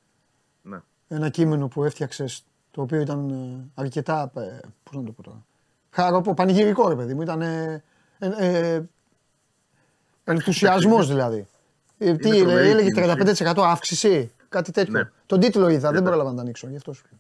[0.62, 0.80] Ναι.
[1.09, 4.30] ένα κείμενο που έφτιαξες το οποίο ήταν ε, αρκετά.
[4.34, 5.46] Ε, Πώς να το πω τώρα.
[6.03, 7.22] Χαροπό, πανηγυρικό ρε παιδί μου.
[7.22, 7.40] Ήταν.
[7.42, 7.82] Ε,
[8.18, 8.82] ε, ε,
[10.24, 11.46] Ενθουσιασμό δηλαδή.
[11.99, 13.44] Ε, τι Είναι τρομερή έλεγε, κίνηση.
[13.44, 14.92] 35% αύξηση, κάτι τέτοιο.
[14.92, 15.11] Ναι.
[15.26, 16.68] Τον τίτλο είδα, δεν Τριάντα- πρόλαβα να τα ανοίξω.
[16.68, 17.18] Γι' αυτός σου λέω.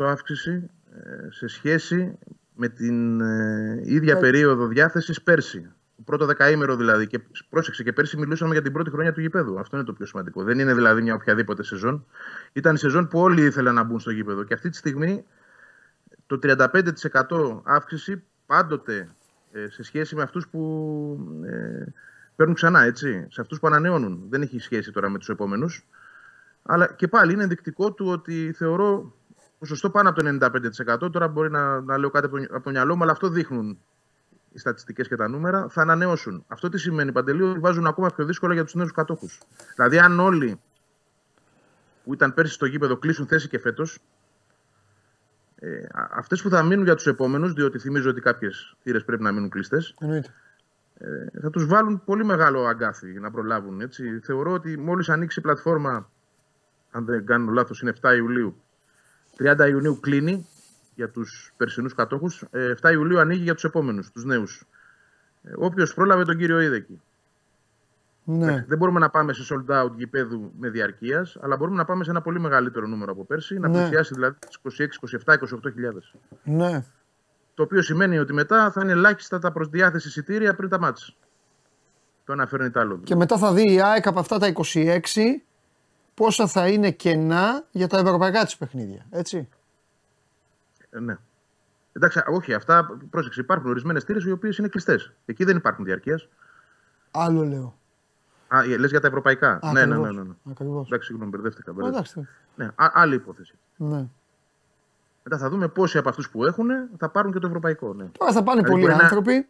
[0.00, 2.18] 35% αύξηση ε, σε σχέση
[2.54, 5.70] με την ε, ίδια περίοδο διάθεσης πέρσι.
[6.04, 7.06] πρώτο δεκαήμερο δηλαδή.
[7.06, 9.58] Και πρόσεξε και πέρσι μιλούσαμε για την πρώτη χρονιά του γηπέδου.
[9.58, 10.42] Αυτό είναι το πιο σημαντικό.
[10.42, 12.06] Δεν είναι δηλαδή μια οποιαδήποτε σεζόν.
[12.52, 14.42] Ήταν η σεζόν που όλοι ήθελαν να μπουν στο γήπεδο.
[14.44, 15.24] Και αυτή τη στιγμή
[16.28, 19.08] το 35% αύξηση πάντοτε
[19.52, 20.60] ε, σε σχέση με αυτούς που
[21.44, 21.84] ε,
[22.36, 23.26] παίρνουν ξανά, έτσι.
[23.30, 24.26] Σε αυτούς που ανανεώνουν.
[24.28, 25.86] Δεν έχει σχέση τώρα με τους επόμενους.
[26.62, 29.12] Αλλά και πάλι είναι ενδεικτικό του ότι θεωρώ
[29.58, 30.48] ποσοστό πάνω από το
[31.04, 31.12] 95%.
[31.12, 33.78] Τώρα μπορεί να, να λέω κάτι από το, από το μυαλό μου, αλλά αυτό δείχνουν
[34.52, 35.68] οι στατιστικές και τα νούμερα.
[35.68, 36.44] Θα ανανεώσουν.
[36.48, 39.40] Αυτό τι σημαίνει, Παντελή, ότι βάζουν ακόμα πιο δύσκολα για τους νέους κατόχους.
[39.74, 40.60] Δηλαδή, αν όλοι
[42.04, 43.98] που ήταν πέρσι στο γήπεδο κλείσουν θέση και φέτος,
[45.60, 49.32] ε, αυτές που θα μείνουν για τους επόμενους, διότι θυμίζω ότι κάποιες θύρες πρέπει να
[49.32, 49.94] μείνουν κλειστές,
[50.98, 53.80] ε, θα τους βάλουν πολύ μεγάλο αγκάθι να προλάβουν.
[53.80, 54.20] Έτσι.
[54.22, 56.10] Θεωρώ ότι μόλις ανοίξει η πλατφόρμα,
[56.90, 58.62] αν δεν κάνω λάθος, είναι 7 Ιουλίου.
[59.36, 60.46] 30 Ιουνίου κλείνει
[60.94, 62.44] για τους περσινούς κατόχους.
[62.50, 64.64] 7 Ιουλίου ανοίγει για τους επόμενους, τους νέους.
[65.42, 67.00] Ε, Όποιος πρόλαβε τον κύριο Είδεκη.
[68.30, 68.64] Ναι.
[68.68, 72.10] Δεν μπορούμε να πάμε σε sold out γηπέδου με διαρκείας, αλλά μπορούμε να πάμε σε
[72.10, 73.78] ένα πολύ μεγαλύτερο νούμερο από πέρσι, να Ναι.
[73.78, 76.14] πλησιάσει δηλαδή τις 26, 27, 28 χιλιάδες.
[76.44, 76.84] Ναι.
[77.54, 81.16] Το οποίο σημαίνει ότι μετά θα είναι ελάχιστα τα προς διάθεση εισιτήρια πριν τα μάτς.
[82.24, 83.00] Το ένα φέρνει το άλλο.
[83.04, 85.44] Και μετά θα δει η ΑΕΚ από αυτά τα 26
[86.14, 89.06] πόσα θα είναι κενά για τα ευρωπαϊκά της παιχνίδια.
[89.10, 89.48] Έτσι.
[90.90, 91.16] Ε, ναι.
[91.92, 93.40] Εντάξει, όχι, αυτά πρόσεξε.
[93.40, 95.12] Υπάρχουν ορισμένες θύρε οι οποίες είναι κλειστές.
[95.26, 96.28] Εκεί δεν υπάρχουν διαρκείας.
[97.10, 97.77] Άλλο λέω.
[98.48, 99.58] Α, λες για τα ευρωπαϊκά.
[99.72, 100.32] ναι, ναι, ναι, ναι, ναι.
[100.50, 100.86] Ακριβώς.
[100.86, 101.72] Εντάξει, συγγνώμη, μπερδεύτηκα.
[101.72, 102.20] μπερδεύτηκα.
[102.20, 102.32] Εντάξει.
[102.56, 103.54] Ναι, α, άλλη υπόθεση.
[103.76, 104.04] Ναι.
[105.22, 106.68] Μετά θα δούμε πόσοι από αυτούς που έχουν
[106.98, 107.92] θα πάρουν και το ευρωπαϊκό.
[107.94, 108.04] Ναι.
[108.18, 109.46] Τώρα θα πάνε Δηλαδή πολλοί μπορεί να- άνθρωποι.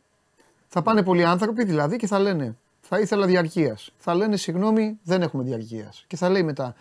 [0.69, 3.93] Θα πάνε πολλοί άνθρωποι δηλαδή και θα λένε Θα ήθελα διαρκείας.
[3.99, 6.05] Θα λένε συγγνώμη, δεν έχουμε διαρκείας.
[6.07, 6.75] Και θα λέει μετά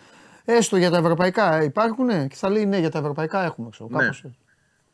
[0.44, 3.68] Έστω για τα ευρωπαϊκά ε, υπάρχουνε; Και θα λέει ναι, για τα ευρωπαϊκά έχουμε.
[3.70, 3.98] Ξέρω, Ναι.
[3.98, 4.36] κάπως έτσι.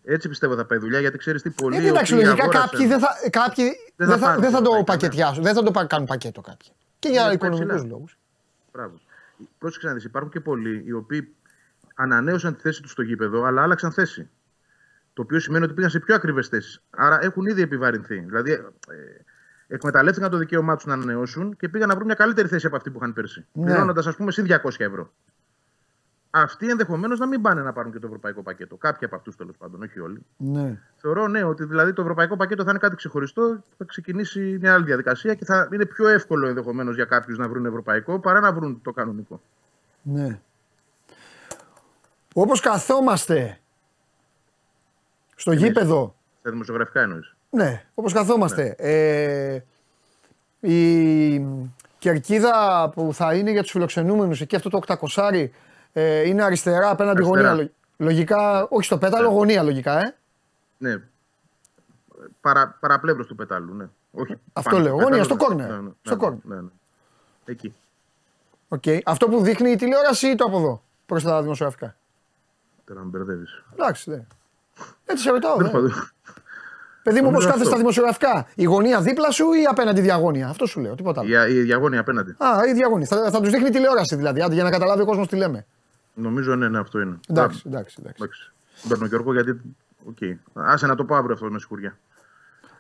[0.05, 1.77] Έτσι πιστεύω θα πάει η δουλειά γιατί ξέρεις τι πολύ.
[1.77, 3.65] Ε, εντάξει, λογικά κάποιοι δεν θα, κάποιοι
[3.97, 5.01] Δεν δεν θα θα, πάρουν δεν θα το ευρωπαϊκά, ναι.
[5.01, 5.43] πακετιάσουν.
[5.43, 6.69] Δεν θα το πα- κάνουν πακέτο κάποιοι.
[7.05, 7.89] Και για Είναι οικονομικούς ψηλά.
[7.91, 8.19] λόγους.
[8.73, 9.01] Μπράβο.
[9.59, 11.35] Πρόσεξε να δεις, υπάρχουν και πολλοί οι οποίοι
[11.95, 14.29] ανανέωσαν τη θέση τους στο γήπεδο, αλλά άλλαξαν θέση.
[15.13, 16.83] Το οποίο σημαίνει ότι πήγαν σε πιο ακριβές θέσεις.
[16.91, 18.19] Άρα έχουν ήδη επιβαρυνθεί.
[18.19, 18.63] Δηλαδή, ε,
[19.67, 22.91] εκμεταλλεύτηκαν το δικαίωμά τους να ανανεώσουν και πήγαν να βρουν μια καλύτερη θέση από αυτή
[22.91, 23.47] που είχαν πέρσι.
[23.53, 23.65] Ναι.
[23.65, 25.13] Πληρώνοντας, ας πούμε, συν 200 ευρώ.
[26.37, 28.77] Αυτοί ενδεχομένως να μην πάνε να πάρουν και το ευρωπαϊκό πακέτο.
[28.77, 30.27] Κάποιοι από αυτούς τέλος πάντων, όχι όλοι.
[30.37, 30.81] Ναι.
[30.97, 34.85] Θεωρώ ναι, ότι δηλαδή το ευρωπαϊκό πακέτο θα είναι κάτι ξεχωριστό, θα ξεκινήσει μια άλλη
[34.85, 38.81] διαδικασία και θα είναι πιο εύκολο ενδεχομένως για κάποιους να βρουν ευρωπαϊκό παρά να βρουν
[38.83, 39.41] το κανονικό.
[40.03, 40.41] Ναι.
[42.35, 43.59] Όπως καθόμαστε
[45.35, 47.35] στο γήπεδο, Στα δημοσιογραφικά εννοείς.
[47.51, 49.59] ναι, όπως καθόμαστε, ε,
[50.61, 51.47] η
[51.99, 55.51] κερκίδα που θα είναι για τους φιλοξενούμενους, εκεί αυτό το 800
[55.97, 57.49] ε, είναι αριστερά απέναντι Αριστερά.
[57.49, 57.63] γωνία.
[57.65, 60.15] Λο- Λογικά, όχι στο πέταλο, γωνία λογικά, ε.
[60.79, 60.97] Ναι.
[62.41, 63.85] Παρα, παραπλεύρος του πετάλου, ναι.
[64.13, 65.65] Όχι, Αυτό πάνω λέω, του γωνία, πετάλου, στο ναι.
[65.65, 65.69] corner.
[65.69, 66.39] Ναι, ναι, Στο ναι, corner.
[66.43, 66.69] Ναι, ναι.
[67.45, 67.75] Εκεί.
[68.69, 68.83] Οκ.
[69.05, 71.97] Αυτό που δείχνει η τηλεόραση ή το από εδώ, προς τα δημοσιογραφικά;
[72.85, 73.63] Τώρα με μπερδεύεις.
[73.73, 74.25] Εντάξει, ναι.
[75.05, 75.79] Έτσι σε ρωτάω, Τέλος ναι.
[75.79, 75.93] πάντων.
[77.03, 77.69] Παιδί μου, πώ Νομίζω κάθεσαι αυτό.
[77.71, 80.49] στα δημοσιογραφικά, η γωνία δίπλα σου ή απέναντι διαγώνια.
[80.49, 81.47] Αυτό σου λέω, τίποτα άλλο.
[81.47, 82.31] Η, η διαγώνια απέναντι.
[82.31, 83.07] Α, η διαγώνια.
[83.07, 85.67] Θα, θα τους δείχνει τηλεόραση δηλαδή, άντε, για να καταλάβει ο κόσμος τι λέμε.
[86.15, 87.21] Νομίζω ναι, ναι, αυτό είναι.
[87.29, 88.17] Εντάξει, Α, εντάξει, εντάξει.
[88.23, 88.53] εντάξει.
[88.81, 89.61] Δεν παίρνω Γιώργο γιατί.
[90.09, 90.17] Οκ.
[90.53, 91.99] Άσε να το πω αύριο αυτό με σιγουριά.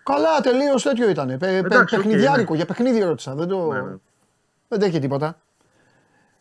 [0.02, 1.38] Καλά, τελείως τέτοιο ήταν.
[1.38, 2.56] Πε, Εντάξει, οκ, παιχνιδιάρικο, ναι.
[2.56, 3.34] για παιχνίδι ρώτησα.
[3.34, 3.72] Δεν, το...
[3.72, 3.94] Ναι, ναι.
[4.68, 5.38] δεν τρέχει τίποτα.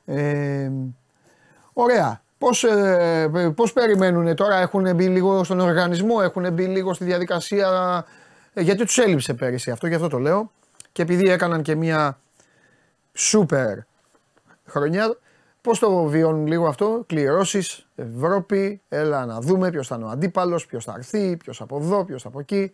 [0.06, 0.72] Ε,
[1.74, 2.22] ωραία.
[2.38, 8.06] Πώς, ε, πώς περιμένουν τώρα, έχουν μπει λίγο στον οργανισμό, έχουν μπει λίγο στη διαδικασία,
[8.54, 10.52] ε, γιατί τους έλειψε πέρυσι αυτό, γι' αυτό το λέω.
[10.91, 12.20] Και επειδή έκαναν και μια
[13.14, 13.78] σούπερ
[14.66, 15.18] χρονιά,
[15.64, 20.66] πώς το βιώνουν λίγο αυτό, κληρώσεις, Ευρώπη, έλα να δούμε ποιος θα είναι ο αντίπαλος,
[20.66, 22.72] ποιος θα έρθει, ποιος από εδώ, ποιος από εκεί.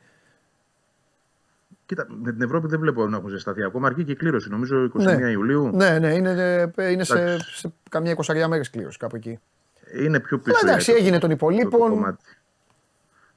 [1.86, 3.88] Κοίτα, με την Ευρώπη δεν βλέπω να έχουν ζεσταθεί ακόμα.
[3.88, 5.30] Αρκεί και η κλήρωση, νομίζω 21 Ναι.
[5.30, 5.70] Ιουλίου.
[5.74, 6.30] Ναι, ναι, είναι,
[6.76, 7.58] ε, είναι σε, Εντάξει.
[7.58, 9.40] σε καμιά εικοσαριά μέρες κλήρωση κάπου εκεί.
[10.04, 10.58] Είναι πιο πίσω.
[10.62, 11.90] Αλλά εντάξει, το- έγινε των το- των υπολοίπων.
[11.90, 12.24] κομμάτι.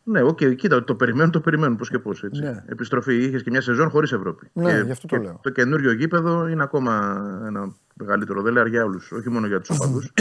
[0.05, 2.25] Ναι, οκ, κοίτα, το περιμένουν, το περιμένουν πώς και πώς.
[2.31, 2.65] Ναι.
[2.67, 3.25] Επιστροφή.
[3.25, 4.51] Είχες και μια σεζόν χωρίς Ευρώπη.
[4.53, 5.41] Ναι, και, γι' αυτό το και λέω.
[5.43, 9.13] Το καινούριο γήπεδο είναι ακόμα ένα μεγαλύτερο δέλεαρ για όλους.
[9.13, 10.13] Όχι μόνο για τους οπαδούς.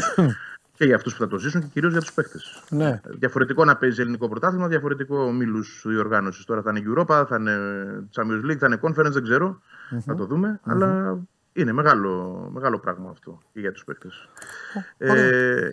[0.74, 2.40] και για αυτούς που θα το ζήσουν και κυρίως για τους παίχτες.
[2.70, 3.02] Ναι.
[3.06, 6.46] Διαφορετικό να παίζει ελληνικό πρωτάθλημα, διαφορετικό ομίλους διοργάνωση.
[6.46, 7.58] Τώρα θα είναι Europa, θα είναι
[8.16, 9.62] Champions League, θα είναι Conference, δεν ξερω
[10.06, 10.60] Θα το δούμε.
[10.64, 11.20] Αλλά
[11.54, 14.08] είναι μεγάλο, μεγάλο πράγμα αυτό και για τους παίχτε.
[14.98, 15.70] Ε,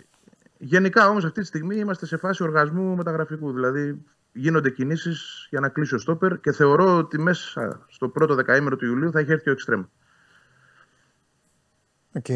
[0.59, 3.52] γενικά όμως αυτή τη στιγμή είμαστε σε φάση οργασμού μεταγραφικού.
[3.52, 4.02] Δηλαδή
[4.32, 8.86] γίνονται κινήσεις για να κλείσει ο στόπερ και θεωρώ ότι μέσα στο πρώτο δεκαήμερο του
[8.86, 9.84] Ιουλίου θα έχει έρθει ο Εξτρέμ.
[12.12, 12.26] Οκ.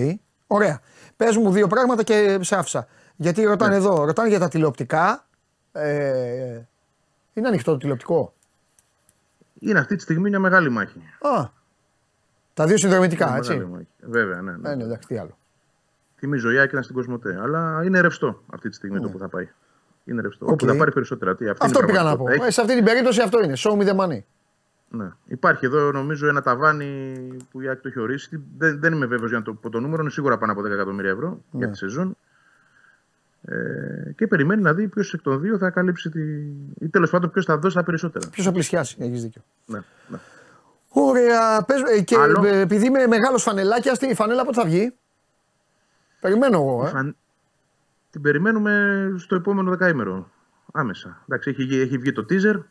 [0.47, 0.81] Ωραία.
[1.16, 2.87] Πες μου δύο πράγματα και σε άφησα.
[3.16, 3.77] Γιατί ρωτάνε Ναι.
[3.77, 5.27] εδώ, ρωτάνε για τα τηλεοπτικά.
[5.73, 6.62] Ε,
[7.33, 8.35] είναι ανοιχτό το τηλεοπτικό;
[9.59, 10.99] είναι αυτή τη στιγμή μια μεγάλη μάχη.
[11.20, 11.49] Α,
[12.55, 13.51] τα δύο συνδρομητικά, Μια έτσι.
[13.53, 13.87] μεγάλη μάχη.
[14.01, 14.57] Βέβαια, ναι.
[14.57, 14.70] ναι.
[14.70, 15.39] Ε, ναι, εντάξει, τι άλλο.
[16.25, 17.39] Θυμίζω η ΑΕΚ ήταν στην Κοσμοτέ.
[17.43, 19.49] Αλλά είναι ρευστό αυτή τη στιγμή το που θα πάει.
[20.05, 20.45] Είναι ρευστό.
[20.45, 20.53] Ναι.
[20.53, 20.61] Οκ.
[20.62, 21.37] Όπου θα πάρει περισσότερα.
[21.37, 22.25] Τι, αυτή είναι Αυτό η πήγα να πω.
[22.25, 22.47] πραγματικότητα.
[22.47, 23.53] Ε, σε αυτή την περίπτωση αυτό είναι.
[23.57, 24.18] Show me the money.
[24.89, 25.11] Ναι.
[25.27, 27.12] Υπάρχει εδώ νομίζω ένα ταβάνι
[27.51, 28.43] που η Άκη το έχει ορίσει.
[28.59, 30.03] Δεν, δεν είμαι βέβαιος για να το πω το νούμερο.
[30.03, 31.73] Είναι σίγουρα πάνω από 10 εκατομμύρια ευρώ για Ναι.
[31.73, 32.16] τη σεζόν.
[33.45, 36.20] Ε, και περιμένει να δει ποιος εκ των δύο θα καλύψει τη.
[36.85, 38.29] ή τέλος πάντων ποιος θα δώσει τα περισσότερα.
[38.31, 39.43] Ποιος θα πλησιάσει, έχεις δίκιο.
[39.66, 40.18] Ναι, ναι.
[40.89, 41.62] Ωραία.
[41.66, 42.45] Πες, ε, και Άλλο.
[42.47, 44.95] ε, επειδή είμαι μεγάλος φανελάκια, η φανέλα πότε θα βγει;
[46.23, 46.85] Περιμένω εγώ.
[46.87, 46.89] Ε.
[46.89, 47.16] Φαν-
[48.11, 50.31] Την περιμένουμε στο επόμενο δεκαήμερο.
[50.73, 51.23] Άμεσα.
[51.29, 52.62] Εντάξει, έχει, βγει- έχει βγει το teaser.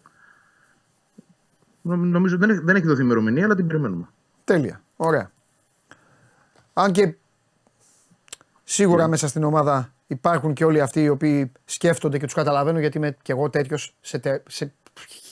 [1.81, 4.07] Νο- Νομίζω δεν έχει, δεν έχει δοθεί ημερομηνία, αλλά την περιμένουμε.
[4.43, 4.81] Τέλεια.
[4.95, 5.31] Ωραία.
[6.73, 7.15] Αν και
[8.63, 9.09] σίγουρα Ναι.
[9.09, 13.17] μέσα στην ομάδα υπάρχουν και όλοι αυτοί οι οποίοι σκέφτονται και τους καταλαβαίνω γιατί είμαι
[13.21, 14.73] και εγώ τέτοιος σε, τε- σε,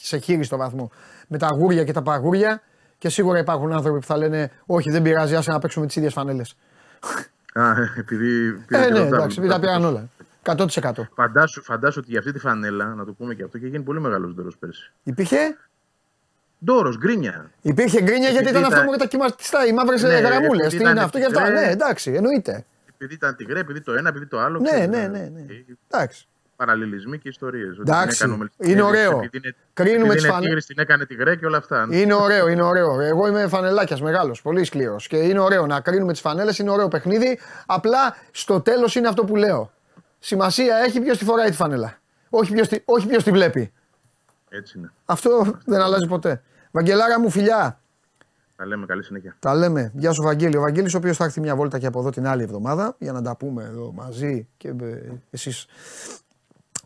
[0.02, 0.92] σε χείριστο βαθμό.
[1.28, 2.62] Με τα αγούρια και τα παγούρια
[2.98, 6.14] και σίγουρα υπάρχουν άνθρωποι που θα λένε Όχι, δεν πειράζει, άσε να παίξουμε τις ίδιες
[6.14, 6.56] φανέλες.
[7.54, 8.52] Α, επειδή.
[8.68, 9.16] πήρε Ε, και ναι, ρωτάμε.
[9.18, 10.10] εντάξει, επειδή τα πήραν όλα.
[10.44, 10.92] 100%.
[11.16, 14.00] Φαντάσου, φαντάσου ότι για αυτή τη φανέλα, να το πούμε και αυτό, είχε γίνει πολύ
[14.00, 14.92] μεγάλος δώρος πέρσι.
[15.04, 15.58] Υπήρχε,
[16.66, 17.52] Ντόρο, γκρίνια.
[17.62, 20.52] υπήρχε γκρίνια γιατί Επειδή ήταν αυτό ήταν- με τα κυματιστά, οι μαύρες Ναι, γραμμούλες.
[20.66, 21.44] επειδή Τι είναι ήταν αυτό και αυτά.
[21.44, 21.60] τυγρέ.
[21.66, 22.66] Ναι, εντάξει, εννοείται.
[22.94, 24.60] Επειδή ήταν τυγρέ, επειδή το ένα, επειδή το άλλο.
[24.60, 25.42] Ναι, ξέρεις, ναι, ε, ναι, ναι.
[25.54, 26.28] ε, Εντάξει.
[26.60, 27.78] Παραλληλισμοί και ιστορίες.
[27.78, 29.20] Εντάξει, είναι ωραίο.
[29.74, 31.88] Κρίνουμε Επειδή τις είναι φανε- τίγρης, την έκανε τυγρέ και όλα αυτά.
[31.92, 33.00] Είναι ωραίο, είναι ωραίο.
[33.02, 35.08] Εγώ είμαι φανελάκιας μεγάλος, πολύ σκληρός.
[35.08, 37.40] Και είναι ωραίο να κρίνουμε τις φανέλες, είναι ωραίο παιχνίδι.
[37.66, 39.72] Απλά στο τέλος είναι αυτό που λέω.
[40.20, 41.98] Σημασία έχει ποιος τη φοράει τη φανέλα.
[42.30, 43.72] Όχι ποιος τη, όχι ποιος τη βλέπει.
[44.50, 44.92] Έτσι είναι.
[45.06, 46.42] Αυτό δεν αλλάζει ποτέ.
[46.72, 47.80] Βαγγελάρα μου, φιλιά.
[48.56, 49.36] Τα λέμε καλή συνέχεια.
[49.40, 49.92] Τα λέμε.
[49.94, 50.58] Γεια σου, Βαγγέλη.
[50.58, 53.12] Ο Βαγγέλης ο οποίος θα έρθει μια βόλτα και από εδώ την άλλη εβδομάδα για
[53.12, 55.66] να τα πούμε εδώ μαζί και ε, εσείς.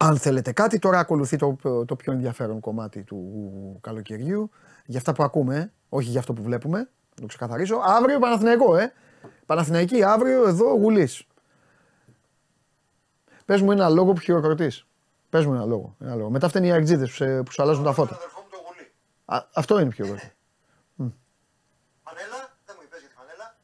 [0.04, 4.50] Αν θέλετε κάτι, τώρα ακολουθεί το, το πιο ενδιαφέρον κομμάτι του καλοκαιριού.
[4.86, 6.78] Για αυτά που ακούμε, ε, όχι για αυτό που βλέπουμε.
[6.80, 7.76] Να το ξεκαθαρίσω.
[7.84, 8.94] Αύριο Παναθηναϊκό, ε.
[9.46, 11.28] Παναθηναϊκή αύριο εδώ γουλής.
[13.46, 14.86] Πες μου ένα λόγο που χειροκροτείς.
[15.30, 16.30] Πες μου ένα λόγο, ένα λόγο.
[16.30, 18.16] Μετά φταίνει οι αεκτζίδε που, σε- που σου αλλάζουν τα φώτα.
[18.16, 18.92] αδερφό μου το γουλί.
[19.26, 20.34] Α, αυτό είναι πιο χειροκροτή.
[22.04, 23.56] Φανέλα, δεν μου είπες για τη φανέλα.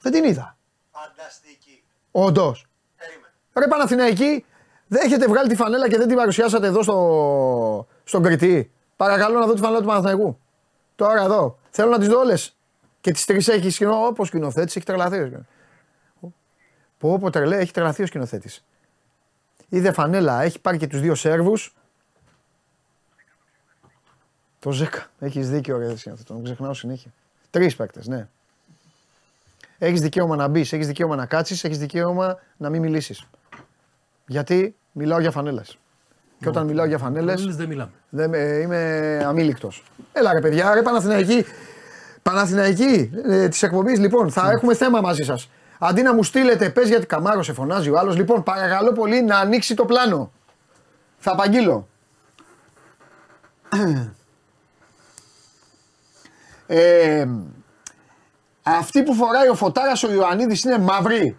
[0.00, 0.56] Δεν την είδα.
[0.90, 1.84] Φανταστική.
[2.10, 2.66] Όντως.
[2.96, 3.32] Περίμενε.
[3.58, 4.44] Ρε Παναθηναϊκή,
[4.88, 8.70] δεν έχετε βγάλει τη φανέλα και δεν την παρουσιάσατε εδώ στο, στον Κριτή.
[8.96, 10.38] Παρακαλώ να δω τη φανέλα του Παναθηναϊκού.
[10.96, 11.58] Τώρα εδώ.
[11.70, 12.56] Θέλω να τις δω όλες.
[13.00, 14.06] Και τις τρεις έχει σκηνό.
[14.06, 15.18] Όπως σκηνοθέτης, έχει τρελαθεί.
[15.18, 15.44] ο σκηνο-
[16.98, 18.64] Πω, πω τρελέ, έχει τρελαθεί ο σκηνοθέτης.
[19.68, 21.74] Είδε φανέλα, έχει πάρει και τους δύο Σέρβους.
[24.58, 25.06] Το Ζέκα.
[25.18, 26.26] Έχεις δίκιο, ρε σκηνοθέτη.
[26.28, 27.10] Τον ξεχνάω συνέχεια.
[27.50, 28.28] Τρεις παίκτες, ναι.
[29.78, 33.26] Έχεις δικαίωμα να μπεις, έχεις δικαίωμα να κάτσεις, έχεις δικαίωμα να μην μιλήσεις.
[34.28, 35.78] Γιατί μιλάω για φανέλες.
[36.40, 37.92] Και όταν μιλάω για φανέλες, Εμείς δεν μιλάμε.
[38.62, 39.82] είμαι αμήλικτος.
[40.12, 41.44] Έλα ρε παιδιά, ρε Παναθηναϊκή.
[42.22, 45.48] Παναθηναϊκή ε, της εκπομπής, λοιπόν, θα έχουμε θέμα μαζί σας.
[45.78, 49.38] Αντί να μου στείλετε, πες γιατί καμάρος σε φωνάζει ο άλλος, λοιπόν, παρακαλώ πολύ να
[49.38, 50.32] ανοίξει το πλάνο.
[51.18, 51.88] Θα απαγγείλω.
[56.70, 57.26] Ε,
[58.62, 61.38] αυτή που φοράει ο Φωτάρας ο Ιωαννίδης είναι μαύρη.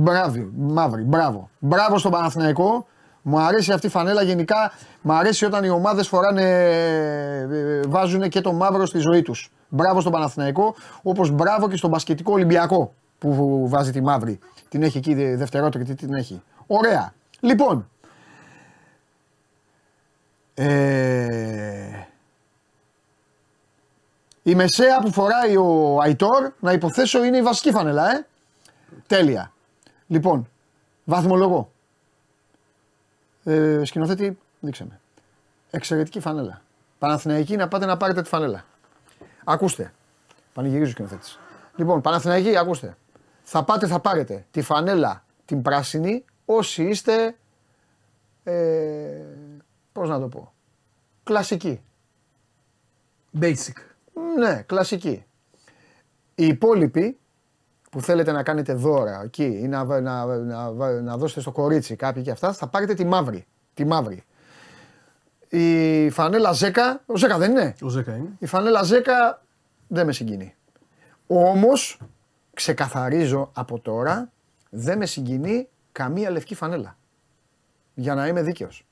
[0.00, 1.50] Μπράβο, μαύρη, μπράβο.
[1.58, 2.86] Μπράβο στον Παναθηναϊκό.
[3.22, 4.72] Μου αρέσει αυτή η φανέλα γενικά.
[5.00, 9.50] Μου αρέσει όταν οι ομάδες φοράνε, ε, βάζουν και το μαύρο στη ζωή τους.
[9.68, 14.38] Μπράβο στον Παναθηναϊκό, όπως μπράβο και στον μπασκετικό Ολυμπιακό που βάζει τη μαύρη.
[14.68, 16.42] Την έχει εκεί δε- δευτερότριτη, την έχει.
[16.66, 17.12] Ωραία.
[17.40, 17.88] Λοιπόν,
[20.54, 22.06] ε,
[24.42, 28.26] η μεσαία που φοράει ο Αϊτόρ, να υποθέσω είναι η βασική φανέλα, ε.
[29.06, 29.52] Τέλεια.
[30.08, 30.48] Λοιπόν,
[31.04, 31.72] βαθμολογώ.
[33.44, 35.00] Ε, σκηνοθέτη, δείξε με.
[35.70, 36.62] Εξαιρετική φανέλα.
[36.98, 38.64] Παναθηναϊκή να πάτε να πάρετε τη φανέλα.
[39.44, 39.92] Ακούστε.
[40.52, 41.38] Πανηγυρίζει ο σκηνοθέτης.
[41.76, 42.96] Λοιπόν, Παναθηναϊκή, ακούστε.
[43.42, 47.36] Θα πάτε, θα πάρετε τη φανέλα την πράσινη όσοι είστε.
[48.44, 49.24] Ε,
[49.92, 50.52] πώς να το πω.
[51.24, 51.80] Κλασική.
[53.40, 53.74] Basic.
[54.38, 55.24] Ναι, κλασική.
[56.34, 57.18] Οι υπόλοιποι
[57.98, 60.70] που θέλετε να κάνετε δώρα εκεί ή να, να, να,
[61.00, 63.46] να δώσετε στο κορίτσι κάποιοι και αυτά, θα πάρετε τη μαύρη.
[63.74, 64.24] Τη μαύρη.
[65.48, 68.28] Η φανέλα Ζέκα, ο Ζέκα δεν είναι; Ο Ζέκα είναι.
[68.38, 69.42] Η φανέλα Ζέκα
[69.86, 70.54] δεν με συγκινεί.
[71.26, 72.00] Όμως,
[72.54, 74.30] ξεκαθαρίζω από τώρα,
[74.70, 76.96] δεν με συγκινεί καμία λευκή φανέλα.
[77.94, 78.86] Για να είμαι δίκαιος.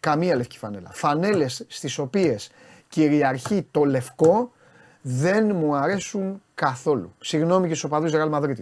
[0.00, 0.90] Καμία λευκή φανέλα.
[0.92, 2.50] Φανέλες στις οποίες
[2.88, 4.52] κυριαρχεί το λευκό
[5.02, 7.14] δεν μου αρέσουν καθόλου.
[7.20, 8.52] Συγγνώμη και στους οπαδούς Real Madrid.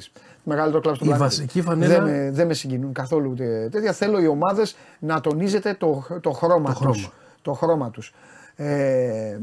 [0.45, 1.19] Μεγαλύτερο κλαμπ στον Η πλανήτη.
[1.19, 3.93] βασική φανέλα- Δεν με, δεν με συγκινούν καθόλου ούτε τέτοια.
[3.93, 6.97] Θέλω οι ομάδες να τονίζετε το, το χρώμα Το τους.
[6.97, 7.13] χρώμα.
[7.43, 8.13] Το χρώμα τους.
[8.57, 9.39] Ε,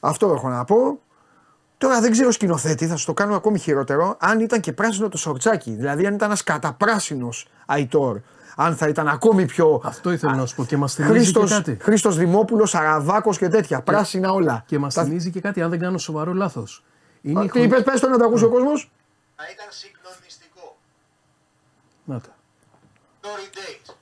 [0.00, 0.98] αυτό έχω να πω.
[1.78, 4.16] Τώρα δεν ξέρω σκηνοθέτη, θα σου το κάνω ακόμη χειρότερο.
[4.20, 8.20] Αν ήταν και πράσινο το σορτσάκι, δηλαδή αν ήταν ένας καταπράσινος Αϊτόρ,
[8.56, 9.80] αν θα ήταν ακόμη πιο.
[9.84, 11.76] Αυτό ήθελα να σου πω και μας θυμίζει και κάτι.
[11.80, 13.80] Χρήστος Δημόπουλος, Αραβάκος και τέτοια.
[13.82, 14.62] Πράσινα όλα.
[14.66, 16.84] Και μας Τα- θυμίζει και κάτι, αν δεν κάνω σοβαρό λάθος.
[17.22, 18.90] Είναι Α, η Τι χρονιά- είπες, πες το να το ακούσει ο κόσμος.
[19.36, 20.76] Θα ήταν συγκλονιστικό.
[22.04, 22.28] Να τα.
[23.22, 23.94] Tory Days.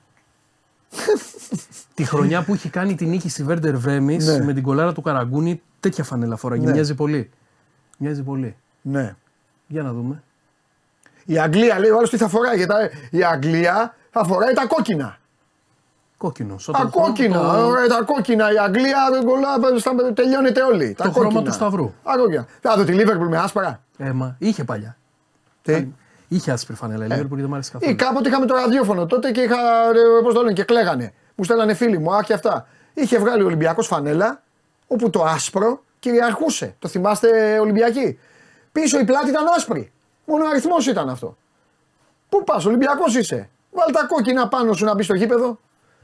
[1.93, 4.43] Τη χρονιά που είχε κάνει την νίκη στη Βέρντερ Βρέμι Ναι.
[4.43, 6.65] με την κολάρα του Καραγκούνη, τέτοια φανέλα φοράγε.
[6.65, 6.71] Ναι.
[6.71, 7.29] Μοιάζει πολύ.
[7.97, 8.55] Μοιάζει πολύ.
[8.81, 9.15] Ναι.
[9.67, 10.23] Για να δούμε.
[11.25, 12.55] Η Αγγλία λέει ο άλλος τι θα φοράει.
[12.57, 12.73] Γιατί
[13.09, 15.17] η Αγγλία θα φοράει τα κόκκινα.
[16.17, 16.55] Κόκκινο.
[16.71, 17.65] Τα κόκκινα.
[17.65, 18.51] Ωραία, τα κόκκινα.
[18.53, 19.47] Η Αγγλία δεν κολλά,
[19.79, 20.93] στα- τελειώνεται όλοι.
[20.93, 21.43] Τα Το χρώμα κόκκινα.
[21.49, 21.93] του σταυρού.
[22.03, 22.47] Τα κόκκινα.
[22.61, 23.81] Θα δω τη Λίβερπουλ με άσπρα.
[23.97, 24.35] Έμα.
[24.39, 24.97] Είχε παλιά.
[25.61, 25.87] Τι.
[26.27, 27.05] Είχε άσπρη φανέλα.
[27.05, 27.89] Η Liverpool δεν μου άρεσε Ε.
[27.89, 27.95] Ή καθόλου.
[27.95, 29.55] κάποτε είχαμε το ραδιόφωνο τότε και είχα.
[30.23, 31.13] Πώς το λένε, και κλαίγανε.
[31.35, 32.67] Μου στέλνανε φίλοι μου, αχ και αυτά.
[32.93, 34.41] Είχε βγάλει ο Ολυμπιακός φανέλα,
[34.87, 36.75] όπου το άσπρο κυριαρχούσε.
[36.79, 38.19] Το θυμάστε Ολυμπιακοί.
[38.71, 39.91] Πίσω η πλάτη ήταν άσπρη.
[40.25, 41.37] Μόνο αριθμός ήταν αυτό.
[42.29, 45.59] Πού πας, Ολυμπιακός είσαι; Βάλ τα κόκκινα πάνω σου να μπεις στο γήπεδο.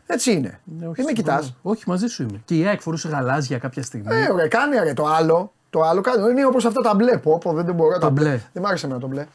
[0.05, 0.59] Έτσι είναι.
[0.63, 1.37] Ναι, όχι, Μην με συμφωνώ.
[1.39, 1.53] κοιτάς.
[1.61, 2.41] Όχι, μαζί σου είμαι.
[2.45, 5.53] Και η ΑΕΚ φορούσε γαλάζια κάποια στιγμή; Ε, ωραία, κάνε ρε, το άλλο.
[5.69, 6.29] Το άλλο κάνει.
[6.31, 7.17] Είναι όπως αυτά τα μπλε.
[7.17, 7.97] Πω, πω, δεν, δεν μπορώ.
[7.97, 8.41] τα μπλε.
[8.53, 9.25] Δεν μ' άρεσε εμένα το μπλε.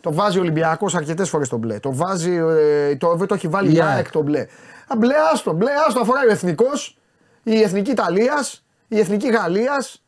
[0.00, 1.78] Το βάζει ο Ολυμπιακός αρκετές φορές το μπλε.
[1.80, 2.34] Το βάζει.
[2.34, 4.10] Ε, το, το έχει βάλει η Η ΑΕΚ ΑΕΚ.
[4.10, 4.40] το μπλε.
[4.86, 6.00] Α, μπλε άστο, μπλε άστο.
[6.00, 6.98] Αφοράει ο εθνικός,
[7.42, 10.02] η εθνική Ιταλίας, η εθνική Γαλλίας.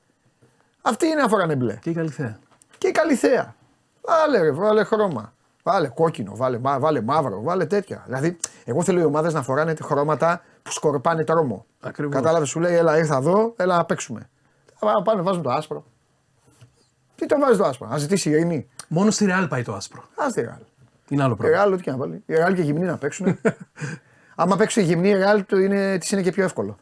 [0.82, 1.78] Αυτοί είναι αφοράνε μπλε.
[1.82, 2.38] Και η Καλυθέα.
[2.78, 3.54] Και η Καλυθέα.
[4.02, 5.32] Βάλε, ρε, βάλε χρώμα.
[5.66, 8.02] Βάλε κόκκινο, βάλε, μα- βάλε μαύρο, βάλε τέτοια.
[8.06, 11.66] Δηλαδή, εγώ θέλω οι ομάδες να φοράνε χρώματα που σκορπάνε τρόμο.
[11.80, 12.14] Ακριβώς.
[12.14, 14.28] Κατάλαβες, σου λέει, έλα, ήρθα εδώ, έλα να παίξουμε.
[14.78, 15.84] Α, Πάνε, βάζουν το άσπρο.
[17.14, 20.00] Τι το βάζεις το άσπρο, να ζητήσει ειρήνη; Μόνο στη Ρεάλ πάει το άσπρο.
[20.00, 20.60] Α τη Ρεάλ.
[21.08, 22.22] Είναι άλλο Η πράγμα; Ρεάλ, ό,τι και να βάλει.
[22.26, 23.38] Η Ρεάλ και η γυμνή να παίξουν.
[24.34, 26.76] Άμα παίξει η γυμνή, η Ρεάλ του είναι, της είναι και πιο εύκολο.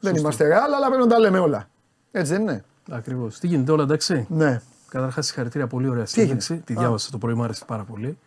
[0.00, 1.68] Δεν είμαστε Ρεάλ, αλλά πρέπει να τα λέμε όλα.
[2.12, 2.64] Έτσι δεν είναι.
[2.90, 3.38] Ακριβώς.
[3.38, 4.26] Τι γίνεται, όλα εντάξει.
[4.28, 4.60] Ναι.
[4.94, 6.56] Καταρχάς, συγχαρητήρια, πολύ ωραία έγινε; σύνδεξη.
[6.56, 8.18] Τη διάβασα το πρωί, μου άρεσε πάρα πολύ.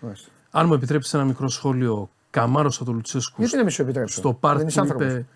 [0.00, 0.28] Μάλιστα.
[0.50, 4.32] Αν μου επιτρέψεις ένα μικρό σχόλιο, καμάρωσα το Λουτσέσκου Γιατί να μην σου επιτρέψω; στο
[4.32, 5.12] πάρτι Δεν είσαι που άνθρωπος.
[5.12, 5.26] είπε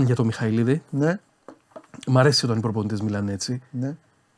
[0.08, 0.82] για το Μιχαηλίδη.
[0.90, 1.18] Ναι,
[2.06, 3.62] Μ' αρέσει όταν οι προπονητές μιλάνε έτσι.
[3.70, 3.96] ναι.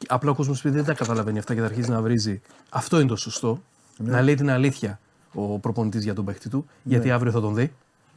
[0.09, 2.41] Απλά ο κόσμος επειδή δεν τα καταλαβαίνει αυτά και θα αρχίσει να βρίζει.
[2.71, 3.63] Αυτό είναι το σωστό.
[3.97, 4.11] Ναι.
[4.11, 5.01] Να λέει την αλήθεια
[5.35, 7.13] ο προπονητής για τον παίχτη του, γιατί Ναι.
[7.15, 7.73] αύριο θα τον δει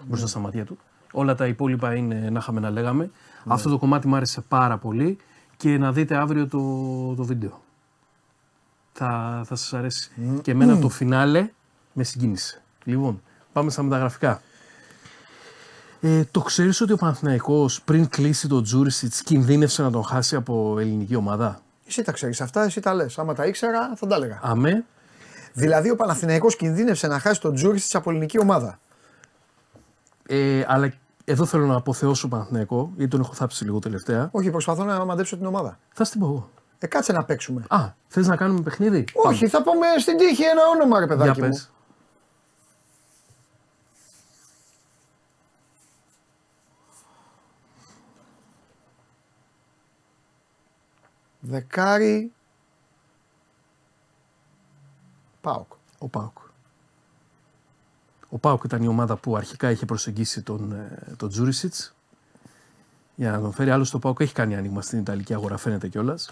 [0.07, 0.77] μπροστά στα μάτια του.
[1.11, 3.03] Όλα τα υπόλοιπα είναι να είχαμε να λέγαμε.
[3.03, 3.53] Ναι.
[3.53, 5.17] Αυτό το κομμάτι μου άρεσε πάρα πολύ
[5.57, 6.59] και να δείτε αύριο το,
[7.15, 7.63] το βίντεο.
[8.93, 10.11] Θα, θα σας αρέσει.
[10.41, 11.49] Και εμένα το φινάλε
[11.93, 12.61] με συγκίνησε.
[12.83, 13.21] Λοιπόν,
[13.53, 14.41] πάμε στα μεταγραφικά.
[16.01, 20.79] Ε, το ξέρεις ότι ο Παναθηναϊκός πριν κλείσει τον Τζούρισιτς κινδύνευσε να τον χάσει από
[20.79, 23.17] ελληνική ομάδα; Εσύ τα ξέρεις αυτά, εσύ τα λες.
[23.19, 24.39] Άμα τα ήξερα, θα τα έλεγα.
[24.43, 24.85] Αμέ,
[25.53, 28.79] Δηλαδή, ο Παναθηναϊκός κινδύνευσε να χάσει τον Τζούρι τη από ελληνική ομάδα.
[30.27, 30.93] ε, αλλά
[31.25, 34.29] εδώ θέλω να αποθεώσω Παναθηναϊκό, γιατί τον έχω θάψει λίγο τελευταία.
[34.31, 35.79] Όχι, προσπαθώ να μαντέψω την ομάδα.
[35.93, 36.49] Θα σου την πω εγώ.
[36.79, 37.63] Ε, κάτσε να παίξουμε.
[37.69, 41.41] Α, θες να κάνουμε παιχνίδι; Όχι, θα πούμε στην τύχη ένα όνομα, ρε Για παιδάκι
[41.41, 41.47] μου.
[41.47, 41.69] πες.
[51.39, 52.31] Δεκάρι.
[55.41, 55.71] Πάοκ.
[55.97, 56.37] Ο Πάουκ.
[58.29, 61.95] Ο Πάουκ ήταν η ομάδα που αρχικά είχε προσεγγίσει τον, ε, τον Τζούρισιτς
[63.15, 63.69] για να τον φέρει.
[63.69, 66.31] Άλλο το Πάουκ έχει κάνει άνοιγμα στην Ιταλική αγορά, φαίνεται κιόλας.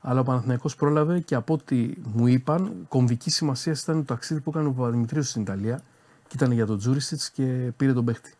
[0.00, 4.50] Αλλά ο Παναθηναϊκός πρόλαβε και από ό,τι μου είπαν, κομβική σημασία ήταν το ταξίδι που
[4.50, 5.80] έκανε ο Παπαδημητρίου στην Ιταλία
[6.28, 8.34] και ήταν για τον Τζούρισιτς και πήρε τον παίχτη.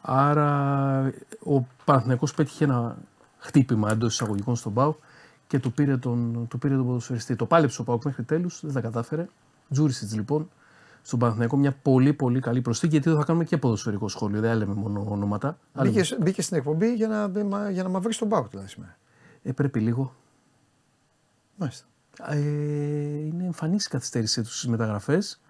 [0.00, 1.12] Άρα
[1.46, 2.96] ο Παναθηναϊκός πέτυχε ένα
[3.38, 4.96] χτύπημα εντός εισαγωγικών στον Πάουκ
[5.46, 7.36] και του πήρε τον, του πήρε τον ποδοσφαιριστή.
[7.36, 9.28] Το πάλεψε ο Πάουκ μέχρι τέλους, δεν τα κατάφερε.
[9.70, 10.48] Τζούρισιτς λοιπόν
[11.06, 14.40] στον Παναθηναϊκό μια πολύ πολύ καλή προσθήκη γιατί εδώ θα κάνουμε και ποδοσφαιρικό σχόλιο.
[14.40, 15.58] Δεν λέμε μόνο ονόματα.
[15.72, 18.96] Αλλά Μπήκε, μπήκες στην εκπομπή για να, για να μαυρίσει τον Πάοκ δηλαδή σήμερα.
[19.42, 20.14] ε, πρέπει λίγο.
[21.56, 21.86] Μάλιστα.
[22.26, 22.38] Ε,
[23.26, 25.40] είναι εμφανής η καθυστέρησή του στις μεταγραφές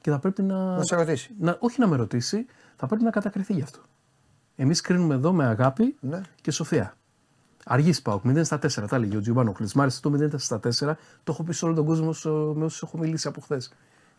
[0.00, 0.76] και θα πρέπει να.
[0.76, 1.30] Να σε ρωτήσει.
[1.38, 3.78] να- όχι να με ρωτήσει, θα πρέπει να κατακριθεί γι' αυτό.
[4.56, 6.20] Εμείς κρίνουμε εδώ με αγάπη Ναι.
[6.40, 6.94] και σοφία.
[7.64, 9.68] Αργής Πάουκ, 0 στα 4, τα έλεγε ο Τζιουμπάνοχλη.
[9.74, 12.64] Μ' άρεσε το 0 στα 4, το έχω πει σε όλο τον κόσμο στο- με
[12.64, 13.72] όσους έχω μιλήσει από χθες.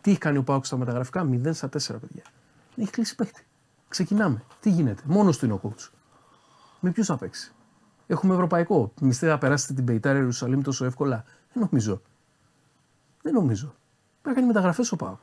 [0.03, 2.23] Τι έχει κάνει ο Πάουκ στα μεταγραφικά, 0 στα 4, παιδιά.
[2.75, 3.45] Έχει κλείσει παίχτη.
[3.87, 4.43] Ξεκινάμε.
[4.59, 5.89] Τι γίνεται, μόνος του είναι ο coach.
[6.79, 7.51] Με ποιους θα παίξει;
[8.07, 8.93] Έχουμε ευρωπαϊκό.
[9.01, 11.23] Μισθέ να περάσετε την Πεϊτάρια Ιερουσαλήμ τόσο εύκολα.
[11.53, 12.01] Δεν νομίζω.
[13.21, 13.65] Δεν νομίζω.
[13.65, 15.21] Πρέπει να κάνει μεταγραφές ο Πάουκ.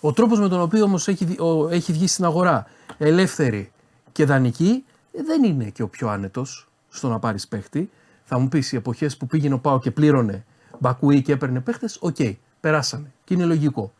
[0.00, 2.66] Ο τρόπος με τον οποίο όμως έχει, βγει- ο- έχει βγει στην αγορά
[2.98, 3.72] ελεύθερη
[4.12, 7.90] και δανεική ε, δεν είναι και ο πιο άνετος στο να πάρεις παίχτη.
[8.24, 10.44] Θα μου πεις οι εποχές που πήγαινε ο ΠΑΟΚ και πλήρωνε
[10.78, 12.16] μπακουί και έπαιρνε παίχτε, οκ,
[12.62, 13.92] περάσανε και είναι λογικό.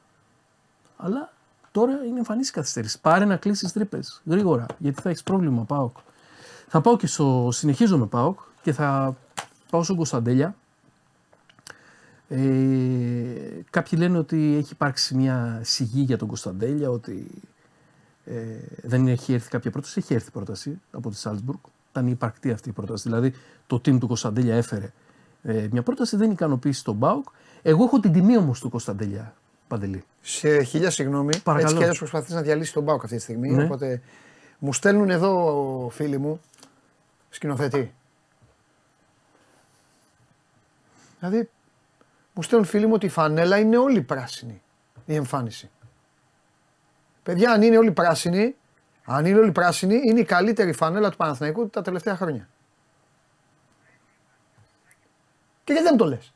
[0.97, 1.33] Αλλά
[1.73, 3.01] τώρα είναι εμφανής η καθυστέρηση.
[3.01, 5.97] Πάρε να κλείσεις τρύπες γρήγορα γιατί θα έχεις πρόβλημα, ΠΑΟΚ.
[6.69, 7.49] Θα πάω και στο.
[7.53, 9.17] Συνεχίζω με ΠΑΟΚ και θα
[9.71, 10.55] πάω στον Κωνσταντέλια.
[12.29, 12.39] Ε,
[13.71, 17.31] κάποιοι λένε ότι έχει υπάρξει μια σιγή για τον Κωνσταντέλια, ότι
[18.25, 18.35] ε,
[18.83, 19.99] δεν έχει έρθει κάποια πρόταση.
[19.99, 21.59] Έχει έρθει πρόταση από τη Σάλτσμπουργκ.
[21.91, 23.03] Ήταν υπαρκτή αυτή η πρόταση.
[23.09, 23.35] Δηλαδή
[23.67, 24.93] το team του Κωνσταντέλια έφερε
[25.43, 27.27] ε, μια πρόταση, δεν ικανοποίησε τον Μπάουκ.
[27.63, 29.35] Εγώ έχω την τιμή όμως του Κωνσταντέλια
[29.69, 30.05] Παντελή.
[30.21, 31.39] Σε χίλια συγγνώμη.
[31.39, 31.63] Παρακαλώ.
[31.63, 33.51] Έτσι κι αλλιώς προσπαθείς να διαλύσεις τον Μπάουκ αυτή τη στιγμή.
[33.51, 33.65] Ναι.
[33.65, 34.03] Οπότε
[34.59, 36.41] μου στέλνουν εδώ φίλοι μου
[37.29, 37.95] σκηνοθετή.
[41.19, 41.51] Δηλαδή
[42.35, 44.63] μου στέλνουν φίλοι μου ότι η φανέλα είναι όλη πράσινη
[45.07, 45.71] η εμφάνιση.
[47.23, 48.55] Παιδιά, αν είναι όλη πράσινη,
[49.05, 52.49] αν είναι όλη πράσινη, είναι η καλύτερη φανέλα του Παναθηναϊκού τα τελευταία χρόνια.
[55.65, 56.33] Και γιατί δεν το λες;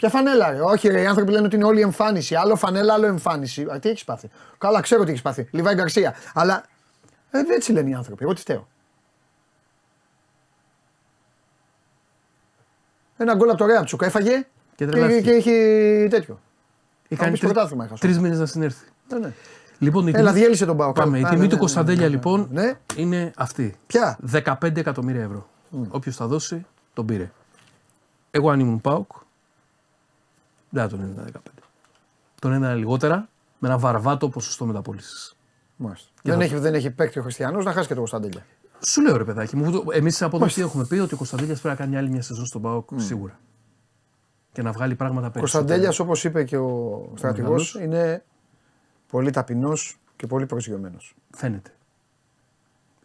[0.00, 2.34] Ποια φανέλα, ρε; Όχι, ρε, οι άνθρωποι λένε ότι είναι όλη εμφάνιση.
[2.34, 3.62] Άλλο φανέλα, άλλο εμφάνιση.
[3.62, 5.48] Α, τι έχεις πάθει; Καλά, ξέρω τι έχεις πάθει.
[5.50, 6.14] Λιβάη Γκαρσία.
[6.34, 6.64] Αλλά
[7.30, 8.24] ε, έτσι λένε οι άνθρωποι.
[8.24, 8.68] Εγώ τι φταίω.
[13.16, 14.44] Ένα γκολ από το Ρέαμτσουκ έφαγε Και
[14.76, 15.20] και, τρελάθηκε.
[15.20, 16.40] και έχει τέτοιο.
[17.08, 18.00] Έχει πεις πρωτάθλημα έχασε.
[18.00, 18.86] τρεις μήνες να συνέρθει.
[19.08, 19.32] Ναι, ναι.
[19.78, 20.92] Λοιπόν, η Έλα, τιμή- διέλυσε τον Πάο.
[20.92, 21.18] Πάμε.
[21.18, 22.72] Η τιμή του Κωνσταντέλια λοιπόν Ναι.
[22.96, 23.74] είναι αυτή.
[23.86, 25.48] Ποια; 15 εκατομμύρια ευρώ.
[25.88, 27.30] Όποιος θα δώσει, τον πήρε.
[28.30, 29.10] Εγώ αν ήμουν Πάουκ,
[30.70, 31.38] δεν θα τον έδινα 15.
[32.40, 33.28] Τον έδινα λιγότερα
[33.58, 35.36] με ένα βαρβάτο ποσοστό μεταπόλησης.
[35.76, 36.08] Μάλιστα.
[36.22, 38.46] Δεν, θα- έχει, δεν έχει παίκτη ο Χριστιανός να χάσει και τον Κωνσταντέλια.
[38.86, 40.60] Σου λέω ρε παιδάκι μου, εμείς από εδώ Μάλιστα.
[40.60, 43.38] τι έχουμε πει ότι ο Κωνσταντέλιας πρέπει να κάνει άλλη μια σεζόν στον Πάουκ σίγουρα.
[44.52, 45.62] Και να βγάλει πράγματα Ο περισσότερα.
[45.64, 47.98] Κωνσταντέλιας, όπως είπε και ο στρατηγός, Μεγάλος.
[47.98, 48.24] είναι
[49.08, 51.14] πολύ ταπεινός και πολύ προσγειωμένος.
[51.36, 51.70] Φαίνεται.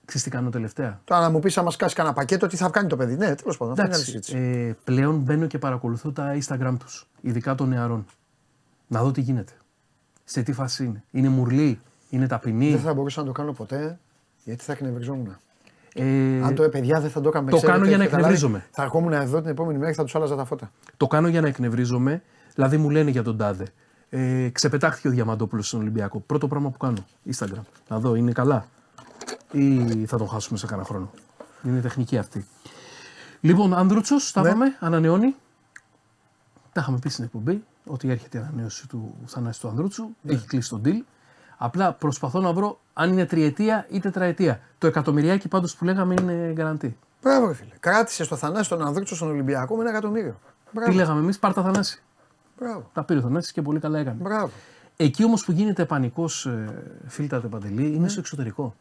[0.06, 2.88] Ξέρεις τι κάνω τελευταία; Τώρα να μου πεις, άμα σκάσει κανένα πακέτο, τι θα κάνει
[2.88, 3.16] το παιδί.
[3.16, 4.38] Ναι, τέλος πάντων, αυτή είναι άλλη Εντάξει, συζήτηση.
[4.38, 8.06] ε, πλέον μπαίνω και παρακολουθώ τα Instagram τους, ειδικά των νεαρών.
[8.88, 9.52] Να δω τι γίνεται.
[10.24, 11.04] Σε τι φάση είναι.
[11.12, 11.80] Είναι μουρλή,
[12.10, 12.72] είναι ταπεινή.
[12.72, 14.00] Δεν θα μπορούσα να το κάνω ποτέ,
[14.44, 15.38] γιατί θα εκνευριζόμουν.
[15.94, 17.50] Ε, Αν το ε, παιδιά δεν θα το έκαμε.
[17.52, 18.70] το ξέρετε, κάνω για να έχετε καταλάβει, εκνευρίζομαι.
[18.72, 20.72] Θα ερχόμουν εδώ την επόμενη μέρα και θα τους άλλαζα τα φώτα.
[20.98, 22.22] Το κάνω για να εκνευρίζομαι.
[22.56, 23.66] Δηλαδή μου λένε για τον Τάδε.
[24.10, 26.20] Ε, ξεπετάχθηκε ο Διαμαντόπουλος στον Ολυμπιακό.
[26.20, 27.06] Πρώτο πράγμα που κάνω.
[27.36, 27.62] Instagram.
[27.88, 28.66] Να δω, είναι καλά.
[29.52, 31.12] Ή θα τον χάσουμε σε κανένα χρόνο.
[31.64, 32.46] Είναι τεχνική αυτή.
[33.42, 34.50] Λοιπόν, Ανδρούτσος, τα Ναι.
[34.50, 34.76] πάμε.
[34.80, 35.36] Ανανεώνει.
[36.72, 40.10] Τα είχαμε πει στην εκπομπή ότι έρχεται η ανανέωση του Θανάση του Ανδρούτσου.
[40.22, 40.34] Ναι.
[40.34, 41.04] Έχει κλείσει τον deal.
[41.58, 44.60] Απλά προσπαθώ να βρω αν είναι τριετία ή τετραετία.
[44.78, 46.98] Το εκατομμυριάκι πάντως που λέγαμε είναι γκαραντή.
[47.22, 47.74] Μπράβο, ρε φίλε.
[47.80, 50.40] Κράτησε στο Θανάση τον Ανδρούτσο στον Ολυμπιακό με ένα εκατομμύριο.
[50.72, 50.90] Μπράβο.
[50.92, 52.02] Τι λέγαμε εμείς, πάρτα Θανάση.
[52.60, 52.90] Μπράβο.
[52.94, 54.18] Τα πήρε ο Θανάσης και πολύ καλά έκανε.
[54.22, 54.50] Μπράβο.
[54.96, 58.76] Εκεί όμως που γίνεται πανικός ε, φίλτατε παντελή είναι στο εξωτερικό.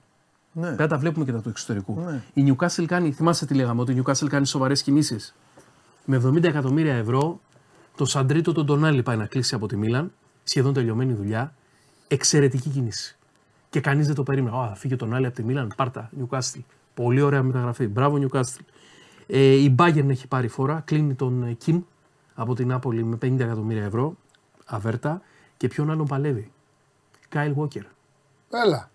[0.57, 0.75] Ναι.
[0.75, 2.01] Δεν τα βλέπουμε και τα του εξωτερικού.
[2.01, 2.23] Ναι.
[2.33, 5.35] Η Newcastle κάνει, θυμάστε τι λέγαμε, ότι η Newcastle κάνει σοβαρές κινήσεις.
[6.05, 7.41] Με 70 εκατομμύρια ευρώ,
[7.97, 10.13] το Σαντρίτο τον Τονάλι πάει να κλείσει από τη Μίλαν,
[10.45, 11.55] σχεδόν τελειωμένη δουλειά.
[12.09, 13.17] Εξαιρετική κίνηση.
[13.71, 14.57] Και κανείς δεν το περίμενε.
[14.57, 16.61] Α, θα φύγει τον Άλλη από τη Μίλαν, πάρτα, Newcastle.
[16.95, 17.87] Πολύ ωραία μεταγραφή.
[17.87, 18.65] Μπράβο, Newcastle.
[19.27, 21.83] Ε, η Bayern έχει πάρει φορά, κλείνει τον ε, Kim
[22.35, 24.17] από την Νάπολη με 50 εκατομμύρια ευρώ,
[24.65, 25.23] αβέρτα.
[25.57, 26.53] Και ποιον άλλον παλεύει;
[27.29, 27.83] Κάιλ Walker.
[28.51, 28.91] Έλα.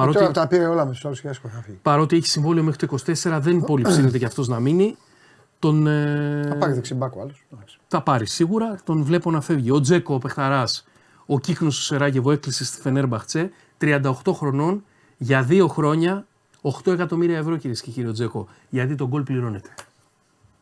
[0.00, 1.78] Παρότι, Τώρα τα πήρε όλα με του άλλου και έσχο θα φύγει.
[1.82, 4.96] παρότι έχει συμβόλαιο μέχρι το 24, δεν πολύ ψήνεται και αυτός να μείνει.
[5.58, 7.46] Τον, ε, Θα πάρει δεξιμπάκο άλλος.
[7.88, 8.78] θα πάρει σίγουρα.
[8.84, 9.70] Τον βλέπω να φεύγει.
[9.70, 10.64] Ο Τζέκο, ο Πεχταρά,
[11.26, 13.50] ο Κύκνος του Σεράγεβο έκλεισε στη Φενέρμπαχτσε.
[13.78, 14.84] 38 χρονών
[15.16, 16.26] για δύο χρόνια.
[16.62, 18.48] 8 εκατομμύρια ευρώ κυρίες και κύριοι ο Τζέκο.
[18.68, 19.68] Γιατί τον γκολ πληρώνεται.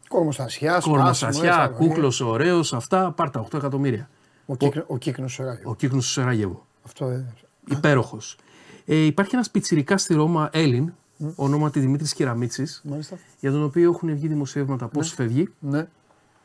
[0.08, 4.08] Κορμοστασιά, Κορμοστασιά, κούκλος ωραίος, αυτά πάρτα 8 εκατομμύρια.
[4.46, 5.70] Ο, κύκνο, ο κύκνος Σεράγιο.
[5.70, 6.66] Ο Κύκνος του Σεράγεβο.
[6.84, 7.34] Αυτό ε,
[7.70, 8.36] Υπέροχος.
[8.90, 10.92] Ε, υπάρχει ένας πιτσυρικά στη Ρώμα, Έλλην,
[11.34, 13.16] ονόματι Δημήτρης Κεραμίτση, Μάλιστα.
[13.40, 15.86] για τον οποίο έχουν βγει δημοσιεύματα πώς φεύγει Ναι,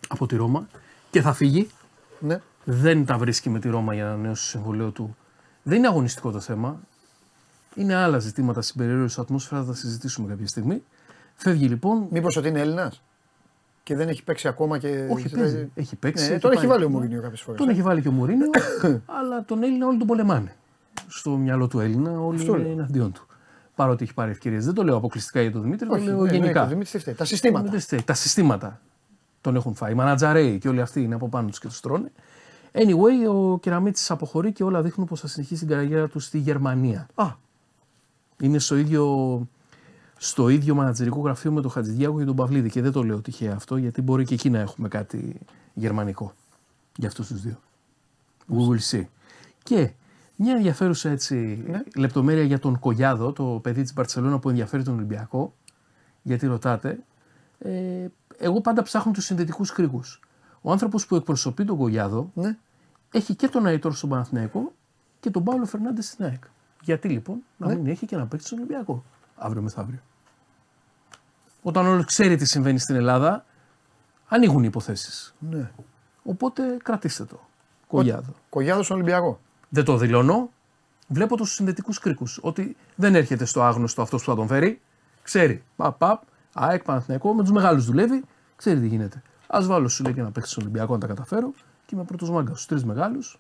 [0.08, 0.68] από τη Ρώμα
[1.12, 1.70] και θα φύγει.
[2.20, 2.42] ναι.
[2.64, 5.16] Δεν τα βρίσκει με τη Ρώμα για να ανανέωσει το συμβολέο του.
[5.64, 6.80] Δεν είναι αγωνιστικό το θέμα.
[7.76, 10.84] Είναι άλλα ζητήματα στην περιέργεια ατμόσφαιρα, θα τα συζητήσουμε κάποια στιγμή.
[11.36, 12.08] Φεύγει λοιπόν.
[12.10, 13.02] Μήπως ότι είναι Έλληνας
[13.84, 15.08] και δεν έχει παίξει ακόμα και.
[15.12, 15.72] Όχι, παίζει.
[15.76, 16.26] Έχει παίξει.
[16.28, 16.70] Ναι, έχει τον έχει πάει.
[16.70, 17.60] βάλει ο Μουρίνιο κάποιες φορές.
[17.60, 18.50] Τον έχει βάλει και ο Μουρίνιο,
[19.20, 20.56] αλλά τον Έλληνα όλοι τον πολεμάνε.
[21.16, 22.72] Στο μυαλό του Έλληνα όλοι Αυτό είναι λέω.
[22.72, 23.26] εναντίον του.
[23.76, 24.66] Παρότι έχει πάρει ευκαιρίες.
[24.66, 26.62] Δεν το λέω αποκλειστικά για τον Δημήτρη, το Όχι, λέω ναι, ναι, γενικά.
[26.64, 27.14] το Δημήτρη τι φταίει.
[27.14, 27.70] Τα συστήματα.
[27.70, 28.02] Δεν φταίει.
[28.04, 28.82] Τα συστήματα
[29.42, 29.92] τον έχουν φάει.
[29.92, 32.12] Οι μανατζαρέοι και όλοι αυτοί είναι από πάνω τους και τους τρώνε.
[32.72, 37.08] Anyway, ο Κεραμίτης αποχωρεί και όλα δείχνουν πως θα συνεχίσει την καριέρα του στη Γερμανία.
[37.16, 37.26] Α,
[38.40, 39.48] Είναι στο ίδιο,
[40.18, 42.70] στο ίδιο μανατζερικό γραφείο με τον Χατζηδιάκο και τον Παυλίδη.
[42.70, 45.40] Και δεν το λέω τυχαία αυτό, γιατί μπορεί και εκεί να έχουμε κάτι
[45.74, 46.34] γερμανικό
[46.96, 47.60] για αυτούς τους δύο.
[48.50, 49.04] We will see.
[49.64, 49.92] Και
[50.36, 51.64] μια ενδιαφέρουσα έτσι,
[51.96, 55.54] λεπτομέρεια για τον Κογιάδο, το παιδί της Μπαρσελόνα που ενδιαφέρει τον Ολυμπιακό.
[56.22, 57.00] Γιατί ρωτάτε.
[57.60, 58.08] Ε,
[58.38, 60.20] εγώ πάντα ψάχνω τους συνδετικούς κρίκους.
[60.62, 62.58] Ο άνθρωπος που εκπροσωπεί τον Κογιάδο ναι.
[63.12, 64.74] έχει και τον Αϊτόρ στον Παναθηναϊκό
[65.20, 66.44] και τον Πάολο Φερνάντες στην ΑΕΚ.
[66.82, 69.04] Γιατί λοιπόν να μην έχει και να παίξει στον Ολυμπιακό
[69.36, 70.00] αύριο μεθαύριο.
[71.62, 73.46] Όταν όλος ξέρει τι συμβαίνει στην Ελλάδα,
[74.28, 75.36] ανοίγουν οι υποθέσεις.
[75.40, 75.72] Ναι.
[76.24, 77.40] Οπότε κρατήστε το.
[77.88, 78.34] Κογιάδο.
[78.50, 79.40] Κογιάδος στον Ολυμπιακό.
[79.74, 80.50] Δεν το δηλώνω.
[81.08, 82.40] Βλέπω τους συνδετικούς κρίκους.
[82.42, 84.82] Ότι δεν έρχεται στο άγνωστο αυτός που θα τον φέρει.
[85.22, 85.64] Ξέρει.
[85.76, 86.24] Παπ, παπ.
[86.54, 88.24] ΑΕΚ, Παναθηναϊκό, με τους μεγάλους δουλεύει.
[88.56, 89.22] Ξέρει τι γίνεται.
[89.48, 91.54] Α βάλω σου λέει και να παίξει στον Ολυμπιακό να τα καταφέρω.
[91.86, 93.40] Και είμαι πρώτος μάγκας στους τρεις μεγάλους.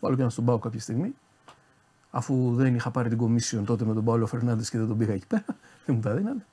[0.00, 1.14] Βάλω και ένα στον Πάο κάποια στιγμή.
[2.10, 5.12] Αφού δεν είχα πάρει την commission τότε με τον Παύλο Φερνάνδε και δεν τον πήγα
[5.12, 5.44] εκεί πέρα,
[5.84, 6.46] δεν μου τα δίνανε.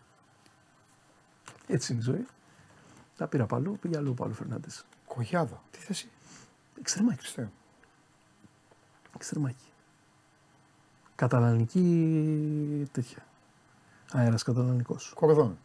[1.68, 2.26] Έτσι είναι η ζωή.
[3.18, 4.68] Τα πήρα παλού, πήγε αλλού ο Παύλο Φερνάνδε.
[5.06, 5.62] Κογιάδο.
[5.72, 6.10] Τι θέση.
[6.80, 7.26] Εξτρεμάκι.
[9.18, 9.40] Ξέρω.
[9.42, 9.66] Εξτρεμάκι.
[11.16, 13.26] Καταλανική τέτοια.
[14.12, 15.12] Αέρας καταλανικός.
[15.16, 15.58] Κορδόν.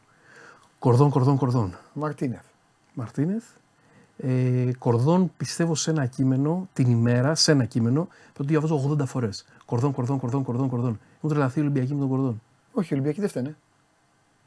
[0.79, 1.77] Κορδόν, κορδόν, κορδόν.
[1.93, 2.45] Μαρτίνεθ.
[2.95, 3.45] Μαρτίνεθ.
[4.17, 9.45] Ε, κορδόν πιστεύω σε ένα κείμενο την ημέρα, σε ένα κείμενο, το διαβάζω 80 φορές.
[9.65, 11.01] Κορδόν, κορδόν, κορδόν, κορδόν, κορδόν.
[11.21, 12.43] Μου τρελαθεί η Ολυμπιακή με τον κορδόν.
[12.73, 13.57] Όχι, οι Ολυμπιακοί δεν φταίνε.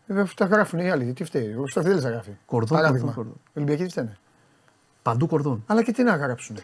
[0.08, 1.14] Ε, τα γράφουν οι άλλοι.
[1.14, 1.54] Τι φταίει.
[1.54, 2.32] Ο Σταθίδη θα γράφει.
[2.46, 3.06] Κορδόν, Παράδειγμα.
[3.06, 3.42] κορδόν, κορδόν.
[3.46, 4.18] Οι Ολυμπιακοί δεν φταίνε.
[5.02, 5.64] Παντού κορδόν.
[5.68, 6.58] Αλλά και τι να γράψουν.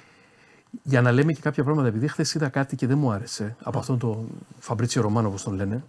[0.84, 3.80] Για να λέμε και κάποια πράγματα, επειδή χθες είδα κάτι και δεν μου άρεσε από
[3.80, 4.28] αυτόν τον
[4.60, 5.84] Φαμπρίτσιο Ρωμάνο, όπως τον λένε,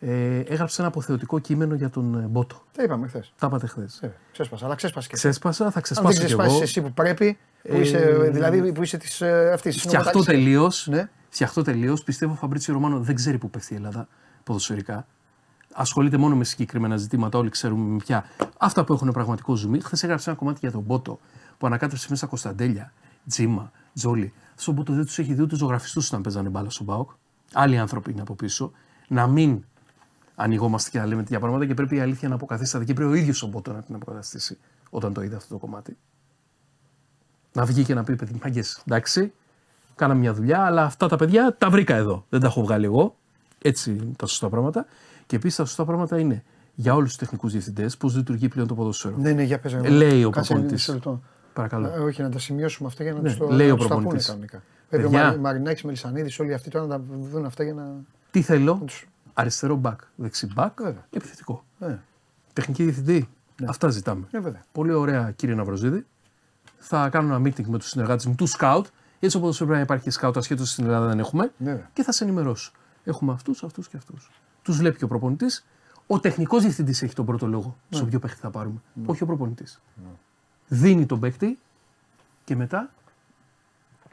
[0.00, 2.62] ε, έγραψε ένα αποθεωτικό κείμενο για τον ε, Μπότο.
[2.72, 3.32] Τα είπαμε χθες.
[3.38, 4.00] Τα είπατε χθες.
[4.32, 5.28] Ξέσπασα, αλλά ξέσπασε και εσύ.
[5.28, 6.62] Ξέσπασα, θα Αν δεν ξεσπάσω κι ξεσπάσεις εγώ.
[6.62, 9.22] εσύ που πρέπει, που Ε, είσαι, δηλαδή που είσαι της
[9.52, 9.80] αυτής.
[9.80, 10.86] Φτιαχτώ τελείως.
[10.90, 11.08] Ναι.
[11.28, 12.02] Φτιαχτώ τελείως.
[12.04, 14.08] Πιστεύω ο Φαμπρίτσιο Ρωμάνο δεν ξέρει που πέφτει η Ελλάδα
[14.44, 15.06] ποδοσφαιρικά.
[15.74, 18.24] Ασχολείται μόνο με συγκεκριμένα ζητήματα, όλοι ξέρουμε με ποια.
[18.58, 19.80] Αυτά που έχουν πραγματικό ζουμί.
[19.80, 21.18] Χθες έγραψε ένα κομμάτι για τον Μπότο
[21.58, 22.92] που ανακάτεψε μέσα Κωνσταντέλια,
[23.28, 24.32] Τζίμα, Τζόλι.
[24.54, 27.10] Στον Μπότο δεν τους έχει δει ούτε ζωγραφιστούς όταν παίζανε μπάλα στον Μπάουκ.
[27.52, 28.72] Άλλοι άνθρωποι είναι από πίσω.
[29.08, 29.64] Να μην
[30.34, 33.14] ανοιγόμαστε και να λέμε τέτοια πράγματα και πρέπει η αλήθεια να αποκαθίσταται και πρέπει ο
[33.14, 34.58] ίδιος ο Μπότο να την αποκαταστήσει
[34.90, 35.96] όταν το είδε αυτό το κομμάτι.
[37.52, 39.32] Να βγει και να πει: Παιδί, μάγκες, εντάξει,
[39.94, 42.24] κάναμε μια δουλειά, αλλά αυτά τα παιδιά τα βρήκα εδώ.
[42.28, 43.16] Δεν τα έχω βγάλει εγώ.
[43.62, 44.86] Έτσι είναι τα σωστά πράγματα.
[45.26, 46.44] Και επίσης τα σωστά πράγματα είναι
[46.74, 49.16] για όλους τους τεχνικούς διευθυντές πώς λειτουργεί πλέον το ποδόσφαιρο.
[49.16, 49.74] Ναι, ναι, για πες.
[49.74, 50.88] Λέει ο Κάτσε προπονητής.
[50.88, 51.22] μισό λεπτό.
[51.52, 51.86] Παρακαλώ.
[51.86, 53.86] Ε, όχι, να τα σημειώσουμε αυτά για να Ναι, τους το, λέει να ο τους
[53.86, 54.26] τα πούνε προπονητής.
[54.26, 54.62] κανονικά.
[54.88, 55.24] Πρέπει ο Παιδιά.
[55.24, 57.92] Μαρι- Μαρινάκης, Μελισανίδης, όλοι αυτοί τώρα να τα δουν αυτά για να...
[58.30, 61.06] Τι θέλω, τους- αριστερό μπακ, δεξί μπακ, Βέβαια.
[61.10, 61.64] επιθετικό.
[61.78, 61.98] Ναι,
[62.52, 63.28] Τεχνική διευθυντή.
[63.66, 64.26] Αυτά ζητάμε.
[64.30, 64.60] ναι, βέβαια.
[64.72, 66.06] Πολύ ωραία, κύριε Ναυροζίδη.
[66.78, 68.86] Θα κάνω ένα meeting με τους συνεργάτες μου, τους σκάουτ.
[69.20, 71.52] Έτσι όπως πρέπει να υπάρχει και σκάουτ, ασχέτως στην Ελλάδα δεν έχουμε.
[71.58, 71.90] Βέβαια.
[71.92, 72.72] Και θα σε ενημερώσω.
[73.04, 74.30] Έχουμε αυτούς, αυτούς και αυτούς.
[74.62, 75.66] Τους βλέπει και ο προπονητής.
[76.06, 78.80] Ο τεχνικός διευθυντής έχει τον πρώτο λόγο σε ποιο παίχτη θα πάρουμε.
[79.06, 79.80] Όχι ο προπονητής.
[80.72, 81.58] Δίνει τον παίχτη
[82.44, 82.90] και μετά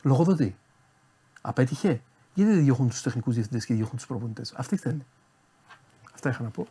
[0.01, 0.55] λογοδοτεί.
[1.41, 2.01] Απέτυχε;
[2.33, 5.03] Γιατί δεν διώχνουν τους τεχνικούς διευθυντές και διώχνουν τους προπονητές; Αυτοί θέλουν.
[6.13, 6.67] Αυτά είχα να πω.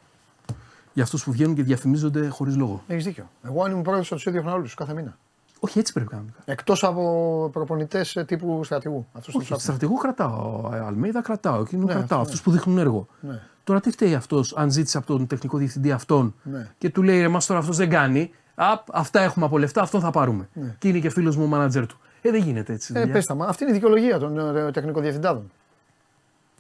[0.93, 2.83] Για αυτούς που βγαίνουν και διαφημίζονται χωρίς λόγο.
[2.87, 3.31] Έχεις δίκιο.
[3.43, 5.19] Εγώ αν ήμουν πρόεδρος θα τους έδιωχνα όλους κάθε μήνα.
[5.61, 6.39] Όχι, έτσι πρέπει κανονικά.
[6.45, 9.07] Εκτός από προπονητές ε, τύπου στρατηγού.
[9.13, 9.67] Αυτούς τους Όχι, άκουσα.
[9.67, 10.71] στρατηγούς κρατάω.
[10.73, 11.61] ε, Αλμέιδα κρατάω.
[11.61, 12.05] Εκείνο Ναι, κρατάω.
[12.21, 13.07] αυτό, Αυτούς που δείχνουν έργο.
[13.21, 13.41] Ναι.
[13.65, 16.71] Τώρα τι φταίει αυτός, αν ζήτησε από τον τεχνικό διευθυντή αυτόν Ναι.
[16.79, 18.31] και του λέει: Εμά τώρα αυτός δεν κάνει.
[18.59, 20.49] Α, αυτά έχουμε από λεφτά, αυτό θα πάρουμε.
[20.79, 21.99] Και είναι και φίλος μου ο μάνατζερ του.
[22.23, 22.93] Ε, δεν γίνεται έτσι.
[22.93, 22.99] Ναι.
[22.99, 23.17] Ε, δουλειά.
[23.17, 25.51] πες τα, μα αυτή είναι η δικαιολογία των ε, τεχνικών διευθυντάδων.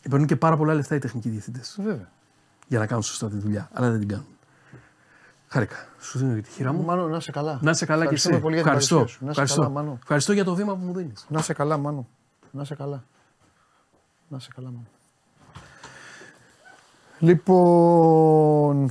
[0.01, 2.09] Και παίρνουν και πάρα πολλά λεφτά οι τεχνικοί διευθυντές Βέβαια.
[2.66, 3.68] για να κάνουν σωστά τη δουλειά.
[3.73, 4.27] Αλλά δεν την κάνουν.
[5.48, 5.77] Χάρηκα.
[6.01, 6.85] Σου δίνω και τη χειρά μου.
[6.85, 7.59] Μάνο, να είσαι καλά.
[7.62, 8.28] Να είσαι καλά και εσύ.
[8.28, 8.94] Ευχαριστούμε πολύ για την Ευχαριστώ.
[8.97, 9.24] παρουσία σου.
[9.24, 9.60] Να είσαι Ευχαριστώ.
[9.60, 9.98] καλά, Μάνο.
[10.02, 11.27] Ευχαριστώ για το βήμα που μου δίνεις.
[11.28, 12.06] Να είσαι καλά, Μάνο.
[12.51, 13.05] Να είσαι καλά.
[14.28, 14.86] Να είσαι καλά, Μάνο.
[17.18, 18.90] Λοιπόν,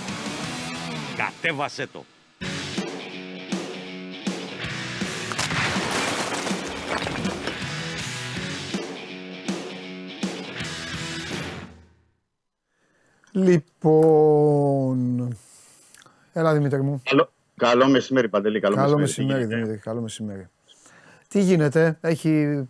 [1.15, 2.05] Κατέβασέ το!
[13.31, 15.37] Λοιπόν,
[16.33, 17.01] έλα Δημήτρη μου.
[17.09, 18.59] Καλό, καλό μεσημέρι, Παντελή.
[18.59, 19.39] Καλό, Καλό μεσημέρι.
[19.39, 19.77] μεσημέρι, Τι γίνεται; Δημήτρη.
[19.83, 20.47] Καλό μεσημέρι.
[21.27, 22.63] Τι γίνεται, έχει,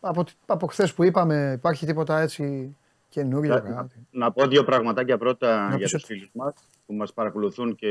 [0.00, 2.76] από, από χθες που είπαμε, υπάρχει τίποτα έτσι
[3.08, 4.06] καινούριο Να, κάτι.
[4.10, 6.54] να πω δύο πραγματάκια πρώτα Να για πεις τους ότι- φίλους μας
[6.86, 7.90] που μας παρακολουθούν και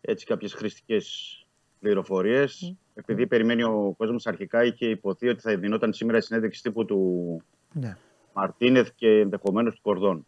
[0.00, 1.36] έτσι κάποιες χρηστικές
[1.80, 2.74] πληροφορίες.
[2.94, 7.42] Επειδή περιμένει ο κόσμος αρχικά είχε υποθεί ότι θα δινόταν σήμερα η συνέντευξη τύπου του
[7.72, 7.96] Ναι.
[8.32, 10.26] Μαρτίνεθ και ενδεχομένως του Κορδόν.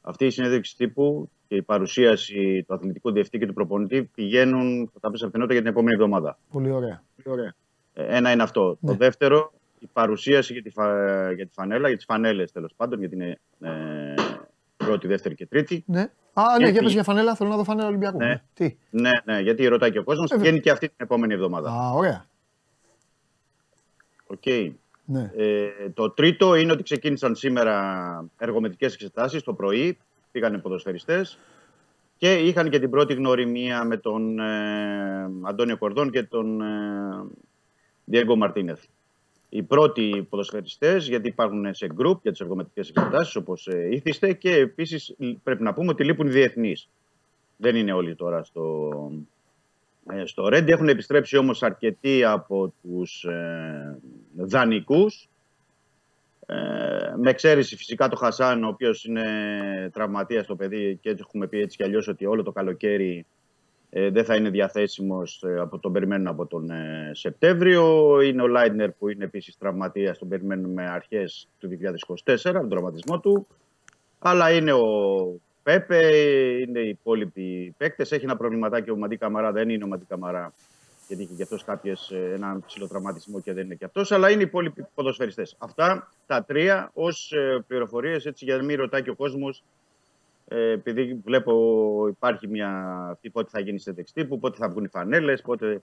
[0.00, 5.10] Αυτή η συνέντευξη τύπου και η παρουσίαση του αθλητικού διευθυντή και του προπονητή πηγαίνουν κατά
[5.10, 6.38] πάσα πιθανότητα για την επόμενη εβδομάδα.
[6.50, 7.02] Πολύ ωραία.
[7.94, 8.76] Ε, Ένα είναι αυτό.
[8.80, 8.90] Ναι.
[8.90, 9.52] Το δεύτερο,
[9.82, 10.86] η παρουσίαση για τη, φα...
[11.32, 13.36] για τη φανέλα, για τις φανέλες τέλος πάντων, για την, ε,
[14.76, 15.84] πρώτη, δεύτερη και τρίτη.
[15.86, 16.00] Ναι.
[16.32, 18.18] Α, ναι, Και για πες τι- για φανέλα, θέλω να δω φανέλα Ολυμπιακού.
[18.18, 18.42] Ναι.
[18.54, 20.30] Τι; Ναι, ναι, γιατί ρωτάει και ο κόσμος.
[20.30, 21.70] Ε, Βγαίνει και αυτή την επόμενη εβδομάδα.
[21.70, 22.26] Α, ωραία.
[24.26, 24.46] Οκ.
[25.04, 25.30] Ναι.
[25.36, 29.98] Ε, το τρίτο είναι ότι ξεκίνησαν σήμερα εργομετρικές εξετάσεις το πρωί,
[30.32, 31.38] πήγαν ποδοσφαιριστές
[32.16, 36.66] και είχαν και την πρώτη γνωριμία με τον ε, Αντώνιο Κορδόν και τον ε,
[38.04, 38.84] Διέγκο Μαρτίνεθ.
[39.54, 44.54] Οι πρώτοι ποδοσφαιριστές, γιατί υπάρχουν σε γκρουπ για τις εργομετρικές εξετάσεις όπως ε, είθισται και
[44.54, 46.88] επίσης πρέπει να πούμε ότι λείπουν οι διεθνείς.
[47.56, 48.90] Δεν είναι όλοι τώρα στο,
[50.10, 50.72] ε, στο Ρέντι.
[50.72, 53.98] Έχουν επιστρέψει όμως αρκετοί από τους ε,
[54.36, 55.28] δανεικούς.
[56.46, 56.54] Ε,
[57.16, 59.24] με εξαίρεση φυσικά το Χασάν, ο οποίος είναι
[59.92, 63.26] τραυματίας το παιδί και έτσι έχουμε πει έτσι κι αλλιώς ότι όλο το καλοκαίρι
[63.94, 68.20] ε, δεν θα είναι διαθέσιμος, ε, από τον περιμένουν από τον ε, Σεπτέμβριο.
[68.20, 73.46] Είναι ο Λάιντνερ που είναι επίσης τραυματίας, τον περιμένουμε αρχές του 2024, τον τραυματισμό του.
[74.18, 74.86] Αλλά είναι ο
[75.62, 76.00] Πέπε,
[76.60, 78.12] είναι οι υπόλοιποι παίκτες.
[78.12, 80.52] Έχει ένα προβληματάκι ο Μαντί Καμαρά, δεν είναι ο Μαντί Καμαρά,
[81.08, 84.12] γιατί είχε και αυτός κάποιες, ε, έναν ψηλό τραυματισμό και δεν είναι και αυτός.
[84.12, 85.56] Αλλά είναι οι υπόλοιποι ποδοσφαιριστές.
[85.58, 87.32] Αυτά τα τρία ως
[87.66, 89.64] πληροφορίες, έτσι για να μην ρωτάει και ο κόσμος.
[90.48, 91.52] Ε, επειδή βλέπω
[92.08, 95.82] υπάρχει μια αυτή πότε θα γίνει σε τύπου, πότε θα βγουν οι φανέλες, πότε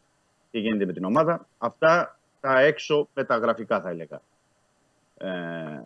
[0.52, 1.48] τι γίνεται με την ομάδα.
[1.58, 4.22] Αυτά τα έξω μεταγραφικά θα έλεγα.
[5.18, 5.84] Ε,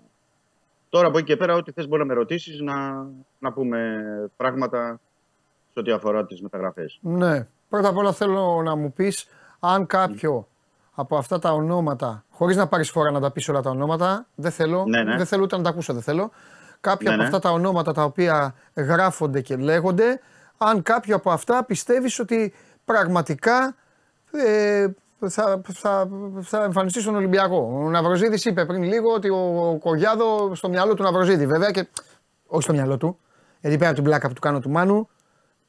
[0.94, 3.08] Τώρα από εκεί και πέρα, ό,τι θες μπορεί να με ρωτήσεις, να,
[3.40, 4.02] να πούμε
[4.38, 5.00] πράγματα
[5.74, 7.00] σε ό,τι αφορά τις μεταγραφές.
[7.02, 7.48] Ναι.
[7.70, 9.28] Πρώτα απ' όλα θέλω να μου πεις
[9.60, 10.48] αν κάποιο
[10.96, 14.52] από αυτά τα ονόματα, χωρίς να πάρεις φορά να τα πεις όλα τα ονόματα, δεν
[14.52, 15.18] θέλω, Ναι, ναι.
[15.18, 16.32] δεν θέλω ούτε να τα ακούσω, δεν θέλω.
[16.84, 17.28] Κάποια Ναι, από ναι.
[17.28, 20.20] αυτά τα ονόματα τα οποία γράφονται και λέγονται,
[20.58, 22.54] αν κάποιο από αυτά πιστεύεις ότι
[22.86, 23.76] πραγματικά
[24.32, 24.88] ε,
[25.28, 26.10] θα, θα,
[26.42, 27.82] θα εμφανιστεί στον Ολυμπιακό.
[27.84, 31.88] Ο Ναυροζίδης είπε πριν λίγο ότι ο Κογιάδο στο μυαλό του Ναυροζίδη βέβαια και
[32.48, 33.20] όχι στο μυαλό του,
[33.62, 35.10] γιατί πέρα από την πλάκα που του κάνω του Μάνου,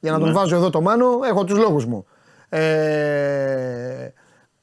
[0.01, 0.35] για να τον Ναι.
[0.35, 2.07] βάζω εδώ το Μάνο, έχω τους λόγους μου.
[2.49, 4.09] Ε,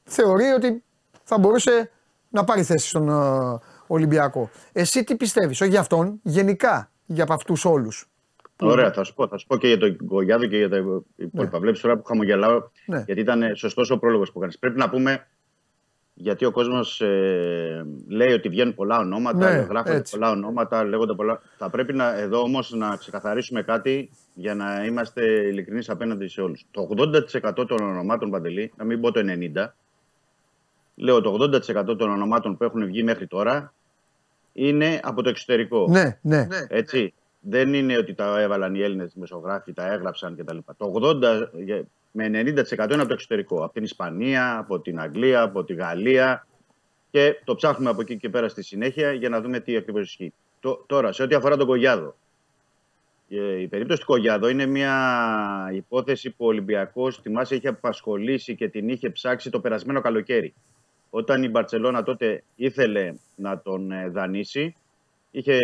[0.04, 0.82] θεωρεί ότι
[1.22, 1.90] θα μπορούσε
[2.28, 3.58] να πάρει θέση στον ε,
[3.92, 4.50] Ολυμπιακό.
[4.72, 8.06] Εσύ τι πιστεύεις, όχι για αυτόν, γενικά για από αυτούς όλους.
[8.60, 9.28] Ωραία, θα σου πω.
[9.28, 10.76] Θα σου πω και για τον Κογιάδο και για τα
[11.16, 11.58] υπόλοιπα.
[11.58, 13.02] Βλέπεις τώρα που χαμογελάω, Ναι.
[13.06, 14.58] γιατί ήταν σωστός ο πρόλογος που κάνεις.
[14.58, 15.26] Πρέπει να πούμε,
[16.14, 20.12] γιατί ο κόσμος ε, λέει ότι βγαίνουν πολλά ονόματα, Ναι, γράφονται έτσι.
[20.12, 21.40] πολλά ονόματα, λέγονται πολλά.
[21.56, 26.64] Θα πρέπει να, εδώ όμως να ξεκαθαρίσουμε κάτι για να είμαστε ειλικρινείς απέναντι σε όλους.
[26.70, 29.74] Το 80% των ονομάτων, Παντελή, να μην πω το 90%,
[30.94, 33.72] λέω το 80% των ονομάτων που έχουν βγει μέχρι τώρα
[34.52, 35.86] είναι από το εξωτερικό.
[35.88, 36.46] Ναι, ναι.
[36.68, 37.12] Έτσι.
[37.40, 40.56] Δεν είναι ότι τα έβαλαν οι Έλληνες δημοσιογράφοι, τα έγραψαν κτλ.
[40.76, 41.48] Το 80
[42.12, 43.64] με 90% είναι από το εξωτερικό.
[43.64, 46.46] Από την Ισπανία, από την Αγγλία, από τη Γαλλία.
[47.10, 50.32] Και το ψάχνουμε από εκεί και πέρα στη συνέχεια για να δούμε τι ακριβώς ισχύει.
[50.60, 52.16] Το- Τώρα, σε ό,τι αφορά τον Κογιάδο.
[53.28, 58.68] Ε, Η περίπτωση του Κογιάδο είναι μια υπόθεση που ο Ολυμπιακός θυμάσαι είχε απασχολήσει και
[58.68, 60.54] την είχε ψάξει το περασμένο καλοκαίρι.
[61.14, 64.76] Όταν η Μπαρσελόνα τότε ήθελε να τον ε, δανείσει,
[65.30, 65.58] είχε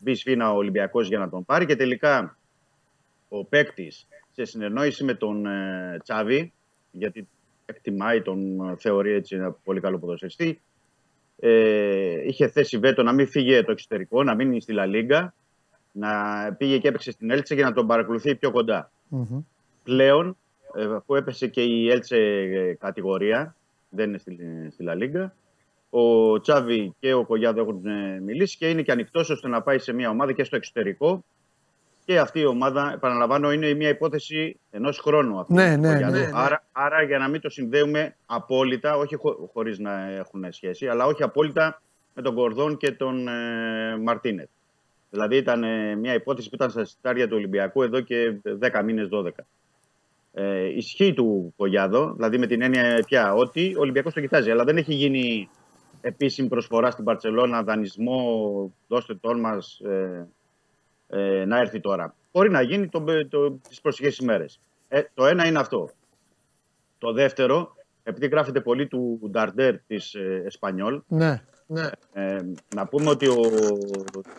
[0.00, 2.36] μπει σφίνα ο Ολυμπιακός για να τον πάρει και τελικά
[3.28, 6.52] ο παίκτης σε συνεννόηση με τον ε, Τσάβη,
[6.90, 7.28] γιατί
[7.66, 10.60] εκτιμάει, τον ε, θεωρεί έτσι ένα πολύ καλό ποδοσφαιριστή,
[11.40, 15.34] ε, είχε θέσει βέτο να μην φύγει το εξωτερικό, να μείνει στη Λα Λίγκα,
[15.92, 16.10] να
[16.58, 18.90] πήγε και έπαιξε στην Έλτσε για να τον παρακολουθεί πιο κοντά.
[19.08, 19.40] Μμμ.
[19.84, 20.36] Πλέον,
[20.74, 23.56] ε, που έπεσε και η Έλτσε ε, κατηγορία,
[23.88, 24.36] δεν είναι στη,
[24.70, 25.34] στη Λα Λίγκα,
[25.90, 29.78] ο Τσάβη και ο Κογιάδο έχουν ε, μιλήσει και είναι και ανοιχτός ώστε να πάει
[29.78, 31.24] σε μια ομάδα και στο εξωτερικό.
[32.04, 35.38] Και αυτή η ομάδα, επαναλαμβάνω, είναι μια υπόθεση ενός χρόνου.
[35.38, 36.12] Αυτή, Ναι, του ναι, Κογιάδο.
[36.18, 36.30] ναι, ναι.
[36.34, 41.06] Άρα, άρα, για να μην το συνδέουμε απόλυτα, όχι χω, χωρίς να έχουν σχέση, αλλά
[41.06, 41.82] όχι απόλυτα
[42.14, 44.48] με τον Κορδόν και τον ε, Μαρτίνετ.
[45.10, 49.08] Δηλαδή, ήταν ε, μια υπόθεση που ήταν στα σιτάρια του Ολυμπιακού εδώ και 10 μήνες,
[49.12, 49.28] 12.
[50.40, 54.64] Ε, ισχύει του Κογιάδο, δηλαδή με την έννοια πια ότι ο Ολυμπιακός το κοιτάζει, αλλά
[54.64, 55.48] δεν έχει γίνει
[56.00, 60.28] επίσημη προσφορά στην Παρσελώνα, δανεισμό, δώστε τον μας ε,
[61.08, 62.14] ε, να έρθει τώρα.
[62.32, 64.60] Μπορεί να γίνει το, το, τις προσεχές ημέρες.
[64.88, 65.90] Ε, το ένα είναι αυτό.
[66.98, 71.88] Το δεύτερο, επειδή γράφεται πολύ του Νταρντέρ της ε, Εσπανιόλ, Ναι, ναι.
[72.12, 72.38] ε,
[72.74, 73.40] να πούμε ότι ο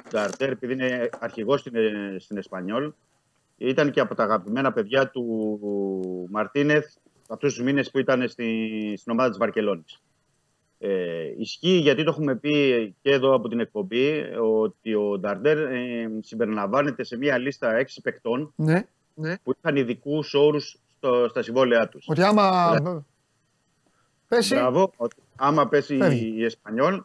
[0.09, 2.91] Νταρντέρ, επειδή είναι αρχηγός στην, ε, στην Εσπανιόλ,
[3.59, 5.59] ήταν και από τα αγαπημένα παιδιά του
[6.31, 6.85] Μαρτίνεθ
[7.29, 10.01] αυτούς τους μήνες που ήταν στη, στην ομάδα της Βαρκελόνης.
[10.81, 16.09] Ε, ισχύει γιατί το έχουμε πει και εδώ από την εκπομπή ότι ο Νταρντέρ ε,
[16.21, 18.83] συμπεριλαμβάνεται σε μια λίστα έξι παικτών ναι.
[19.43, 20.79] που είχαν ειδικούς όρους
[21.29, 22.05] στα συμβόλαιά τους.
[22.07, 22.75] Ότι άμα
[24.27, 26.33] πέσει, Μπράβο, ότι άμα πέσει Φεύγει.
[26.35, 27.03] η Εσπανιόλ,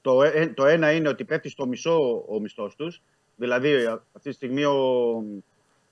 [0.00, 3.02] το, ε- το ένα είναι ότι πέφτει στο μισό ο μισθός τους.
[3.36, 4.74] Δηλαδή, αυτή τη στιγμή ο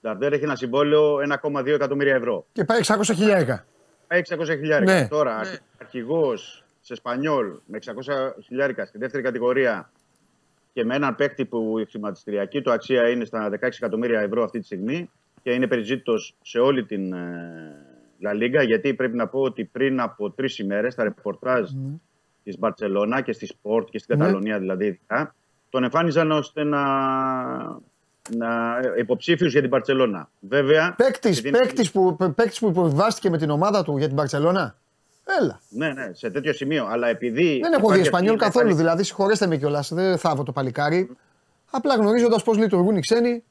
[0.02, 2.46] Νταρντέρ έχει ένα συμβόλαιο 1,2 εκατομμύρια ευρώ.
[2.52, 3.64] Και πάει 600 χιλιάρικα.
[4.06, 4.92] Πάει 600 χιλιάρικα.
[4.92, 5.08] Ναι.
[5.08, 5.40] Τώρα,
[5.80, 7.90] αρχηγός σε Σπανιόλ με 600
[8.44, 9.90] χιλιάρικα στη δεύτερη κατηγορία
[10.72, 14.58] και με έναν παίκτη που η χρηματιστηριακή του αξία είναι στα 16 εκατομμύρια ευρώ αυτή
[14.58, 15.10] τη στιγμή
[15.42, 17.86] και είναι περιζήτητος σε όλη την ε,
[18.18, 18.62] Λα Λίγκα.
[18.62, 21.92] Γιατί πρέπει να πω ότι πριν από τρεις ημέρες τα ρεπορτάζ Ναι.
[22.44, 24.24] της Μπαρσελόνα και στη Σπορτ και στην Ναι.
[24.24, 25.34] Καταλωνία δηλαδή ειδικά,
[25.70, 26.82] τον εμφάνιζαν ώστε να,
[28.36, 30.28] να υποψήφιους για την Μπαρσελόνα.
[30.40, 30.94] Βέβαια.
[30.96, 34.76] Παίκτης επειδή είναι- παίκτης που, παίκτης που υποβιβάστηκε με την ομάδα του για την Μπαρσελόνα.
[35.40, 35.60] Έλα.
[35.68, 36.86] Ναι, ναι, σε τέτοιο σημείο.
[36.90, 37.58] Αλλά επειδή.
[37.62, 39.88] Δεν έχω δει υπάρχει Εσπανιόλ αυτή η καθόλου, μηχανή- δηλαδή συγχωρέστε με κιόλας.
[39.94, 41.10] Δεν θάβω το παλικάρι.
[41.70, 43.44] Απλά γνωρίζοντας πώς λειτουργούν οι ξένοι,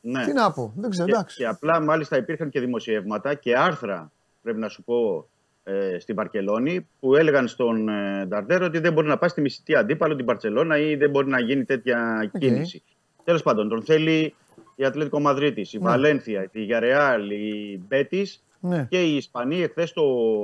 [0.00, 0.24] Ναι.
[0.24, 0.72] τι να πω.
[0.76, 1.36] Δεν ξέρω, Και, εντάξει.
[1.36, 4.12] και απλά μάλιστα υπήρχαν και δημοσιεύματα και άρθρα,
[4.42, 5.28] πρέπει να σου πω,
[5.64, 9.74] ε, στην Βαρκελόνη που έλεγαν στον ε, Νταρντέρ ότι δεν μπορεί να πάει στη μισητή
[9.76, 12.40] αντίπαλο την Μπαρσελόνα ή δεν μπορεί να γίνει τέτοια Οκ.
[12.40, 12.82] κίνηση.
[13.26, 14.34] Τέλος πάντων, τον θέλει
[14.76, 15.88] η Ατλέτικο Μαδρίτης, η Ναι.
[15.88, 18.86] Βαλένθια, η Γιαρεάλ, η Μπέτης Ναι.
[18.90, 20.02] και οι Ισπανοί εχθές το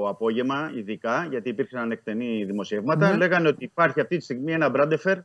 [0.08, 3.16] απόγευμα, ειδικά, γιατί υπήρξαν εκτενή δημοσιεύματα, Ναι.
[3.16, 5.18] λέγανε ότι υπάρχει αυτή τη στιγμή ένα μπράντεφερ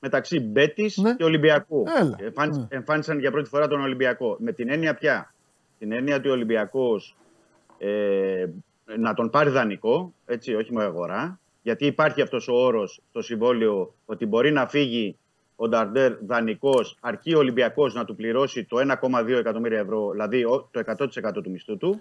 [0.00, 1.14] μεταξύ Μπέτης Ναι.
[1.14, 1.84] και Ολυμπιακού.
[2.00, 2.16] Έλα.
[2.20, 2.66] Εμφάνισ- Ναι.
[2.68, 4.36] Εμφάνισαν για πρώτη φορά τον Ολυμπιακό.
[4.40, 5.34] Με την έννοια πια.
[5.78, 7.16] Την έννοια ότι ο Ολυμπιακός
[7.78, 8.46] ε,
[8.98, 11.40] να τον πάρει δανεικό, έτσι, όχι με αγορά.
[11.62, 15.16] Γιατί υπάρχει αυτός ο όρος στο συμβόλαιο ότι μπορεί να φύγει
[15.60, 20.68] ο Νταρντέρ δανεικός, αρκεί ο Ολυμπιακός να του πληρώσει το 1,2 εκατομμύρια ευρώ, δηλαδή ο-
[20.70, 22.00] το 100% του μισθού του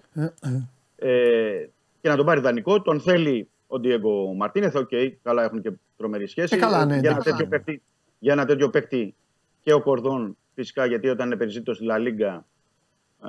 [0.95, 1.65] ε,
[2.01, 2.81] και να τον πάρει δανεικό.
[2.81, 4.75] Τον θέλει ο Ντιέγκο Μαρτίνεθ.
[4.75, 4.89] Οκ,
[5.23, 6.55] καλά έχουν και τρομερή σχέση.
[6.55, 7.29] Ε, καλά, ναι, για, ένα εντάξει.
[7.31, 7.81] τέτοιο παίκτη,
[8.19, 9.15] για ένα τέτοιο παίκτη
[9.63, 12.45] και ο Κορδόν φυσικά γιατί όταν είναι περιζήτητο στη Λα Λίγκα
[13.23, 13.27] ε,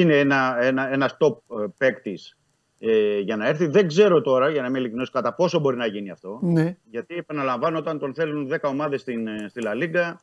[0.00, 2.36] είναι ένα, ένα, ένας top ε, παίκτης
[2.82, 3.66] ε, για να έρθει.
[3.66, 6.38] Δεν ξέρω τώρα, για να είμαι ειλικρινής, κατά πόσο μπορεί να γίνει αυτό.
[6.42, 6.76] Ναι.
[6.90, 10.20] Γιατί επαναλαμβάνω, όταν τον θέλουν 10 ομάδες στην, ε, στη Λα Λίγκα,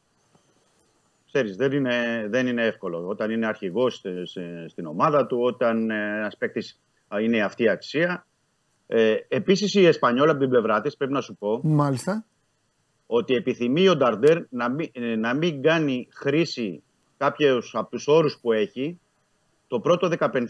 [1.25, 3.07] ξέρεις, δεν είναι, δεν είναι εύκολο.
[3.07, 7.63] Όταν είναι αρχηγός στε- σε- στην ομάδα του, όταν ε, ένας παίκτης α, είναι αυτή
[7.63, 8.25] η αξία.
[8.87, 12.25] Ε, επίσης η Εσπανιόλα από την πλευρά της, πρέπει να σου πω, Μάλιστα.
[13.07, 16.83] ότι επιθυμεί ο Νταρντέρ να μην, ε, να μην κάνει χρήση
[17.17, 18.99] κάποιους από τους όρους που έχει
[19.67, 20.41] το πρώτο 15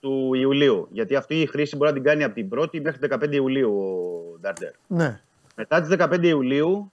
[0.00, 0.88] του Ιουλίου.
[0.90, 4.38] Γιατί αυτή η χρήση μπορεί να την κάνει από την 1η μέχρι 15 Ιουλίου ο
[4.40, 4.72] Νταρντέρ.
[4.86, 5.20] Ναι.
[5.56, 6.92] Μετά τις 15 Ιουλίου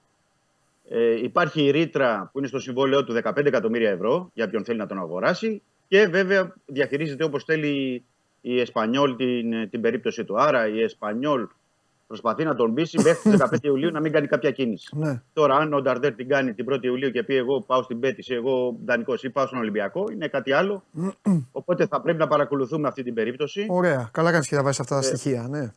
[0.88, 4.78] ε, υπάρχει η ρήτρα που είναι στο συμβόλαιό του 15 εκατομμύρια ευρώ για ποιον θέλει
[4.78, 8.04] να τον αγοράσει και βέβαια διαχειρίζεται όπως θέλει
[8.40, 10.40] η Εσπανιόλ την, την περίπτωση του.
[10.40, 11.46] Άρα η Εσπανιόλ
[12.20, 14.96] προσπαθεί να τον πείσει μέχρι τις 15 Ιουλίου να μην κάνει κάποια κίνηση.
[14.96, 15.22] Ναι.
[15.32, 18.34] Τώρα, αν ο Νταρντέρ την κάνει την 1η Ιουλίου και πει εγώ πάω στην Πέτηση,
[18.34, 20.82] εγώ δανεικός ή πάω στον Ολυμπιακό, είναι κάτι άλλο.
[21.52, 23.66] Οπότε θα πρέπει να παρακολουθούμε αυτή την περίπτωση.
[23.68, 24.08] Ωραία.
[24.12, 25.46] Καλά κάνεις και θα βάζεις αυτά τα Ε, στοιχεία.
[25.50, 25.72] Ναι.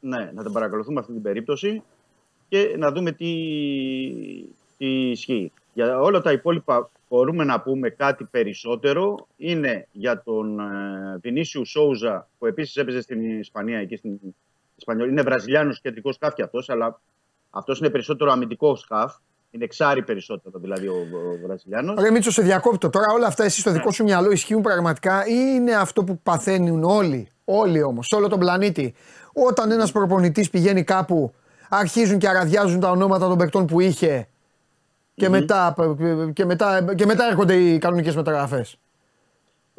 [0.00, 1.82] Ναι, να την παρακολουθούμε αυτή την περίπτωση
[2.48, 3.26] και να δούμε τι,
[4.78, 5.52] τι ισχύει.
[5.72, 9.26] Για όλα τα υπόλοιπα μπορούμε να πούμε κάτι περισσότερο.
[9.36, 14.18] Είναι για τον ε, Βινίσιου Σόουζα που επίσης έπαιζε στην Ισπανία εκεί στην
[14.80, 15.06] Ισπανία.
[15.06, 17.00] Είναι Βραζιλιάνος κεντρικός σκάφ κι αυτός, αλλά
[17.50, 19.14] αυτός είναι περισσότερο αμυντικό σκάφ.
[19.52, 21.96] Είναι εξάρι περισσότερο δηλαδή ο, ο Βραζιλιάνος.
[21.98, 22.90] Ωραία, Μίτσο, σε διακόπτω.
[22.90, 26.84] Τώρα όλα αυτά εσύ στο δικό σου μυαλό ισχύουν πραγματικά ή είναι αυτό που παθαίνουν
[26.84, 28.94] όλοι, όλοι όμως, σε όλο τον πλανήτη;
[29.32, 31.32] Όταν ένας προπονητής πηγαίνει κάπου,
[31.68, 34.28] αρχίζουν και αραδιάζουν τα ονόματα των παικτών που είχε
[35.14, 35.74] και, μετά,
[36.32, 38.78] και, μετά, και μετά έρχονται οι κανονικές μεταγραφές;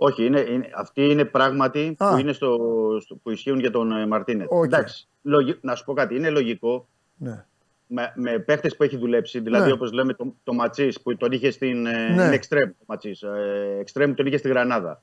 [0.03, 2.11] Όχι, είναι, είναι, αυτοί είναι πράγματι Α.
[2.11, 2.57] που, είναι στο,
[3.02, 4.48] στο, που ισχύουν για τον ε, Μαρτίνετ.
[4.52, 4.64] Οκ.
[4.65, 6.88] Εντάξει, λογι- να σου πω κάτι, είναι λογικό
[7.18, 7.45] Ναι.
[7.88, 9.72] με, με παίχτες που έχει δουλέψει, δηλαδή Ναι.
[9.73, 11.86] όπως λέμε το, τον Ματσίς που τον είχε στην.
[11.86, 12.23] Ε, Ναι.
[12.23, 15.02] Είναι εξτρέμ ο Ματσίς, ε, εξτρέμ τον είχε στη Γρανάδα.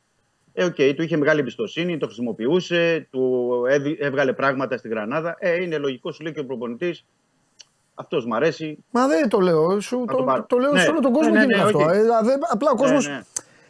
[0.53, 5.37] Ε, οκ, του είχε μεγάλη εμπιστοσύνη, τον χρησιμοποιούσε, του έδι- έβγαλε πράγματα στη Γρανάδα.
[5.39, 7.05] Ε, είναι λογικό, σου λέει και ο προπονητής.
[7.95, 8.85] Αυτός μ' αρέσει.
[8.91, 9.81] Μα δεν το λέω.
[9.81, 10.45] Σου, Θα το, τον πάρω.
[10.49, 10.81] το λέω Ναι.
[10.81, 11.79] σε όλο τον κόσμο Ναι, ναι, γίνεται ναι, αυτό.
[11.79, 11.97] όχι.
[11.99, 13.09] Ε, δηλαδή, απλά ο κόσμος.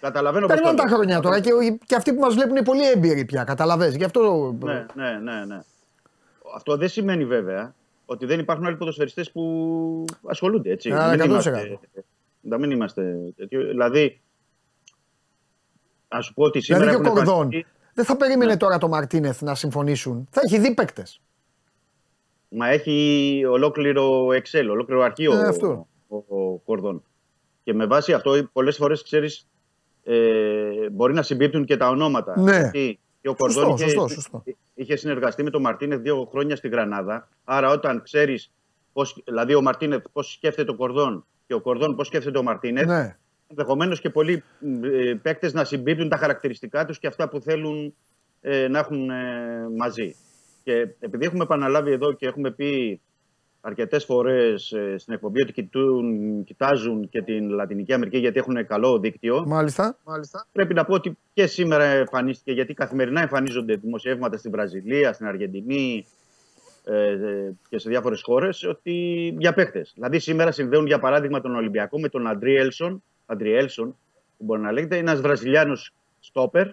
[0.01, 0.13] Ναι, ναι.
[0.13, 0.95] Καταλαβαίνω πώς Περνάνε το τα λες.
[0.97, 3.45] χρόνια τώρα και, ο- και αυτοί που μας βλέπουν είναι πολύ έμπειροι πια.
[3.45, 3.97] Κατάλαβες.
[3.97, 4.53] Γι' αυτό.
[4.65, 5.61] Ναι, ναι, ναι, ναι.
[6.55, 7.75] Αυτό δεν σημαίνει βέβαια
[8.07, 10.71] ότι δεν υπάρχουν άλλοι ποδοσφαιριστές που ασχολούνται.
[10.71, 10.91] Έτσι.
[10.93, 11.25] Α, μην, 100%.
[11.29, 11.79] είμαστε,
[12.41, 13.67] να μην είμαστε τέτοιο.
[13.67, 14.21] Δηλαδή,
[16.09, 16.85] ας σου πω ότι σήμερα.
[16.85, 17.43] Δηλαδή και ο έχουν Κορδόν.
[17.45, 18.57] εμφανιστεί- Δεν θα περίμενε Ναι.
[18.57, 20.29] τώρα το Μαρτίνεθ να συμφωνήσουν.
[20.31, 21.21] Θα έχει δει παίκτες.
[22.49, 25.87] Μα έχει ολόκληρο Excel, ολόκληρο αρχείο Ε, ο, αυτό.
[26.09, 27.03] ο, ο Κορδόν.
[27.63, 29.47] Και με βάση αυτό, πολλές φορές ξέρεις,
[30.11, 32.41] ε, μπορεί να συμπίπτουν και τα ονόματα.
[32.41, 32.57] Ναι.
[32.57, 34.43] Γιατί και ο Κορδόν Σωστό, είχε, σωστό, σωστό.
[34.75, 37.29] είχε συνεργαστεί με τον Μαρτίνεθ δύο χρόνια στη Γρανάδα.
[37.45, 38.53] Άρα, όταν ξέρεις,
[39.25, 43.17] δηλαδή ο Μαρτίνεθ πώς σκέφτεται ο Κορδόν και ο Κορδόν πώς σκέφτεται ο Μαρτίνεθ, Ναι.
[43.47, 44.43] ενδεχομένως και πολλοί
[44.83, 47.95] ε, παίκτες να συμπίπτουν τα χαρακτηριστικά τους και αυτά που θέλουν
[48.41, 49.15] ε, να έχουν ε,
[49.77, 50.15] μαζί.
[50.63, 53.01] Και επειδή έχουμε επαναλάβει εδώ και έχουμε πει
[53.61, 58.99] αρκετές φορές ε, στην εκπομπή ότι κοιτούν, κοιτάζουν και την Λατινική Αμερική γιατί έχουν καλό
[58.99, 59.45] δίκτυο.
[59.47, 59.99] Μάλιστα.
[60.53, 66.07] Πρέπει να πω ότι και σήμερα εμφανίστηκε, γιατί καθημερινά εμφανίζονται δημοσιεύματα στην Βραζιλία, στην Αργεντινή
[66.85, 68.93] ε, ε, και σε διάφορες χώρες ότι
[69.39, 69.93] για παίχτες.
[69.95, 73.97] Δηλαδή σήμερα συνδέουν για παράδειγμα τον Ολυμπιακό με τον Αντριέλσον, Αντριέλσον
[74.39, 76.67] που μπορεί να λέγεται, είναι ένας Βραζιλιάνος στόπερ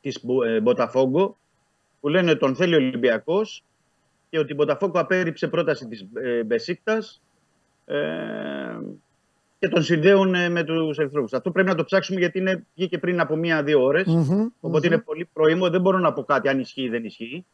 [0.00, 1.38] της ε, Μποταφόγκο
[2.00, 3.64] που λένε τον θέλει ο Ολυμπιακός
[4.30, 7.22] και ότι η Μποταφόγκο απέρριψε πρόταση της ε, Μπεσίκτας
[7.84, 7.98] ε,
[9.58, 11.32] και τον συνδέουν ε, με τους Ερυθρόπους.
[11.32, 14.06] Αυτό πρέπει να το ψάξουμε γιατί είναι, βγήκε πριν από μία-δύο ώρες,
[14.60, 17.44] οποτε είναι πολύ προήμο, δεν μπορώ να πω κάτι αν ισχύει ή δεν ισχύει.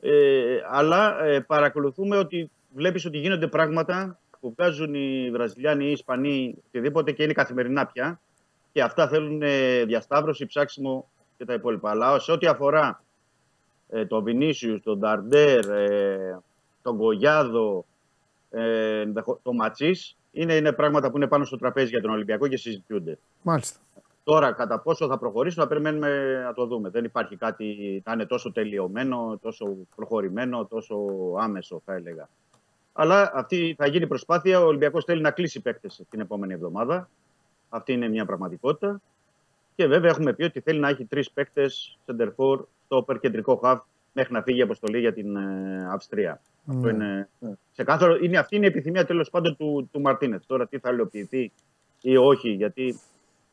[0.00, 5.92] Ε, αλλά ε, παρακολουθούμε ότι βλέπεις ότι γίνονται πράγματα που βγάζουν οι Βραζιλιάνοι ή οι
[5.92, 8.20] Ισπανοί οτιδήποτε και είναι καθημερινά πια
[8.72, 11.90] και αυτά θέλουν ε, διασταύρωση, ψάξιμο και τα υπόλοιπα.
[11.90, 13.04] Αλλά σε ό,τι αφορά
[13.90, 16.38] ε, τον Βινίσιου, τον Νταρντέρ, ε,
[16.82, 17.84] τον Κογιάδο,
[18.50, 19.04] ε,
[19.42, 19.96] τον Ματσί,
[20.32, 23.18] είναι, είναι πράγματα που είναι πάνω στο τραπέζι για τον Ολυμπιακό και συζητιούνται.
[23.42, 23.78] Μάλιστα.
[24.24, 26.88] Τώρα, κατά πόσο θα προχωρήσουν, θα περιμένουμε να το δούμε.
[26.88, 30.96] Δεν υπάρχει κάτι να είναι τόσο τελειωμένο, τόσο προχωρημένο, τόσο
[31.38, 32.28] άμεσο, θα έλεγα.
[32.92, 34.60] Αλλά αυτή θα γίνει προσπάθεια.
[34.60, 37.08] Ο Ολυμπιακός θέλει να κλείσει παίκτες την επόμενη εβδομάδα.
[37.68, 39.00] Αυτή είναι μια πραγματικότητα.
[39.74, 42.28] Και βέβαια έχουμε πει ότι θέλει να έχει τρεις παίκτες, center
[42.90, 43.78] στόπερ, κεντρικό half,
[44.12, 46.40] μέχρι να φύγει η αποστολή για την ε, Αυστρία.
[46.64, 46.74] Ναι.
[46.74, 47.28] Αυτό είναι
[47.72, 48.16] ξεκάθαρο.
[48.16, 50.42] Είναι, αυτή είναι η επιθυμία τέλος πάντων του, του Μαρτίνετ.
[50.46, 51.52] Τώρα τι θα υλοποιηθεί
[52.00, 53.00] ή όχι, γιατί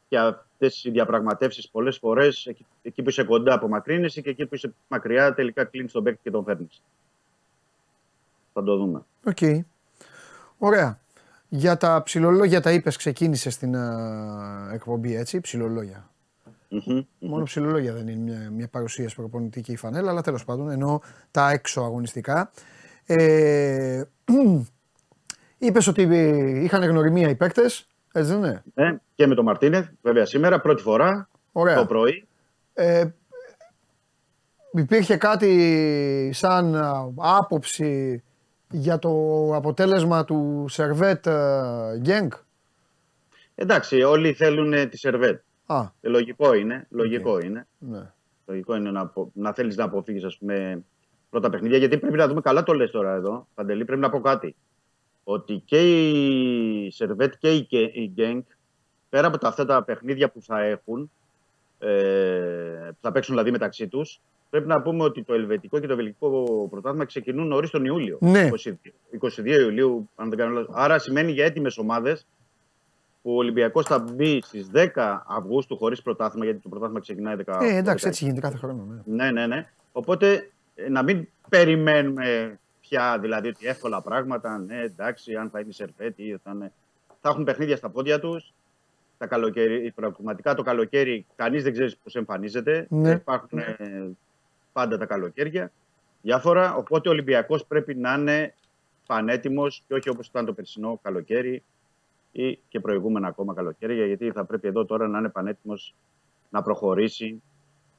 [0.07, 4.55] και αυτές οι διαπραγματεύσεις πολλές φορές εκεί, εκεί που είσαι κοντά απομακρύνεσαι και εκεί που
[4.55, 6.83] είσαι μακριά τελικά κλείνεις τον παίκτη και τον φέρνεις.
[8.53, 9.05] Θα το δούμε.
[9.25, 9.65] Οκ.
[10.57, 10.99] Ωραία.
[11.49, 16.09] Για τα ψιλολόγια τα είπες, ξεκίνησε στην ε, εκπομπή έτσι, ψιλολόγια.
[16.71, 17.05] Mm-hmm.
[17.19, 20.99] Μόνο ψιλολόγια δεν είναι μια, μια παρουσίαση προπονητή και η φανέλα, αλλά τέλος πάντων εννοώ
[21.31, 22.51] τα έξω αγωνιστικά.
[23.05, 24.03] Ε,
[25.57, 26.01] Είπες ότι
[26.63, 30.81] είχαν γνωριμία οι παίκτες, έτσι δεν είναι; Ναι, και με τον Μαρτίνεθ, βέβαια σήμερα, πρώτη
[30.81, 31.75] φορά Ωραία.
[31.75, 32.27] το πρωί.
[32.73, 33.05] Ε,
[34.73, 36.75] υπήρχε κάτι σαν
[37.17, 38.23] άποψη
[38.71, 39.11] για το
[39.55, 41.27] αποτέλεσμα του Σερβέτ
[41.99, 42.33] Γκένκ.
[43.55, 45.41] Εντάξει, όλοι θέλουν τη Σερβέτ.
[45.67, 45.81] Α.
[46.01, 46.87] Ε, λογικό είναι.
[46.89, 47.43] Λογικό okay.
[47.43, 47.67] είναι.
[47.77, 48.11] Ναι.
[48.45, 50.83] Λογικό είναι να, να θέλεις να αποφύγεις, ας πούμε,
[51.29, 51.77] πρώτα παιχνίδια.
[51.77, 53.47] Γιατί πρέπει να δούμε καλά το λες τώρα εδώ.
[53.53, 54.55] Παντελή, πρέπει να πω κάτι.
[55.23, 57.51] Ότι και η Σερβέτ και
[57.93, 58.45] η Γκένκ,
[59.09, 61.11] πέρα από τα, αυτά τα παιχνίδια που θα έχουν,
[61.79, 61.87] ε,
[62.89, 66.67] που θα παίξουν δηλαδή μεταξύ τους, πρέπει να πούμε ότι το ελβετικό και το βελγικό
[66.69, 68.17] πρωτάθλημα ξεκινούν νωρίς τον Ιούλιο.
[68.21, 68.49] Ναι.
[68.51, 68.73] 22,
[69.19, 70.75] 22 Ιουλίου, αν δεν κάνω λάθος.
[70.77, 72.25] Άρα σημαίνει για έτοιμες ομάδες
[73.27, 74.87] που ο Ολυμπιακός θα μπει στις 10
[75.27, 79.03] Αυγούστου χωρίς πρωτάθλημα, γιατί το πρωτάθλημα ξεκινάει 10 Ε, εντάξει, έτσι γίνεται κάθε χρόνο.
[79.05, 79.47] Ναι, ναι, ναι.
[79.47, 79.69] ναι.
[79.91, 80.51] Οπότε
[80.89, 84.57] να μην περιμένουμε πια δηλαδή ότι εύκολα πράγματα.
[84.57, 86.71] Ναι, εντάξει, αν θα είναι σερβέτη, θα, είναι...
[87.21, 88.53] θα έχουν παιχνίδια στα πόδια τους.
[89.17, 92.87] Τα καλοκαίρι, πραγματικά το καλοκαίρι κανείς δεν ξέρει πώς εμφανίζεται.
[92.89, 93.11] Ναι.
[93.11, 93.75] Υπάρχουν ε,
[94.73, 95.71] πάντα τα καλοκαίρια
[96.21, 96.75] διάφορα.
[96.75, 98.53] Οπότε ο Ολυμπιακός πρέπει να είναι
[99.05, 101.63] πανέτοιμος και όχι όπως ήταν το περσινό καλοκαίρι
[102.31, 105.95] ή και προηγούμενα ακόμα καλοκαίρια, γιατί θα πρέπει εδώ τώρα να είναι πανέτοιμος
[106.49, 107.41] να προχωρήσει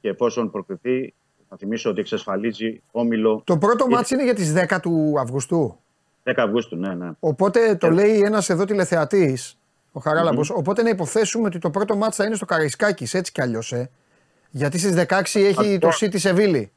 [0.01, 1.13] και εφόσον προκριθεί,
[1.49, 3.41] θα θυμίσω ότι εξασφαλίζει όμιλο.
[3.45, 3.93] Το πρώτο ή...
[3.93, 5.77] μάτς είναι για τις 10 του Αυγουστού.
[6.23, 7.09] 10 Αυγούστου, ναι, ναι.
[7.19, 7.91] Οπότε το ε...
[7.91, 9.57] λέει ένας εδώ τηλεθεατής,
[9.91, 10.57] ο χαραλαμπος mm-hmm.
[10.57, 13.89] οπότε να υποθέσουμε ότι το πρώτο μάτς θα είναι στο Καραϊσκάκης, έτσι κι αλλιώς, ε.
[14.49, 15.77] Γιατί στις 16 έχει Αυτό...
[15.77, 16.71] το City Σεβίλη.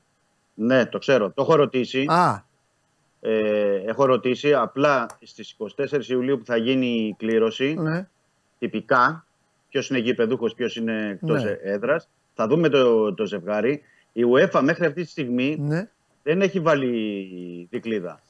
[0.55, 1.31] Ναι, το ξέρω.
[1.31, 2.05] Το έχω ρωτήσει.
[2.09, 2.45] Α.
[3.25, 8.09] Ε, έχω ρωτήσει απλά στις 24 Ιουλίου που θα γίνει η κλήρωση, ναι.
[8.59, 9.27] τυπικά,
[9.69, 11.51] ποιος είναι γηπεδούχος, ποιος είναι εκτός ναι.
[11.63, 13.83] έδρας, θα δούμε το, το ζευγάρι.
[14.13, 15.89] Η UEFA μέχρι αυτή τη στιγμή ναι.
[16.23, 18.21] δεν έχει βάλει δικλίδα.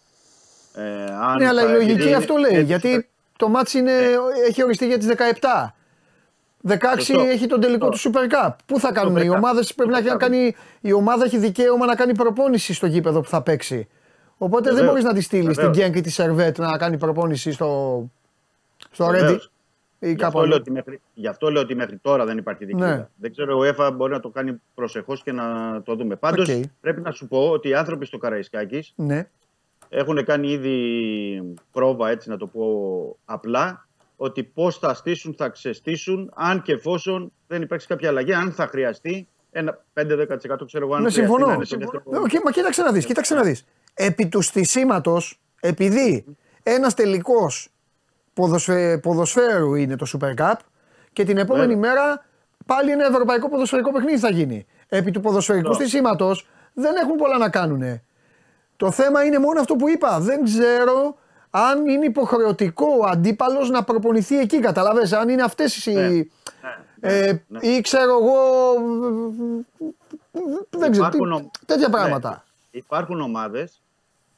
[0.75, 2.15] Ε, αν ναι, αλλά η λογική επειδή...
[2.15, 3.93] αυτό λέει, γιατί το μάτς είναι,
[4.49, 5.15] έχει οριστεί για τις 17.
[6.69, 7.21] 16 Σωστό.
[7.21, 8.51] έχει τον τελικό του Super Cup.
[8.67, 10.55] Πού θα κάνουν οι ομάδες, πρέπει να κάνει.
[10.81, 13.89] Η ομάδα έχει δικαίωμα να κάνει προπόνηση στο γήπεδο που θα παίξει.
[14.43, 14.79] Οπότε Βεβαίως.
[14.79, 18.11] δεν μπορείς να τη στείλεις την Γκένκ ή τη Σερβέτ να κάνει προπόνηση στο,
[18.91, 19.41] στο Ρέντι.
[19.99, 22.97] Γι αυτό, λέω ότι μέχρι, γι' αυτό λέω ότι μέχρι τώρα δεν υπάρχει δικλίδα.
[22.97, 23.09] Ναι.
[23.17, 25.45] Δεν ξέρω, ο ΕΦΑ μπορεί να το κάνει προσεχώς και να
[25.83, 26.17] το δούμε.
[26.17, 26.61] Πάντως okay.
[26.81, 29.29] πρέπει να σου πω ότι οι άνθρωποι στο Καραϊσκάκης ναι.
[29.89, 32.63] έχουν κάνει ήδη πρόβα, έτσι να το πω
[33.25, 33.87] απλά,
[34.17, 38.67] ότι πώς θα στήσουν, θα ξεστήσουν, αν και εφόσον δεν υπάρξει κάποια αλλαγή, αν θα
[38.67, 40.27] χρειαστεί ένα 5-10%
[40.67, 40.95] ξέρω εγώ.
[40.95, 41.47] Αν ναι, συμφωνώ.
[41.47, 42.03] Να δεύτερο...
[42.05, 43.65] okay, μα κοίταξε να δεις, κοίταξε να δεις.
[43.95, 46.25] Επί του στισίματος, επειδή
[46.63, 47.69] ένας τελικός
[48.35, 48.99] ποδοσφαι...
[49.03, 50.55] ποδοσφαίρου είναι το Super Cup
[51.13, 51.79] και την επόμενη yeah.
[51.79, 52.25] μέρα
[52.67, 54.67] πάλι ένα ευρωπαϊκό ποδοσφαιρικό παιχνίδι θα γίνει.
[54.89, 55.75] Επί του ποδοσφαιρικού yeah.
[55.75, 58.01] στισίματος δεν έχουν πολλά να κάνουν.
[58.77, 60.21] Το θέμα είναι μόνο αυτό που είπα.
[60.21, 61.17] Δεν ξέρω
[61.51, 64.61] αν είναι υποχρεωτικό ο αντίπαλος να προπονηθεί εκεί.
[64.61, 65.93] Καταλαβες, αν είναι αυτές οι.
[67.01, 67.59] Ναι, ε, ναι.
[67.61, 68.35] ή ξέρω εγώ.
[70.71, 71.09] Δεν ξέρω.
[71.09, 71.93] τι- Υπάρχουν ο- τέτοια Ναι.
[71.95, 72.45] πράγματα.
[72.71, 73.82] Υπάρχουν ομάδες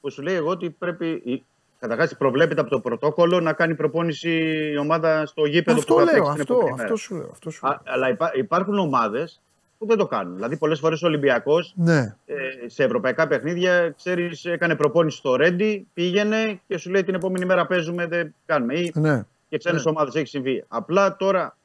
[0.05, 1.45] που σου λέει εγώ ότι πρέπει.
[1.79, 4.31] Καταρχάς, προβλέπεται από το πρωτόκολλο να κάνει προπόνηση
[4.73, 6.97] η ομάδα στο γήπεδο Αυτό που θα λέω, παίξει την αυτό, επόμενη αυτό μέρα.
[6.97, 7.29] σου λέω.
[7.33, 7.73] Αυτό σου λέω.
[7.75, 9.41] Α, αλλά υπά- υπάρχουν ομάδες
[9.79, 10.35] που δεν το κάνουν.
[10.35, 12.17] Δηλαδή, πολλές φορές ο Ολυμπιακός Ναι.
[12.27, 12.35] ε,
[12.67, 17.67] σε ευρωπαϊκά παιχνίδια, ξέρεις, έκανε προπόνηση στο Ρέντι, πήγαινε και σου λέει την επόμενη μέρα
[17.67, 18.75] παίζουμε, δεν κάνουμε.
[18.75, 19.25] Ή Ναι.
[19.49, 20.65] και ξένες ομάδες έχει συμβεί.
[20.69, 21.57] Απλά τώρα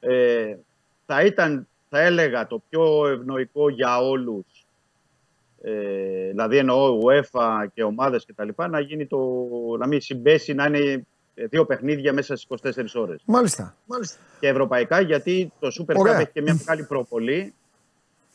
[0.00, 0.54] ε,
[1.06, 4.44] θα ήταν, θα έλεγα, το πιο ευνοϊκό για όλους.
[5.66, 8.48] Ε, δηλαδή εννοώ UEFA και ομάδες κτλ.
[8.70, 9.18] Να, γίνει το,
[9.78, 13.22] να μην συμπέσει να είναι ε, δύο παιχνίδια μέσα στις 24 ώρες.
[13.26, 13.76] Μάλιστα.
[13.86, 14.18] Μάλιστα.
[14.40, 16.18] Και ευρωπαϊκά γιατί το Super Cup Ωραία.
[16.18, 17.54] έχει και μια μεγάλη προβολή.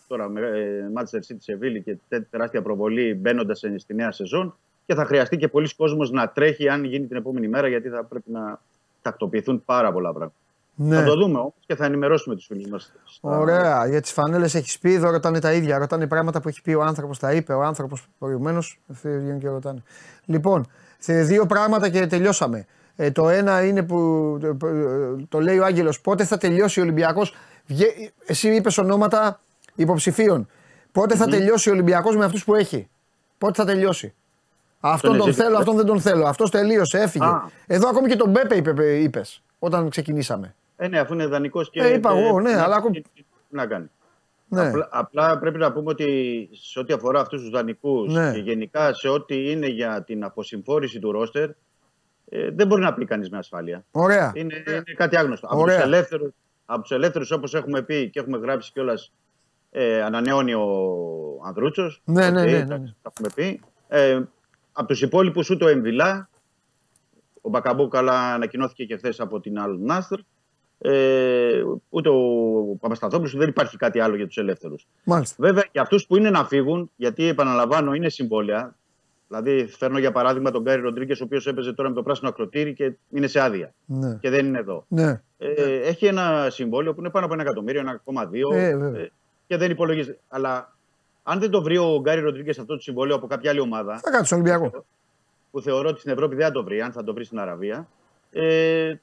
[0.07, 4.57] Τώρα με ε, Manchester City Σεβίλη και τε- τεράστια προβολή μπαίνοντας στη νέα σεζόν.
[4.85, 8.03] Και θα χρειαστεί και πολλοί κόσμος να τρέχει αν γίνει την επόμενη μέρα γιατί θα
[8.03, 8.61] πρέπει να
[9.01, 10.35] τακτοποιηθούν πάρα πολλά πράγματα.
[10.81, 10.95] Ναι.
[10.95, 12.91] Θα το δούμε όμως και θα ενημερώσουμε τους φίλους μας.
[13.21, 13.87] Ωραία.
[13.87, 15.77] Για τις φανέλες έχεις πει, εδώ ρωτάνε τα ίδια.
[15.77, 18.79] Ρωτάνε πράγματα που έχει πει ο άνθρωπος, τα είπε ο άνθρωπος προηγουμένως.
[18.91, 19.83] Αυτοί βγαίνουν και ρωτάνε.
[20.25, 20.67] Λοιπόν,
[20.99, 22.65] σε δύο πράγματα και τελειώσαμε.
[22.95, 23.97] Ε, το ένα είναι που
[24.41, 24.57] το,
[25.29, 27.35] το λέει ο Άγγελος, πότε θα τελειώσει ο Ολυμπιακός.
[28.25, 29.39] Εσύ είπες ονόματα
[29.75, 30.47] υποψηφίων.
[30.91, 32.89] Πότε θα τελειώσει ο Ολυμπιακός με αυτούς που έχει;
[33.37, 34.13] Πότε θα τελειώσει;
[34.79, 36.25] Αυτόν τον εσύ- θέλω, αυτόν δεν τον θέλω.
[36.25, 37.25] Αυτός τελείωσε, έφυγε.
[37.25, 37.41] Α.
[37.67, 40.55] Εδώ ακόμη και τον Μπέπε είπε, είπες, όταν ξεκινήσαμε.
[40.81, 41.81] Ε, ναι, αφού είναι δανεικό και.
[41.81, 43.89] Ε, είπα εγώ, ναι, και- αλλά ακόμη- τι- τι να κάνει.
[44.47, 44.67] Ναι.
[44.67, 48.31] Απλά, απλά πρέπει να πούμε ότι σε ό,τι αφορά αυτούς τους δανεικούς Ναι.
[48.33, 51.49] και γενικά σε ό,τι είναι για την αποσυμφόρηση του ρόστερ,
[52.29, 53.85] ε, δεν μπορεί να πει κανείς με ασφάλεια.
[53.91, 54.31] Ωραία.
[54.35, 55.47] Είναι, είναι κάτι άγνωστο.
[55.47, 55.75] Από Ωραία.
[55.75, 56.31] τους ελεύθερους,
[56.65, 59.11] από τους ελεύθερους όπως έχουμε πει και έχουμε γράψει κιόλας,
[59.71, 60.65] ε, ανανεώνει ο
[61.45, 62.01] Ανδρούτσος.
[62.05, 62.93] Ναι, ναι, ναι, ναι, ναι.
[63.01, 63.61] Τα έχουμε πει.
[63.87, 64.21] Ε,
[64.71, 66.29] από τους υπόλοιπους ούτε ο Εμβιλά.
[67.41, 70.19] Ο Μπακαμπού καλά ανακοινώθηκε και χθες από την Αλ Νάστρ.
[70.81, 72.19] Ε, ούτε ο
[72.79, 74.87] Παπασταθόπουλος, δεν υπάρχει κάτι άλλο για τους ελεύθερους.
[75.03, 75.35] Μάλιστα.
[75.39, 78.75] Βέβαια, για αυτούς που είναι να φύγουν, γιατί επαναλαμβάνω, είναι συμβόλαια.
[79.27, 82.73] Δηλαδή, φέρνω για παράδειγμα τον Γκάρι Ροντρίγκες, ο οποίος έπαιζε τώρα με το πράσινο ακροτήρι
[82.73, 83.73] και είναι σε άδεια.
[83.85, 84.17] Ναι.
[84.21, 84.85] Και δεν είναι εδώ.
[84.87, 85.21] Ναι.
[85.37, 89.01] Ε, έχει ένα συμβόλαιο που είναι πάνω από ένα εκατομμύριο, 1,2 Ε, βέβαια.
[89.01, 89.11] ε,
[89.47, 90.19] και δεν υπολογίζεται.
[90.27, 90.75] Αλλά
[91.23, 94.09] αν δεν το βρει ο Γκάρι Ροντρίγκες αυτό το συμβόλαιο από κάποια άλλη ομάδα, Θα
[94.09, 94.85] κάτσει στον Ολυμπιακό.
[95.51, 97.87] που θεωρώ ότι στην Ευρώπη δεν θα το βρει, αν θα το βρει στην Αραβία,
[98.31, 98.93] ε,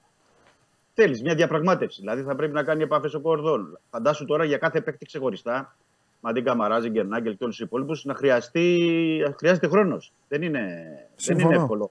[0.97, 2.01] θέλεις μια διαπραγμάτευση.
[2.01, 3.79] Δηλαδή θα πρέπει να κάνει επαφές ο Κορδόν.
[3.91, 5.77] Φαντάσου τώρα για κάθε παίκτη ξεχωριστά,
[6.21, 8.79] Μαντίν Καμαράζη, Γκερνάγκελ και όλους τους υπόλοιπους, να χρειαστεί,
[9.39, 10.13] χρειάζεται χρόνος.
[10.29, 11.49] Δεν είναι, δεν Συμφωνώ.
[11.55, 11.91] είναι εύκολο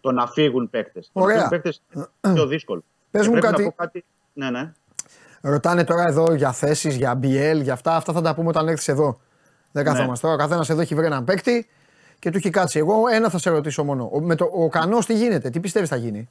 [0.00, 1.10] το να φύγουν παίκτες.
[1.12, 1.36] Το να Ωραία.
[1.36, 2.84] φύγουν παίκτες είναι πιο δύσκολο.
[3.10, 3.62] Πες Και μου πρέπει κάτι.
[3.62, 4.04] Να πω κάτι.
[4.32, 4.72] Ναι, ναι.
[5.40, 7.96] Ρωτάνε τώρα εδώ για θέσεις, για BL, για αυτά.
[7.96, 9.20] Αυτά θα τα πούμε όταν έρθεις εδώ.
[9.72, 10.42] Δεν καθόμαστε τώρα.
[10.42, 11.68] Ο καθένας εδώ έχει βρει έναν παίκτη
[12.18, 12.78] και του έχει κάτσει.
[12.78, 14.10] Εγώ ένα θα σε ρωτήσω μόνο.
[14.12, 16.28] Ο, με το, ο Κανός τι γίνεται, τι πιστεύεις θα γίνει;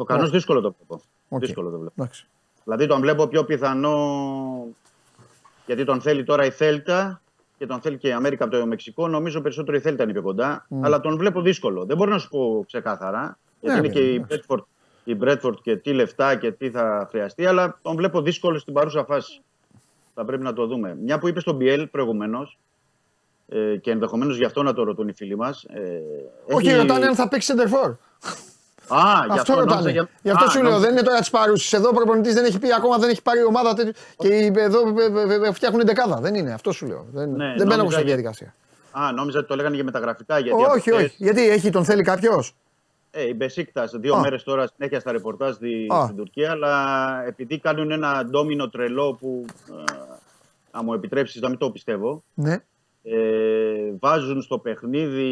[0.00, 1.02] Ο Κανός δύσκολο το βλέπω.
[1.28, 1.40] Οκ.
[1.40, 1.94] Δύσκολο το βλέπω.
[1.98, 2.26] Εντάξει.
[2.64, 3.96] Δηλαδή τον βλέπω πιο πιθανό
[5.66, 7.20] γιατί τον θέλει τώρα η Θέλτα
[7.58, 9.08] και τον θέλει και η Αμέρικα από το Μεξικό.
[9.08, 10.66] Νομίζω περισσότερο η Θέλτα είναι πιο κοντά.
[10.80, 11.84] Αλλά τον βλέπω δύσκολο.
[11.84, 13.38] Δεν μπορώ να σου πω ξεκάθαρα.
[13.60, 14.40] Γιατί Ναι, είναι και η εντάξει.
[14.48, 14.62] Brentford,
[15.04, 17.46] η Bradford και τι λεφτά και τι θα χρειαστεί.
[17.46, 19.40] Αλλά τον βλέπω δύσκολο στην παρούσα φάση.
[20.14, 20.96] Θα πρέπει να το δούμε.
[21.02, 22.58] Μια που είπες στον Μπιέλ προηγουμένως.
[23.48, 25.64] Ε, και ενδεχομένως γι' αυτό να το ρωτούν οι φίλοι μας.
[25.64, 26.00] Ε,
[26.54, 27.96] Όχι, έχει- ρωτάνε αν θα παίξει center for.
[28.88, 29.90] Α, γι' Αυτό αυτό νόμιζα ρωτάνε.
[29.90, 31.76] για- Γι' αυτό Α, σου λέω, νόμιζα- δεν είναι τώρα της παρούση.
[31.76, 33.92] Εδώ ο προπονητής δεν έχει πει ακόμα, δεν έχει πάρει ομάδα τέτοιο.
[34.16, 36.16] Και οι- εδώ ε, ε, ε, φτιάχνουν δεκάδα.
[36.20, 37.06] Δεν είναι, αυτό σου λέω.
[37.12, 38.54] Δεν, Ναι, δεν μπαίνω νόμιζα εγώ σε για- διαδικασία.
[38.90, 40.38] Α, νόμιζα ότι το λέγανε για μεταγραφικά.
[40.38, 41.14] Γιατί από Όχι, χθες- όχι.
[41.18, 42.54] Γιατί έχει, τον θέλει κάποιος;
[43.10, 44.20] Ε, η Μπεσίκτας δύο Α.
[44.20, 46.04] μέρες τώρα συνέχεια στα ρεπορτάζ στη, Α.
[46.04, 49.44] στην Τουρκία, αλλά επειδή κάνουν ένα ντόμινο τρελό που.
[49.70, 49.92] Ε,
[50.72, 52.22] να μου επιτρέψεις να μην το πιστεύω.
[52.34, 52.56] Ναι.
[53.10, 55.30] Ε, βάζουν στο παιχνίδι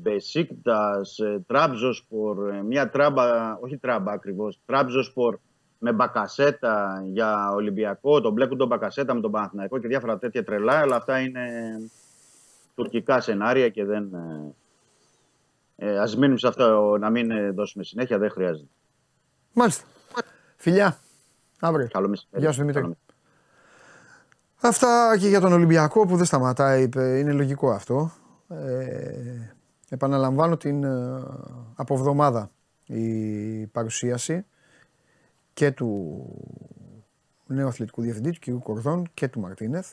[0.00, 1.00] Μπεσίκτα,
[1.46, 5.38] Τράμπζοσπορ, ε, μια τράμπα, όχι τράμπα ακριβώς, Τράμπζοσπορ
[5.78, 10.78] με μπακασέτα για Ολυμπιακό, τον μπλέκουν τον μπακασέτα με τον Παναθηναϊκό και διάφορα τέτοια τρελά,
[10.78, 11.48] αλλά αυτά είναι
[12.74, 14.14] τουρκικά σενάρια και δεν.
[14.14, 14.54] ε,
[15.76, 18.68] ε, ας μείνουμε σε αυτό, να μην ε, δώσουμε συνέχεια, δεν χρειάζεται.
[19.52, 19.84] Μάλιστα.
[20.56, 20.98] Φιλιά.
[21.60, 21.88] Αύριο.
[21.90, 22.44] Καλό μεσημέρι.
[22.44, 22.96] Γεια σου Δημήτρη.
[24.60, 28.12] Καλό Αυτά και για τον Ολυμπιακό που δεν σταματάει, είπε, είναι λογικό αυτό.
[28.48, 29.54] Ε,
[29.88, 31.22] επαναλαμβάνω την ε,
[31.74, 32.50] από εβδομάδα
[32.86, 34.44] η παρουσίαση
[35.54, 36.24] και του
[37.46, 38.62] νέου αθλητικού διευθυντή, του κ.
[38.62, 39.92] Κορδόν και του Μαρτίνεθ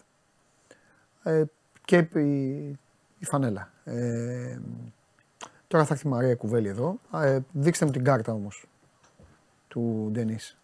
[1.24, 1.44] ε,
[1.86, 2.80] και η,
[3.20, 3.72] η φανέλα.
[3.84, 4.60] Ε,
[5.68, 7.00] τώρα θα έρθει η Μαρία Κουβέλη εδώ.
[7.14, 8.66] Ε, δείξτε μου την κάρτα όμως
[9.68, 10.58] του Ντενίς.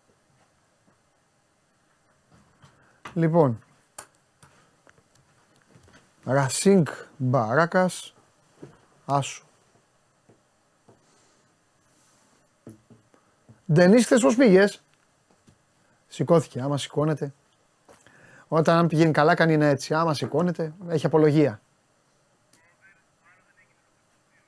[3.13, 3.59] Λοιπόν,
[6.23, 6.87] Ρασίνκ
[7.17, 7.89] Μπαράκα.
[9.05, 9.45] Άσου.
[13.73, 14.83] Ντενή, χθε πώς πήγες;
[16.07, 16.61] Σηκώθηκε.
[16.61, 17.33] Άμα σηκώνεται.
[18.47, 19.93] Όταν αν πηγαίνει καλά, κάνει ένα έτσι.
[19.93, 21.61] Άμα σηκώνεται, έχει απολογία.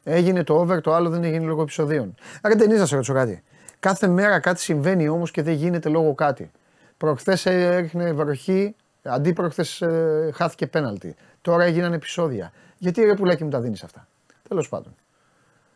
[0.04, 2.16] Έγινε το over, το άλλο δεν έγινε λόγω επεισοδίων.
[2.42, 3.44] Άρα δεν να σε ρωτήσω κάτι.
[3.80, 6.52] Κάθε μέρα κάτι συμβαίνει όμως και δεν γίνεται λόγω κάτι.
[6.98, 11.16] Προχθές έριχνε βροχή, αντί προχθέ ε, χάθηκε πέναλτι.
[11.44, 12.52] Τώρα έγιναν επεισόδια.
[12.78, 14.08] Γιατί ρε πουλάκι μου τα δίνεις αυτά;
[14.48, 14.96] Τέλος πάντων.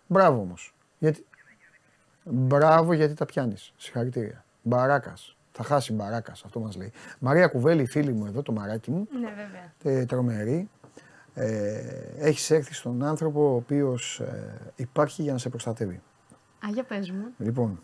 [0.07, 0.73] Μπράβο όμως.
[0.97, 1.25] Γιατί...
[2.23, 3.73] Μπράβο γιατί τα πιάνεις.
[3.77, 4.43] Συγχαρητήρια.
[4.61, 5.35] Μπαράκας.
[5.51, 6.91] Θα χάσει μπαράκας, αυτό μας λέει.
[7.19, 9.07] Μαρία Κουβέλη, φίλη μου εδώ, το μαράκι μου.
[9.19, 9.99] Ναι, βέβαια.
[9.99, 10.69] Ε, τρομερή.
[11.33, 11.81] Ε,
[12.17, 16.01] Έχεις έρθει στον άνθρωπο ο οποίος ε, υπάρχει για να σε προστατεύει.
[16.65, 17.25] Α, για πες μου.
[17.37, 17.81] Λοιπόν,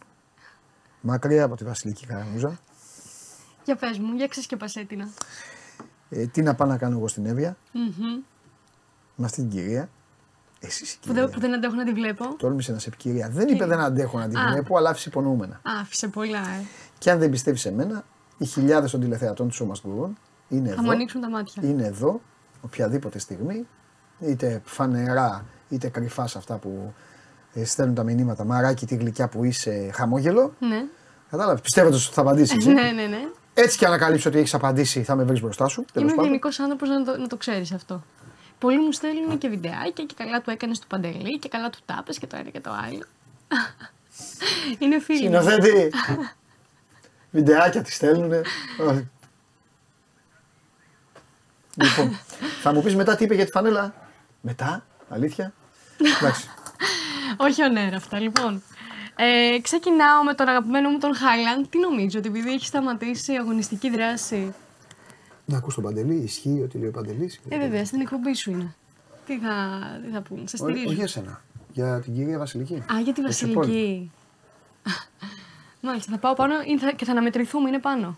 [1.02, 2.60] μακριά από τη Βασιλική Καραμούζα.
[3.66, 5.02] Για πες μου, για ξεσκεπασέ την.
[6.10, 8.22] Ε, τι να πάω να κάνω εγώ στην Εύβοια; Μμμ.
[9.16, 9.90] με αυτή την κυρία.
[10.60, 11.22] Εσύ η Που, κυρία.
[11.22, 12.36] δεν, που δεν αντέχω να τη βλέπω.
[12.38, 13.30] Τόλμησε να σε πει κυρία.
[13.30, 14.52] Δεν είπε δεν αντέχω να την Α.
[14.52, 15.56] βλέπω, αλλά άφησε υπονοούμενα.
[15.56, 16.64] Α, άφησε πολλά, ε.
[16.98, 18.04] Και αν δεν πιστεύεις σε μένα,
[18.38, 20.18] οι χιλιάδες των τηλεθεατών του Σώμα Γκουρών
[20.50, 20.82] είναι Θα εδώ.
[20.82, 21.64] μου ανοίξουν τα μάτια.
[21.70, 22.22] είναι εδώ
[22.62, 23.68] οποιαδήποτε στιγμή,
[24.20, 26.94] είτε φανερά είτε κρυφά σε αυτά που
[27.54, 28.44] ε, στέλνουν τα μηνύματα.
[28.46, 30.54] Μαράκι τη γλυκιά που είσαι, χαμόγελο.
[30.60, 30.84] Ναι.
[31.30, 32.66] Κατάλαβες, πιστεύοντας ότι θα απαντήσεις.
[32.66, 33.30] ναι, ναι, ναι.
[33.54, 35.86] Έτσι και ανακαλύψει ότι έχεις απαντήσει, θα με βρεις μπροστά σου.
[35.94, 36.26] Τέλος Είμαι πάντων.
[36.26, 38.04] γενικός άνθρωπος να το, να το ξέρεις αυτό.
[38.60, 42.18] Πολλοί μου στέλνουν και βιντεάκια και καλά του έκανες του παντελή και καλά του τάπες
[42.18, 43.04] και το ένα και το άλλο.
[44.80, 45.30] Είναι φίλοι.
[45.30, 45.42] μου.
[45.42, 45.90] Συνοθέτη.
[47.32, 48.42] Βιντεάκια τη στέλνουνε.
[48.80, 49.10] Όχι.
[51.76, 52.20] λοιπόν,
[52.62, 53.94] θα μου πεις μετά τι είπε για τη φανέλα.
[54.42, 55.54] Μετά, αλήθεια.
[56.18, 56.50] Εντάξει.
[57.46, 58.64] Όχι ονέρα αυτά, λοιπόν.
[59.16, 61.66] Ε, ξεκινάω με τον αγαπημένο μου τον Χάιλαντ.
[61.70, 64.54] Τι νομίζω, ότι επειδή έχει σταματήσει η αγωνιστική δράση.
[65.46, 68.76] Να ακούς τον Παντελή, ισχύει ότι λέει ο Παντελής; Ε, βέβαια, στην εκπομπή σου είναι.
[69.26, 70.94] Τι θα, τι θα πούνε, σε Όχι, όχι στηρίζω.
[70.96, 71.42] για σένα.
[71.72, 72.74] Για την κυρία Βασιλική.
[72.76, 73.66] Α, για τη Για τους υπόλοιπους.
[73.68, 74.12] Βασιλική.
[75.82, 78.18] Μάλιστα, θα πάω πάνω είναι- θα- και θα αναμετρηθούμε, είναι πάνω.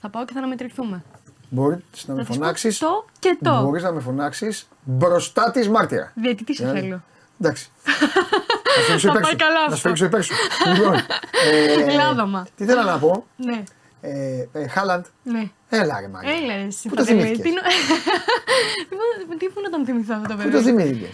[0.00, 1.02] Θα πάω και θα αναμετρηθούμε.
[1.50, 3.62] Μπορείς να με Θα της πω φωνάξεις; το και το.
[3.62, 6.12] Μπορείς να με φωνάξεις μπροστά της μάρτυρα.
[6.14, 7.02] Διαιτητή σε Δηλαδή, θέλω.
[7.40, 7.68] Εντάξει.
[8.76, 9.36] Θα σου ρίξω Θα υπέρ πάει σου.
[9.36, 9.88] καλά Θα σου αυτό.
[9.88, 10.34] ρίξω υπέρ σου.
[10.74, 10.94] Λοιπόν,
[11.90, 12.46] ε, Λάδωμα.
[12.56, 13.26] Τι θέλω να πω.
[13.36, 13.62] Ναι,
[14.00, 15.04] Ε, ε, Χάλαντ.
[15.22, 15.50] ναι.
[15.68, 16.32] Έλα ρε Μάρια.
[16.32, 17.20] Έλα, ρε, εσύ, Πού το Παντελή.
[17.20, 17.60] θυμήθηκες; Τι νο-
[19.28, 21.08] Τι- Τι πού να τον θυμηθώ αυτό το Πού παιδί; το θυμήθηκες;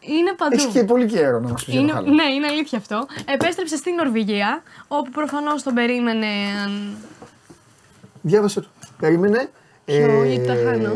[0.00, 0.54] Είναι παντού.
[0.54, 2.14] Έχεις και πολύ καιρό να μας πεις για Είναι, το Χάλαντ.
[2.14, 3.06] ναι, είναι αλήθεια αυτό.
[3.24, 6.26] Επέστρεψε στην Νορβηγία, όπου προφανώς τον περίμενε.
[6.64, 6.96] αν-
[8.22, 8.68] Διάβασε το.
[9.00, 9.50] Περίμενε.
[9.84, 10.92] Ποιο, γιατί τα χάνω.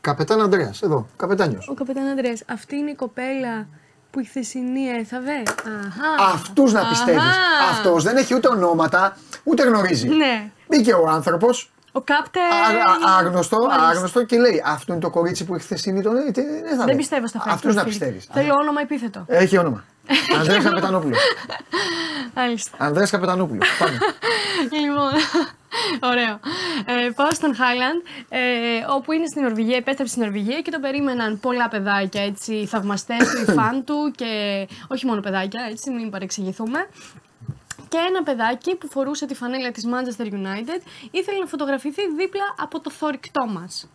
[0.00, 0.72] Καπετάν Αντρέα.
[0.82, 1.06] Εδώ.
[1.16, 1.68] Καπετάνιος.
[1.68, 3.68] Ο καπετάν Αντρέας, αυτή είναι η κοπέλα
[4.10, 5.42] που η χθεσινή έθαβε.
[5.86, 6.32] Αχα.
[6.32, 7.20] Αυτούς να πιστεύεις.
[7.22, 7.70] Αχα.
[7.70, 10.08] Αυτός δεν έχει ούτε ονόματα, ούτε γνωρίζει.
[10.08, 10.50] Ναι.
[10.68, 12.40] Μπήκε ο άνθρωπος, Ο κάπτε.
[13.18, 13.86] άγνωστο, Μάλιστα.
[13.88, 16.42] άγνωστο και λέει Αυτό είναι το κορίτσι που η χθεσινή τον έδειξε.
[16.42, 16.96] Δεν, θα Δεν λέει.
[16.96, 17.86] πιστεύω στα fake Αυτούς να profile.
[17.86, 18.28] πιστεύεις.
[18.32, 19.24] Θέλω όνομα επίθετο.
[19.28, 19.84] Έχει όνομα.
[20.38, 21.18] Ανδρέας Καπετανόπουλος.
[22.34, 22.76] Μάλιστα.
[22.80, 23.68] Ανδρέας Καπετανόπουλος.
[23.78, 23.98] Πάμε.
[24.80, 25.12] λοιπόν,
[26.00, 26.40] ωραίο.
[26.86, 28.38] Ε, πάω στον Χάιλαντ, ε,
[28.88, 33.40] όπου είναι στην Νορβηγία, επέστρεψε στην Νορβηγία και τον περίμεναν πολλά παιδάκια, έτσι, θαυμαστές του,
[33.40, 36.88] οι φαν του και όχι μόνο παιδάκια, έτσι, μην παρεξηγηθούμε.
[37.88, 40.80] Και ένα παιδάκι που φορούσε τη φανέλα της Manchester United
[41.10, 43.88] ήθελε να φωτογραφηθεί δίπλα από το θορυκτό μας.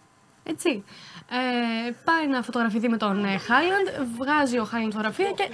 [0.50, 0.84] Έτσι.
[1.30, 3.88] Ε, πάει να φωτογραφηθεί με τον ε, Χάιλαντ,
[4.20, 5.50] βγάζει ο Χάιλαντ φωτογραφία και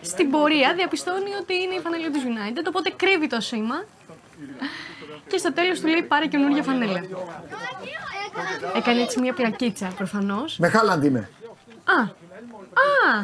[0.00, 3.84] στην πορεία διαπιστώνει ότι είναι η φανέλα του United, οπότε κρύβει το σήμα
[5.28, 7.00] και στο τέλος του λέει πάρε καινούργια φανέλα.
[8.76, 10.58] Έκανε έτσι μια πλακίτσα προφανώς.
[10.58, 11.28] Με Χάλαντ είμαι.
[11.84, 13.18] Α, α,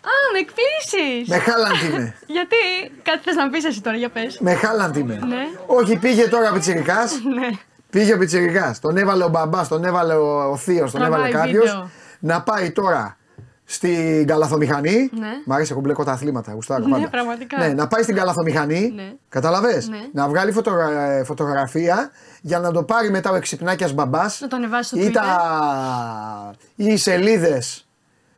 [0.00, 1.28] α, με εκπλήσεις.
[1.28, 2.14] Με Χάλαντ είμαι.
[2.36, 2.56] Γιατί,
[3.02, 4.38] κάτι θες να πεις εσύ τώρα, για πες.
[4.38, 5.20] Με Χάλαντ είμαι.
[5.26, 5.46] Ναι.
[5.66, 7.20] Όχι, πήγε τώρα ο Πιτσιρικάς.
[7.38, 7.48] Ναι.
[7.90, 8.80] Πήγε ο Πιτσιρικάς.
[8.80, 11.64] Τον έβαλε ο μπαμπάς, τον έβαλε ο, ο θείος, τον Τραβάει έβαλε κάποιος.
[11.70, 11.90] βίντεο.
[12.20, 13.16] Να πάει τώρα
[13.64, 15.10] στην καλαθομηχανή.
[15.18, 15.26] Ναι.
[15.46, 16.52] Μ' αρέσει, έχω μπλέκω τα αθλήματα.
[16.52, 17.08] Γουστάρω Ναι, πάντα.
[17.08, 17.58] πραγματικά.
[17.58, 18.92] Ναι, να πάει στην καλαθομηχανή.
[18.94, 19.12] Ναι.
[19.28, 19.88] Καταλαβες.
[19.88, 19.96] Ναι.
[20.12, 22.10] Να βγάλει φωτογρα- ε, φωτογραφία
[22.40, 24.40] για να το πάρει μετά ο εξυπνάκιας μπαμπάς.
[24.40, 25.12] Να το ανεβάσει στο ή, Twitter.
[25.12, 26.52] τα...
[26.74, 27.84] ή οι σελίδες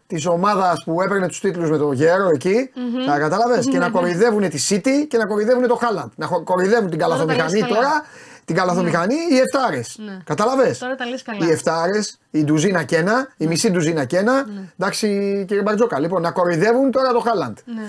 [0.06, 2.70] της ομάδας που έπαιρνε τους τίτλους με το γέρο εκεί.
[2.74, 3.06] Μμμ.
[3.06, 3.90] Τα κατάλαβες; και Ναι, να ναι.
[3.92, 6.10] κοροϊδεύουν τη City και να κοροϊδεύουν το Χάλαντ.
[6.16, 7.74] Να χο- κοροϊδεύουν την Τώρα τα καλαθομηχανή λες καλά.
[7.74, 8.04] τώρα.
[8.44, 9.96] Την καλαθομηχανή οι εφτάρες.
[10.04, 10.18] Ναι.
[10.24, 10.76] Κατάλαβε.
[10.80, 11.46] Τώρα τα λες καλά.
[11.46, 14.44] Οι εφτάρες, η ντουζίνα και ένα, η μισή ντουζίνα και ένα.
[14.46, 14.60] Ναι.
[14.78, 15.06] Εντάξει,
[15.48, 15.98] κύριε Μπαρτζόκα.
[15.98, 17.58] Λοιπόν, να κοροϊδεύουν τώρα το Χάλαντ.
[17.64, 17.82] Ναι,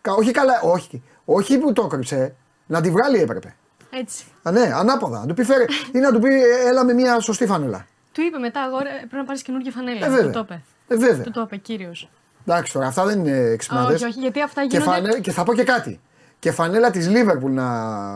[0.00, 1.02] Κα- Όχι καλά, όχι.
[1.24, 2.34] Όχι που το έκρυψε.
[2.66, 3.54] Να τη βγάλει έπρεπε.
[3.90, 4.24] έτσι.
[4.42, 5.18] Α, ναι, ανάποδα.
[5.18, 5.64] Να του πει φέρε.
[5.92, 7.86] ή να του πει ε, έλα με μια σωστή φανέλα.
[8.12, 10.06] Του είπε μετά, αγόρι, πρέπει να πάρεις καινούργια φανέλα.
[10.06, 10.24] Ε, βέβαια.
[10.26, 10.62] Του το είπε.
[10.88, 11.24] Ε, βέβαια.
[11.24, 12.10] Του το είπε, κύριος.
[12.46, 13.94] Εντάξει τώρα, αυτά δεν είναι ξυπνάδε.
[13.94, 14.90] Όχι, όχι, γιατί αυτά Και, γίνονται.
[14.90, 15.18] φανε...
[15.20, 16.00] και θα πω και κάτι.
[16.38, 17.68] Και φανέλα της Λίβερπουλ να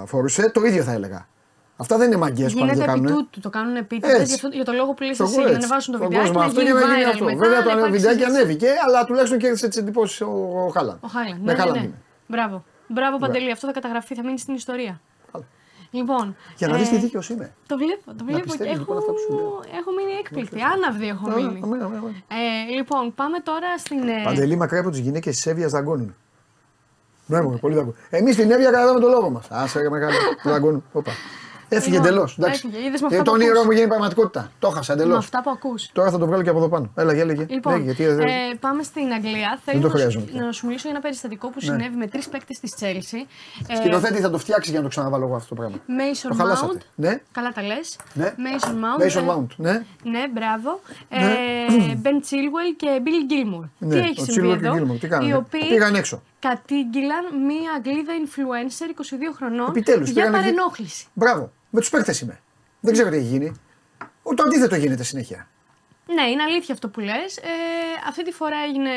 [0.06, 1.26] φορούσε, το ίδιο θα έλεγα.
[1.76, 3.16] Αυτά δεν είναι μαγκές που πάνε και Γίνεται επί κάνουν.
[3.18, 4.24] τούτου, το κάνουν επίτηδες Έτσι.
[4.24, 5.66] για, αυτό- για το λόγο που λες Στον εσύ, κόσμο για να έτσι.
[5.66, 7.24] ανεβάσουν το Στον βιντεάκι, κόσμο να αυτό γίνει και να γίνει viral αυτό.
[7.24, 8.38] μετά, Βέβαια να το υπάρξει βιντεάκι συζήτηση.
[8.40, 10.30] ανέβηκε, αλλά τουλάχιστον κέρδισε τι εντυπώσεις ο
[10.74, 10.96] Χάλαν.
[11.00, 11.38] Ο Χάλαν.
[11.44, 11.86] Με Ναι, Χάλαν ναι, ναι.
[11.86, 11.98] είναι.
[12.34, 12.56] Μπράβο.
[12.96, 14.94] Μπράβο Παντελή, αυτό θα καταγραφεί, θα μείνει στην ιστορία.
[15.90, 16.36] Λοιπόν.
[16.58, 17.54] Για να ε, δει τι δίκαιος είμαι.
[17.66, 19.62] Το βλέπω, το βλέπω και πιστεύεις έχω, λοιπόν αυτά που σου λέω.
[19.78, 20.58] έχω μείνει έκπληκτη.
[20.72, 21.60] Άναυδη έχω Α, μείνει.
[21.64, 22.10] αμέ, αμέ, αμέ.
[22.68, 24.08] Ε, λοιπόν, πάμε τώρα στην.
[24.08, 26.14] ε, Παντελή μακριά από τις γυναίκες της Εύβοιας δαγκώνουν.
[27.26, 27.96] Ναι, μου, πολύ δαγκώνουν.
[28.10, 29.46] Εμείς στην Εύβοια κρατάμε το λόγο μας.
[29.50, 30.14] Άσε ρε μεγάλο.
[30.52, 30.84] Δαγκώνουν.
[31.66, 31.76] Όπα.
[31.76, 32.38] Έφυγε Λοιπόν, εντελώς.
[32.40, 32.78] έφυγε.
[32.86, 33.64] Είδες με Και αυτά το που όνειρό ακούς.
[33.64, 34.50] μου γίνει πραγματικότητα.
[34.58, 35.16] Το έχασα με εντελώ.
[35.16, 35.90] αυτά που ακούς.
[35.92, 36.90] Τώρα θα το βγάλω και από εδώ πάνω.
[36.94, 37.46] Έλα, για λέγε.
[37.48, 39.58] Λοιπόν, Λέγε, γιατί δεν- ε, πάμε στην Αγγλία.
[39.64, 40.40] Θέλω το να, σου, χρειάζομαι πια.
[40.44, 41.66] να σου μιλήσω για ένα περιστατικό που Ναι.
[41.72, 43.20] συνέβη με τρεις παίκτες της Chelsea.
[43.68, 45.76] Ε, Σκηνοθέτη θα το φτιάξεις για να το ξαναβάλω εγώ αυτό το πράγμα.
[45.76, 46.72] Mason Το χαλάσατε.
[46.78, 46.82] Mount.
[46.94, 47.20] Ναι.
[47.32, 47.96] Καλά τα λες.
[48.14, 48.34] Ναι.
[48.36, 49.02] Mason Mount.
[49.04, 49.46] Mason ε, Mount.
[49.56, 49.82] Ναι.
[50.02, 50.80] Ναι, μπράβο.
[51.08, 51.18] Ναι.
[51.92, 53.68] Ε, Ben Chilwell και Bill Gilmour.
[53.78, 55.94] Ναι, τι έχει ο συμβεί Chilwell και εδώ; ο Gilmour, τι κάνανε; οι οποίοι Πήγαν
[55.94, 56.22] έξω.
[56.38, 61.06] κατήγγυλαν μία Αγγλίδα influencer 22 χρονών Επιτέλους, για πήγανε και- παρενόχληση.
[61.12, 61.52] Μπράβο.
[61.76, 62.40] Με τους παίκτες είμαι.
[62.80, 63.52] Δεν ξέρω τι έχει γίνει.
[64.22, 65.48] Ο, το αντίθετο γίνεται συνέχεια.
[66.14, 67.36] Ναι, είναι αλήθεια αυτό που λες.
[67.36, 67.40] Ε,
[68.08, 68.90] αυτή τη φορά έγινε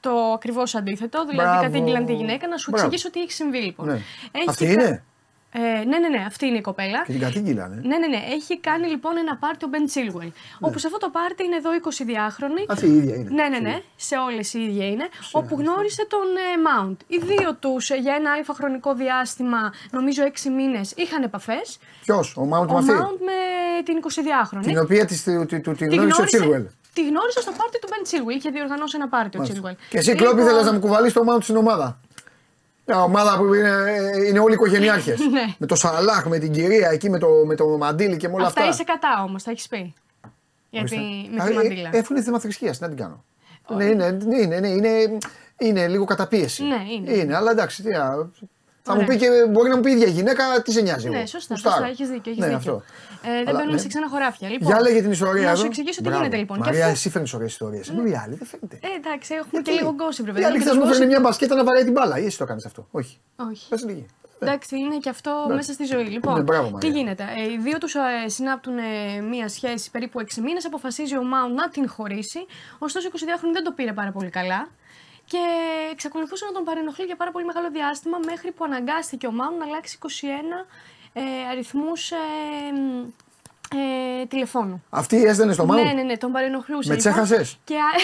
[0.00, 1.26] το ακριβώς αντίθετο.
[1.26, 1.62] Δηλαδή Μπράβο.
[1.62, 2.48] κατήγγυλαν τη γυναίκα.
[2.48, 2.86] Να σου Μπράβο.
[2.86, 3.86] εξηγήσω τι έχει συμβεί λοιπόν.
[3.86, 4.00] Ναι.
[4.32, 5.04] Έχει Αυτή κα- είναι;
[5.52, 7.02] Ε, ναι, ναι, ναι, αυτή είναι η κοπέλα.
[7.06, 7.80] Και την κατήγγυλανε.
[7.84, 8.20] Ναι, ναι, ναι.
[8.36, 10.32] Έχει κάνει λοιπόν ένα πάρτι ο Ben Chilwell.
[10.60, 12.64] Όπου σε αυτό το πάρτι είναι εδώ 20διάχρονοι.
[12.68, 13.30] Αυτή η ίδια είναι.
[13.30, 13.82] Ναι, ναι, ναι.
[13.96, 15.08] Σε όλες οι ίδια είναι.
[15.32, 16.96] Όπου γνώρισε τον ε, Mount.
[17.06, 21.78] Οι δύο τους για ένα αλφα χρονικό διάστημα, νομίζω 6 μήνες, είχαν επαφές.
[22.04, 23.38] Ποιος, ο Μάουντ Ο με αυτή; Mount με
[23.84, 24.64] την 20διάχρονη.
[24.64, 26.64] Την οποία της τη, τη, τη, Τη γνώρισε ο Τσίλουελ.
[26.92, 28.36] Τη γνώρισε στο πάρτι του Ben Chilwell.
[28.36, 29.76] Είχε διοργανώσει ένα πάρτι ο Chilwell.
[29.88, 32.00] Και εσύ κλόπ ήθελε να μου κουβαλείς το Μάουντ στην ομάδα;
[32.88, 33.70] Μια ομάδα που είναι,
[34.28, 35.18] είναι όλοι οικογενειάρχες.
[35.30, 35.54] Ναι.
[35.58, 38.46] με το Σαλάχ, με την κυρία εκεί, με το, με το Μαντίλι και με όλα
[38.46, 38.72] Αυτά αυτά.
[38.72, 39.94] είσαι κατά όμως, τα έχεις πει.
[40.70, 40.96] Γιατί
[41.34, 41.90] με Α, τη ε, μαντήλα.
[41.92, 43.24] Έχουν είναι θέμα θρησκείας, τι να την κάνω.
[43.68, 45.18] Ναι, είναι, ναι, είναι, είναι, είναι,
[45.58, 46.62] είναι λίγο καταπίεση.
[46.64, 47.12] Ναι, είναι.
[47.12, 48.30] είναι αλλά εντάξει, τι, να-
[48.88, 49.04] θα Ωραία.
[49.04, 51.08] μου πει και μπορεί να μου πει η ίδια γυναίκα, τι σε νοιάζει.
[51.08, 51.26] Ναι, εγώ.
[51.26, 51.74] σωστά, Γουστάρω.
[51.76, 52.30] σωστά, έχεις δίκιο.
[52.32, 52.74] Έχεις Ναι, δίκιο.
[52.74, 52.82] αυτό.
[53.22, 53.78] Ε, δεν Αλλά, μπαίνουμε ναι.
[53.78, 54.48] σε ξένα χωράφια.
[54.48, 55.60] Λοιπόν, Για λέγε την ιστορία Να εδώ.
[55.60, 56.18] σου εξηγήσω τι Μπράβο.
[56.22, 56.56] γίνεται λοιπόν.
[56.56, 57.88] Και Μαρία, αφού- εσύ φέρνει ωραίε ιστορίες.
[57.88, 58.78] Ενώ οι άλλοι δεν φαίνεται.
[58.82, 60.44] Ε, εντάξει, έχουμε και λίγο γκόσυπ, ρε Η παιδί.
[60.46, 62.18] άλλη και χθες το μου gossip- φέρνει μια μπασκέτα να βαράει την μπάλα.
[62.18, 62.86] Ή εσύ το κάνεις αυτό.
[62.90, 63.18] Όχι.
[63.50, 63.68] Όχι.
[63.68, 64.06] Πες λίγη.
[64.40, 65.54] Εντάξει, είναι και αυτό Ναι.
[65.54, 66.04] μέσα στη ζωή.
[66.04, 66.88] Λοιπόν, Ναι, μπράβο, τι Μαρία.
[66.90, 70.64] γίνεται; Ε, οι δύο τους ε, συνάπτουν ε, μία σχέση περίπου 6 μήνες.
[70.66, 72.38] Αποφασίζει ο Μάουν να την χωρίσει.
[72.78, 74.68] Ωστόσο, 22χρονη δεν το πήρε πάρα πολύ καλά.
[75.28, 75.38] Και
[75.90, 79.64] εξακολουθούσε να τον παρενοχλεί για πάρα πολύ μεγάλο διάστημα μέχρι που αναγκάστηκε ο Μάουν να
[79.64, 80.06] αλλάξει 21
[81.12, 82.16] ε, αριθμούς ε,
[82.72, 83.06] μ,
[83.74, 84.76] ε, τηλεφώνου.
[84.90, 85.84] Αυτή έστελνε στο Μάουντ.
[85.86, 86.88] Ναι, ναι, ναι, τον παρενοχλούσε.
[86.88, 87.98] Με λοιπόν, τσέχασες; Και, α-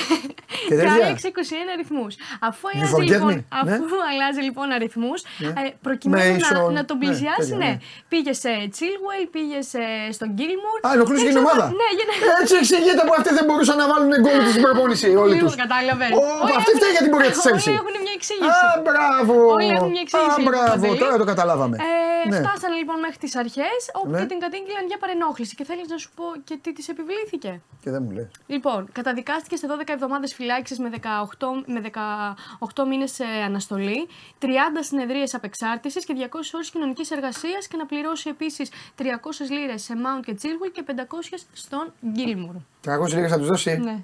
[0.48, 2.12] Και και τέτοια; άλλαξε 21 αριθμούς.
[2.48, 4.06] Αφού You αλλάζει forget λοιπόν, me, αφού ναι.
[4.10, 5.48] αλλάζει, λοιπόν αριθμούς, Ναι.
[5.48, 7.70] ε, προκειμένου να, Mason, να τον ναι, πλησιάσει, τέτοια, ναι.
[7.74, 7.78] ναι.
[8.10, 9.82] Πήγε σε Chilwell, πήγε σε,
[10.16, 10.78] στον Gilmour.
[10.86, 11.64] Α, ενοχλούσε και την ομάδα.
[11.80, 12.06] Ναι, για-
[12.40, 15.56] Έτσι εξηγείται που αυτοί δεν μπορούσαν να βάλουν γκολ στην προπόνηση όλοι Λίγο τους.
[15.64, 16.10] κατάλαβες.
[16.58, 17.74] Αυτή φταίει για την πορεία της Όλοι Chelsea.
[17.80, 18.62] έχουν μια εξήγηση.
[18.68, 19.34] Α, μπράβο.
[19.56, 20.40] Όλοι έχουν μια εξήγηση.
[20.40, 20.98] Α, μπράβο, Παντελή.
[21.04, 21.76] τώρα το καταλάβαμε.
[21.88, 21.92] Ε,
[22.32, 22.38] Ναι.
[22.44, 24.18] Φτάσανε λοιπόν μέχρι τις αρχές, όπου Ναι.
[24.20, 25.53] και την κατήγγειλαν για παρενόχληση.
[25.54, 27.60] Και θέλεις να σου πω και τι της επιβλήθηκε.
[27.80, 28.28] Και δεν μου λε.
[28.46, 34.08] Λοιπόν, καταδικάστηκε σε 12 εβδομάδες φυλάκισης με 18, με 18 μήνες αναστολή,
[34.38, 34.46] 30
[34.80, 39.02] συνεδρίες απεξάρτησης και 200 ώρες κοινωνικής εργασίας και να πληρώσει επίσης 300
[39.50, 42.56] λίρες σε Mount και Chilwell και 500 στον Gilmour.
[43.04, 43.98] 300 λίγε θα τους δώσει; Ναι.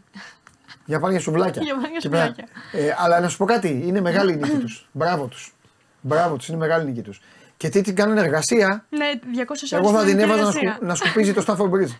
[0.85, 1.63] Για πάνε για σουβλάκια.
[1.63, 2.27] Για πάνε για Και πέρα.
[2.27, 2.55] σουβλάκια.
[2.73, 4.89] Ε, αλλά να σου πω κάτι, είναι μεγάλη η νίκη τους.
[4.93, 5.55] Μπράβο τους.
[6.01, 7.21] Μπράβο τους, είναι μεγάλη η νίκη τους.
[7.61, 10.73] Και τι την κάνουν εργασία, Ναι, 200 ώρες εγώ θα την κοινωνική έβαζα να, εργασία.
[10.74, 11.95] σκου, να σκουπίζει το Stafford Bridge.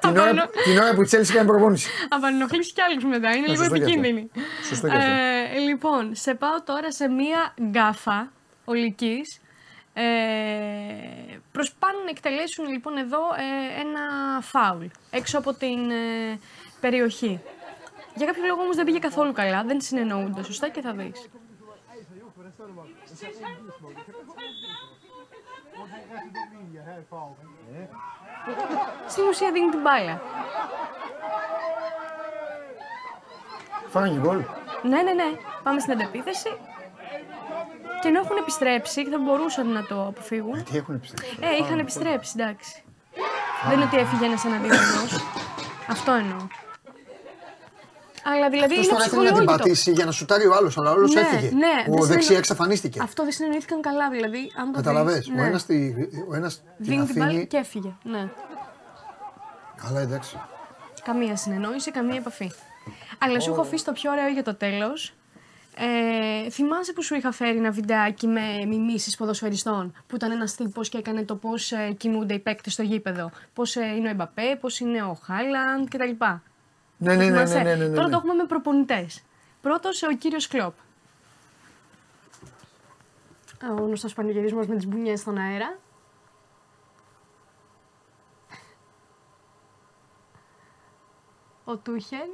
[0.00, 0.32] την, ώρα,
[0.64, 1.88] την ώρα που η Chelsea κάνει προπόνηση.
[2.08, 3.28] Απανενοχλήσει κι άλλους μετά.
[3.30, 3.98] Είναι Ναι, λίγο σωστό και αυτό.
[3.98, 4.30] επικίνδυνη.
[4.68, 5.10] Σωστό και αυτό.
[5.10, 8.32] Ε, λοιπόν, σε πάω τώρα σε μία γκάφα
[8.64, 9.40] ολικής.
[9.94, 10.02] Ε,
[11.52, 14.00] προσπάνουν να εκτελέσουν λοιπόν εδώ ε, ένα
[14.40, 16.38] φάουλ έξω από την ε,
[16.80, 17.40] περιοχή.
[18.14, 21.28] Για κάποιο λόγο όμως δεν πήγε καθόλου καλά, δεν συνεννοούνται σωστά και θα δεις.
[29.08, 30.20] Στην ουσία δίνει την μπάλα.
[33.88, 34.44] Φάγανε γκολ.
[34.82, 35.30] Ναι, ναι, ναι.
[35.62, 36.48] Πάμε στην αντεπίθεση.
[38.00, 40.64] Και ενώ έχουν επιστρέψει και θα μπορούσαν να το αποφύγουν.
[40.64, 42.84] Τι έχουν επιστρέψει; Ε, είχαν επιστρέψει, εντάξει.
[43.68, 45.04] Δεν είναι ότι έφυγε ένας αντίδρομο.
[45.88, 46.46] Αυτό εννοώ.
[48.24, 49.62] Αλλά δηλαδή Αυτός είναι τώρα ήθελε να την ψυχολόγητο.
[49.62, 51.50] πατήσει για να σουτάρει ο άλλος, αλλά ο άλλος Ναι, έφυγε.
[51.54, 53.00] ναι, ο δεν δεξιά συνεννο- εξαφανίστηκε.
[53.02, 54.52] Αυτό δεν συνεννοήθηκαν καλά, δηλαδή.
[54.60, 55.14] Αν το Καταλαβέ.
[55.18, 55.46] δεις, Ο ναι.
[55.46, 55.66] ένας
[56.30, 57.46] ο ένας την Δίνει την μπάλα αφήνει.
[57.46, 57.92] και έφυγε.
[58.02, 58.28] Ναι.
[59.86, 60.40] Καλά, εντάξει.
[61.04, 62.50] Καμία συνεννόηση, καμία επαφή.
[63.18, 65.14] Αλλά σου έχω αφήσει το πιο ωραίο για το τέλος.
[65.76, 70.88] Ε, θυμάσαι που σου είχα φέρει ένα βιντεάκι με μιμήσεις ποδοσφαιριστών που ήταν ένας τύπος
[70.88, 73.30] και έκανε το πώς ε, κινούνται οι παίκτες στο γήπεδο.
[73.52, 76.24] Πώς ε, είναι ο Εμπαπέ, πώς είναι ο Χάλαντ κτλ.
[77.02, 79.24] Ναι, ναι, ναι, Τώρα το έχουμε με προπονητές.
[79.60, 80.74] Πρώτος ο κύριος Κλοπ.
[83.70, 85.78] Ο γνωστός πανηγυρισμός με τις μπουνιές στον αέρα.
[91.64, 92.28] Ο Τούχελ.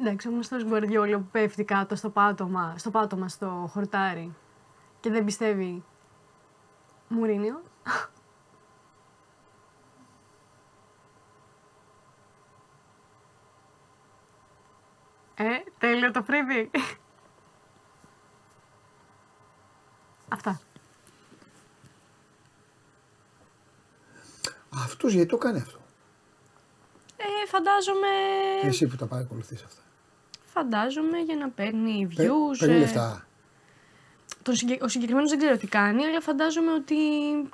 [0.00, 4.34] Εντάξει, ο γνωστός Γκουαρδιόλο που πέφτει κάτω στο πάτωμα, στο πάτωμα στο χορτάρι
[5.00, 5.84] και δεν πιστεύει.
[7.08, 7.62] Μουρίνιο.
[15.38, 15.44] Ε,
[15.78, 16.70] τέλειο το φρύδι.
[20.28, 20.60] Αυτά.
[24.74, 25.78] Αυτός γιατί το κάνει αυτό;
[27.16, 28.06] Ε, φαντάζομαι...
[28.60, 29.80] Και εσύ που τα παρακολουθείς αυτά.
[30.44, 32.56] Φαντάζομαι για να παίρνει Παί- views.
[32.58, 33.26] Παίρνει ε, λεφτά.
[34.42, 36.96] τον συγκε- Ο συγκεκριμένος δεν ξέρω τι κάνει, αλλά φαντάζομαι ότι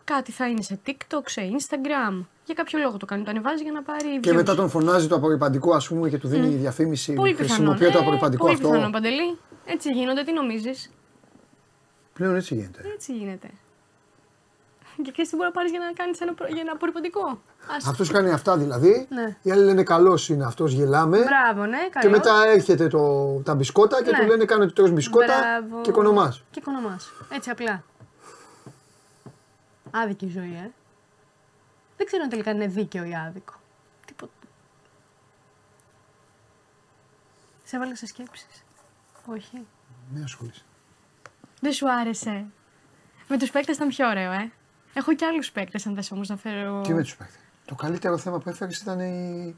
[0.04, 2.24] κάτι θα είναι σε TikTok, σε Instagram.
[2.44, 3.22] Για κάποιο λόγο το κάνει.
[3.24, 4.20] Το ανεβάζει για να πάρει.
[4.20, 4.34] Και views.
[4.34, 6.58] μετά τον φωνάζει το απορριπαντικό, ας πούμε, και του δίνει Μμ.
[6.60, 7.12] διαφήμιση.
[7.12, 7.48] Πολύ πιθανό.
[7.54, 8.68] Χρησιμοποιεί το Ε, απορριπαντικό πολύ αυτό.
[8.70, 9.38] πιθανό, Παντελή.
[9.64, 10.90] Έτσι γίνονται, τι νομίζεις;
[12.12, 12.82] Πλέον έτσι γίνεται.
[12.94, 13.48] Έτσι γίνεται.
[15.02, 17.40] Και ξέρεις τι μπορεί να πάρεις για να κάνεις ένα, προ- για ένα απορριπαντικό;
[17.76, 19.06] Ας- Αυτός κάνει αυτά δηλαδή.
[19.10, 19.36] Ναι.
[19.42, 21.18] Οι άλλοι λένε καλός είναι αυτός, γελάμε.
[21.18, 22.00] Μπράβο, ναι, καλός.
[22.00, 24.18] Και μετά έρχεται το, τα μπισκότα και Ναι.
[24.18, 25.80] του λένε κάνω ότι τρως μπισκότα Μπράβο.
[25.82, 26.42] και οικονομάς.
[26.50, 27.00] Και οικονομά.
[27.28, 27.82] Έτσι απλά.
[29.90, 30.70] Άδικη ζωή, ε.
[32.02, 33.54] Δεν ξέρω αν τελικά είναι δίκαιο ή άδικο.
[34.06, 34.32] Τίποτα.
[37.64, 38.64] Σε έβαλα σε σκέψεις;
[39.26, 39.66] Όχι.
[40.14, 40.62] Με ασχολείσαι.
[41.60, 42.44] Δεν σου άρεσε.
[43.28, 44.50] Με τους παίκτες ήταν πιο ωραίο, ε.
[44.94, 46.80] Έχω και άλλους παίκτες, αν θες όμως να φέρω...
[46.80, 47.38] Τι με τους παίχτε.
[47.64, 49.56] Το καλύτερο θέμα που έφερες ήταν η,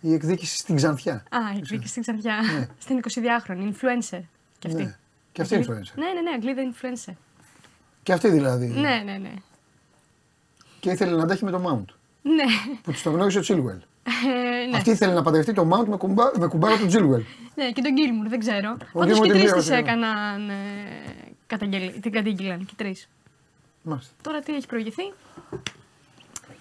[0.00, 1.14] η εκδίκηση στην Ξανθιά.
[1.14, 2.36] Α, η εκδίκηση στην Ξανθιά.
[2.36, 2.66] Ναι.
[2.78, 4.22] Στην 22χρονη, influencer.
[4.58, 4.82] Και αυτή.
[4.84, 4.96] Ναι.
[5.32, 5.94] Και αυτή Αγγλί- influencer.
[5.94, 7.14] Ναι, ναι, ναι, Αγγλίδα influencer.
[8.02, 8.66] Και αυτή δηλαδή.
[8.66, 9.32] Ναι, ναι, ναι.
[10.80, 11.94] Και ήθελε να τα έχει με το Mount.
[12.22, 12.44] Ναι.
[12.82, 13.78] Που της το γνώρισε ο Τσίλουελ.
[14.04, 14.76] Ε, ναι.
[14.76, 17.22] Αυτή ήθελε να παντρευτεί το Mount με, κουμπά, με κουμπάρα του Τσίλουελ.
[17.54, 18.76] Ναι, και τον Γκίλμουρ, δεν ξέρω.
[18.92, 19.78] Πάντως Γκίλμουρ και την τρεις πλήρωσε, τη ναι.
[19.78, 20.48] έκαναν.
[20.50, 20.54] Ε,
[21.46, 23.08] καταγγελ- την κατήγγυλαν και τρεις.
[23.82, 24.12] Μάλιστα.
[24.22, 25.12] Τώρα τι έχει προηγηθεί;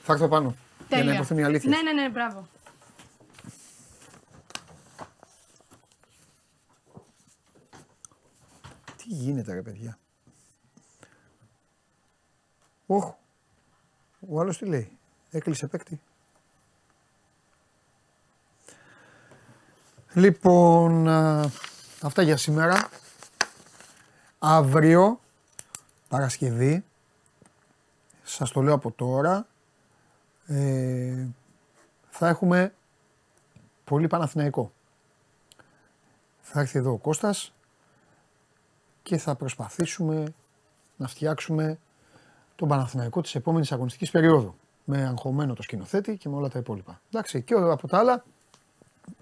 [0.02, 0.56] Θα έρθω πάνω.
[0.88, 1.14] Για να Τέλεια.
[1.14, 1.76] υποθούν οι αλήθειες.
[1.76, 2.48] Ναι, ναι, ναι, μπράβο.
[8.98, 9.98] Τι γίνεται ρε παιδιά.
[12.85, 13.14] Όχ.
[14.29, 14.97] Ο άλλος τι λέει;
[15.31, 15.99] Έκλεισε παίκτη.
[20.13, 21.49] Λοιπόν, α,
[22.01, 22.89] αυτά για σήμερα.
[24.39, 25.19] Αύριο,
[26.07, 26.83] Παρασκευή,
[28.23, 29.47] σας το λέω από τώρα,
[30.47, 31.25] ε,
[32.09, 32.73] θα έχουμε
[33.83, 34.71] πολύ Παναθηναϊκό.
[36.41, 37.53] Θα έρθει εδώ ο Κώστας
[39.03, 40.33] και θα προσπαθήσουμε
[40.97, 41.79] να φτιάξουμε
[42.57, 44.55] τον Παναθηναϊκό της επόμενης αγωνιστικής περίοδου.
[44.84, 47.01] Με αγχωμένο το σκηνοθέτη και με όλα τα υπόλοιπα.
[47.11, 48.23] Εντάξει, και από τα άλλα,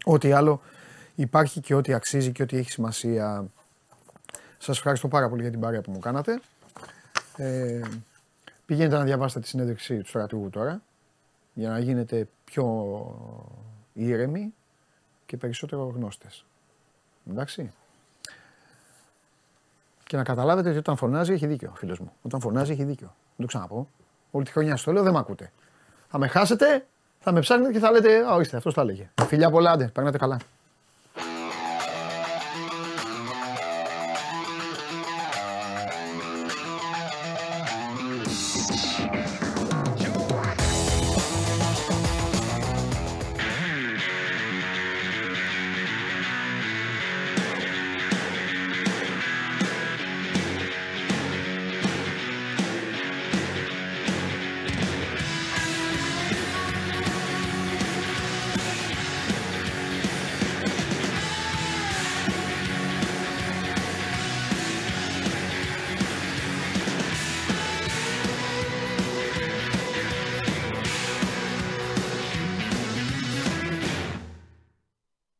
[0.03, 0.61] ό,τι άλλο
[1.15, 3.45] υπάρχει και ό,τι αξίζει και ό,τι έχει σημασία.
[4.57, 6.41] Σας ευχαριστώ πάρα πολύ για την παρέα που μου κάνατε.
[7.37, 7.81] Ε,
[8.65, 10.81] πηγαίνετε να διαβάσετε τη συνέντευξη του στρατηγού τώρα,
[11.53, 12.65] για να γίνετε πιο
[13.93, 14.53] ήρεμοι
[15.25, 16.45] και περισσότερο γνώστες.
[17.29, 17.71] Εντάξει.
[20.03, 22.11] Και να καταλάβετε ότι όταν φωνάζει έχει δίκιο, φίλος μου.
[22.21, 23.15] Όταν φωνάζει έχει δίκιο.
[23.35, 23.89] Δεν το ξαναπώ.
[24.31, 25.51] Όλη τη χρονιά στο λέω, δεν με ακούτε.
[26.07, 26.85] Θα με χάσετε,
[27.19, 29.09] θα με ψάχνετε και θα λέτε, Α, ορίστε, αυτός τα έλεγε.
[29.27, 30.37] Φιλιά πολλά, άντε, περνάτε καλά.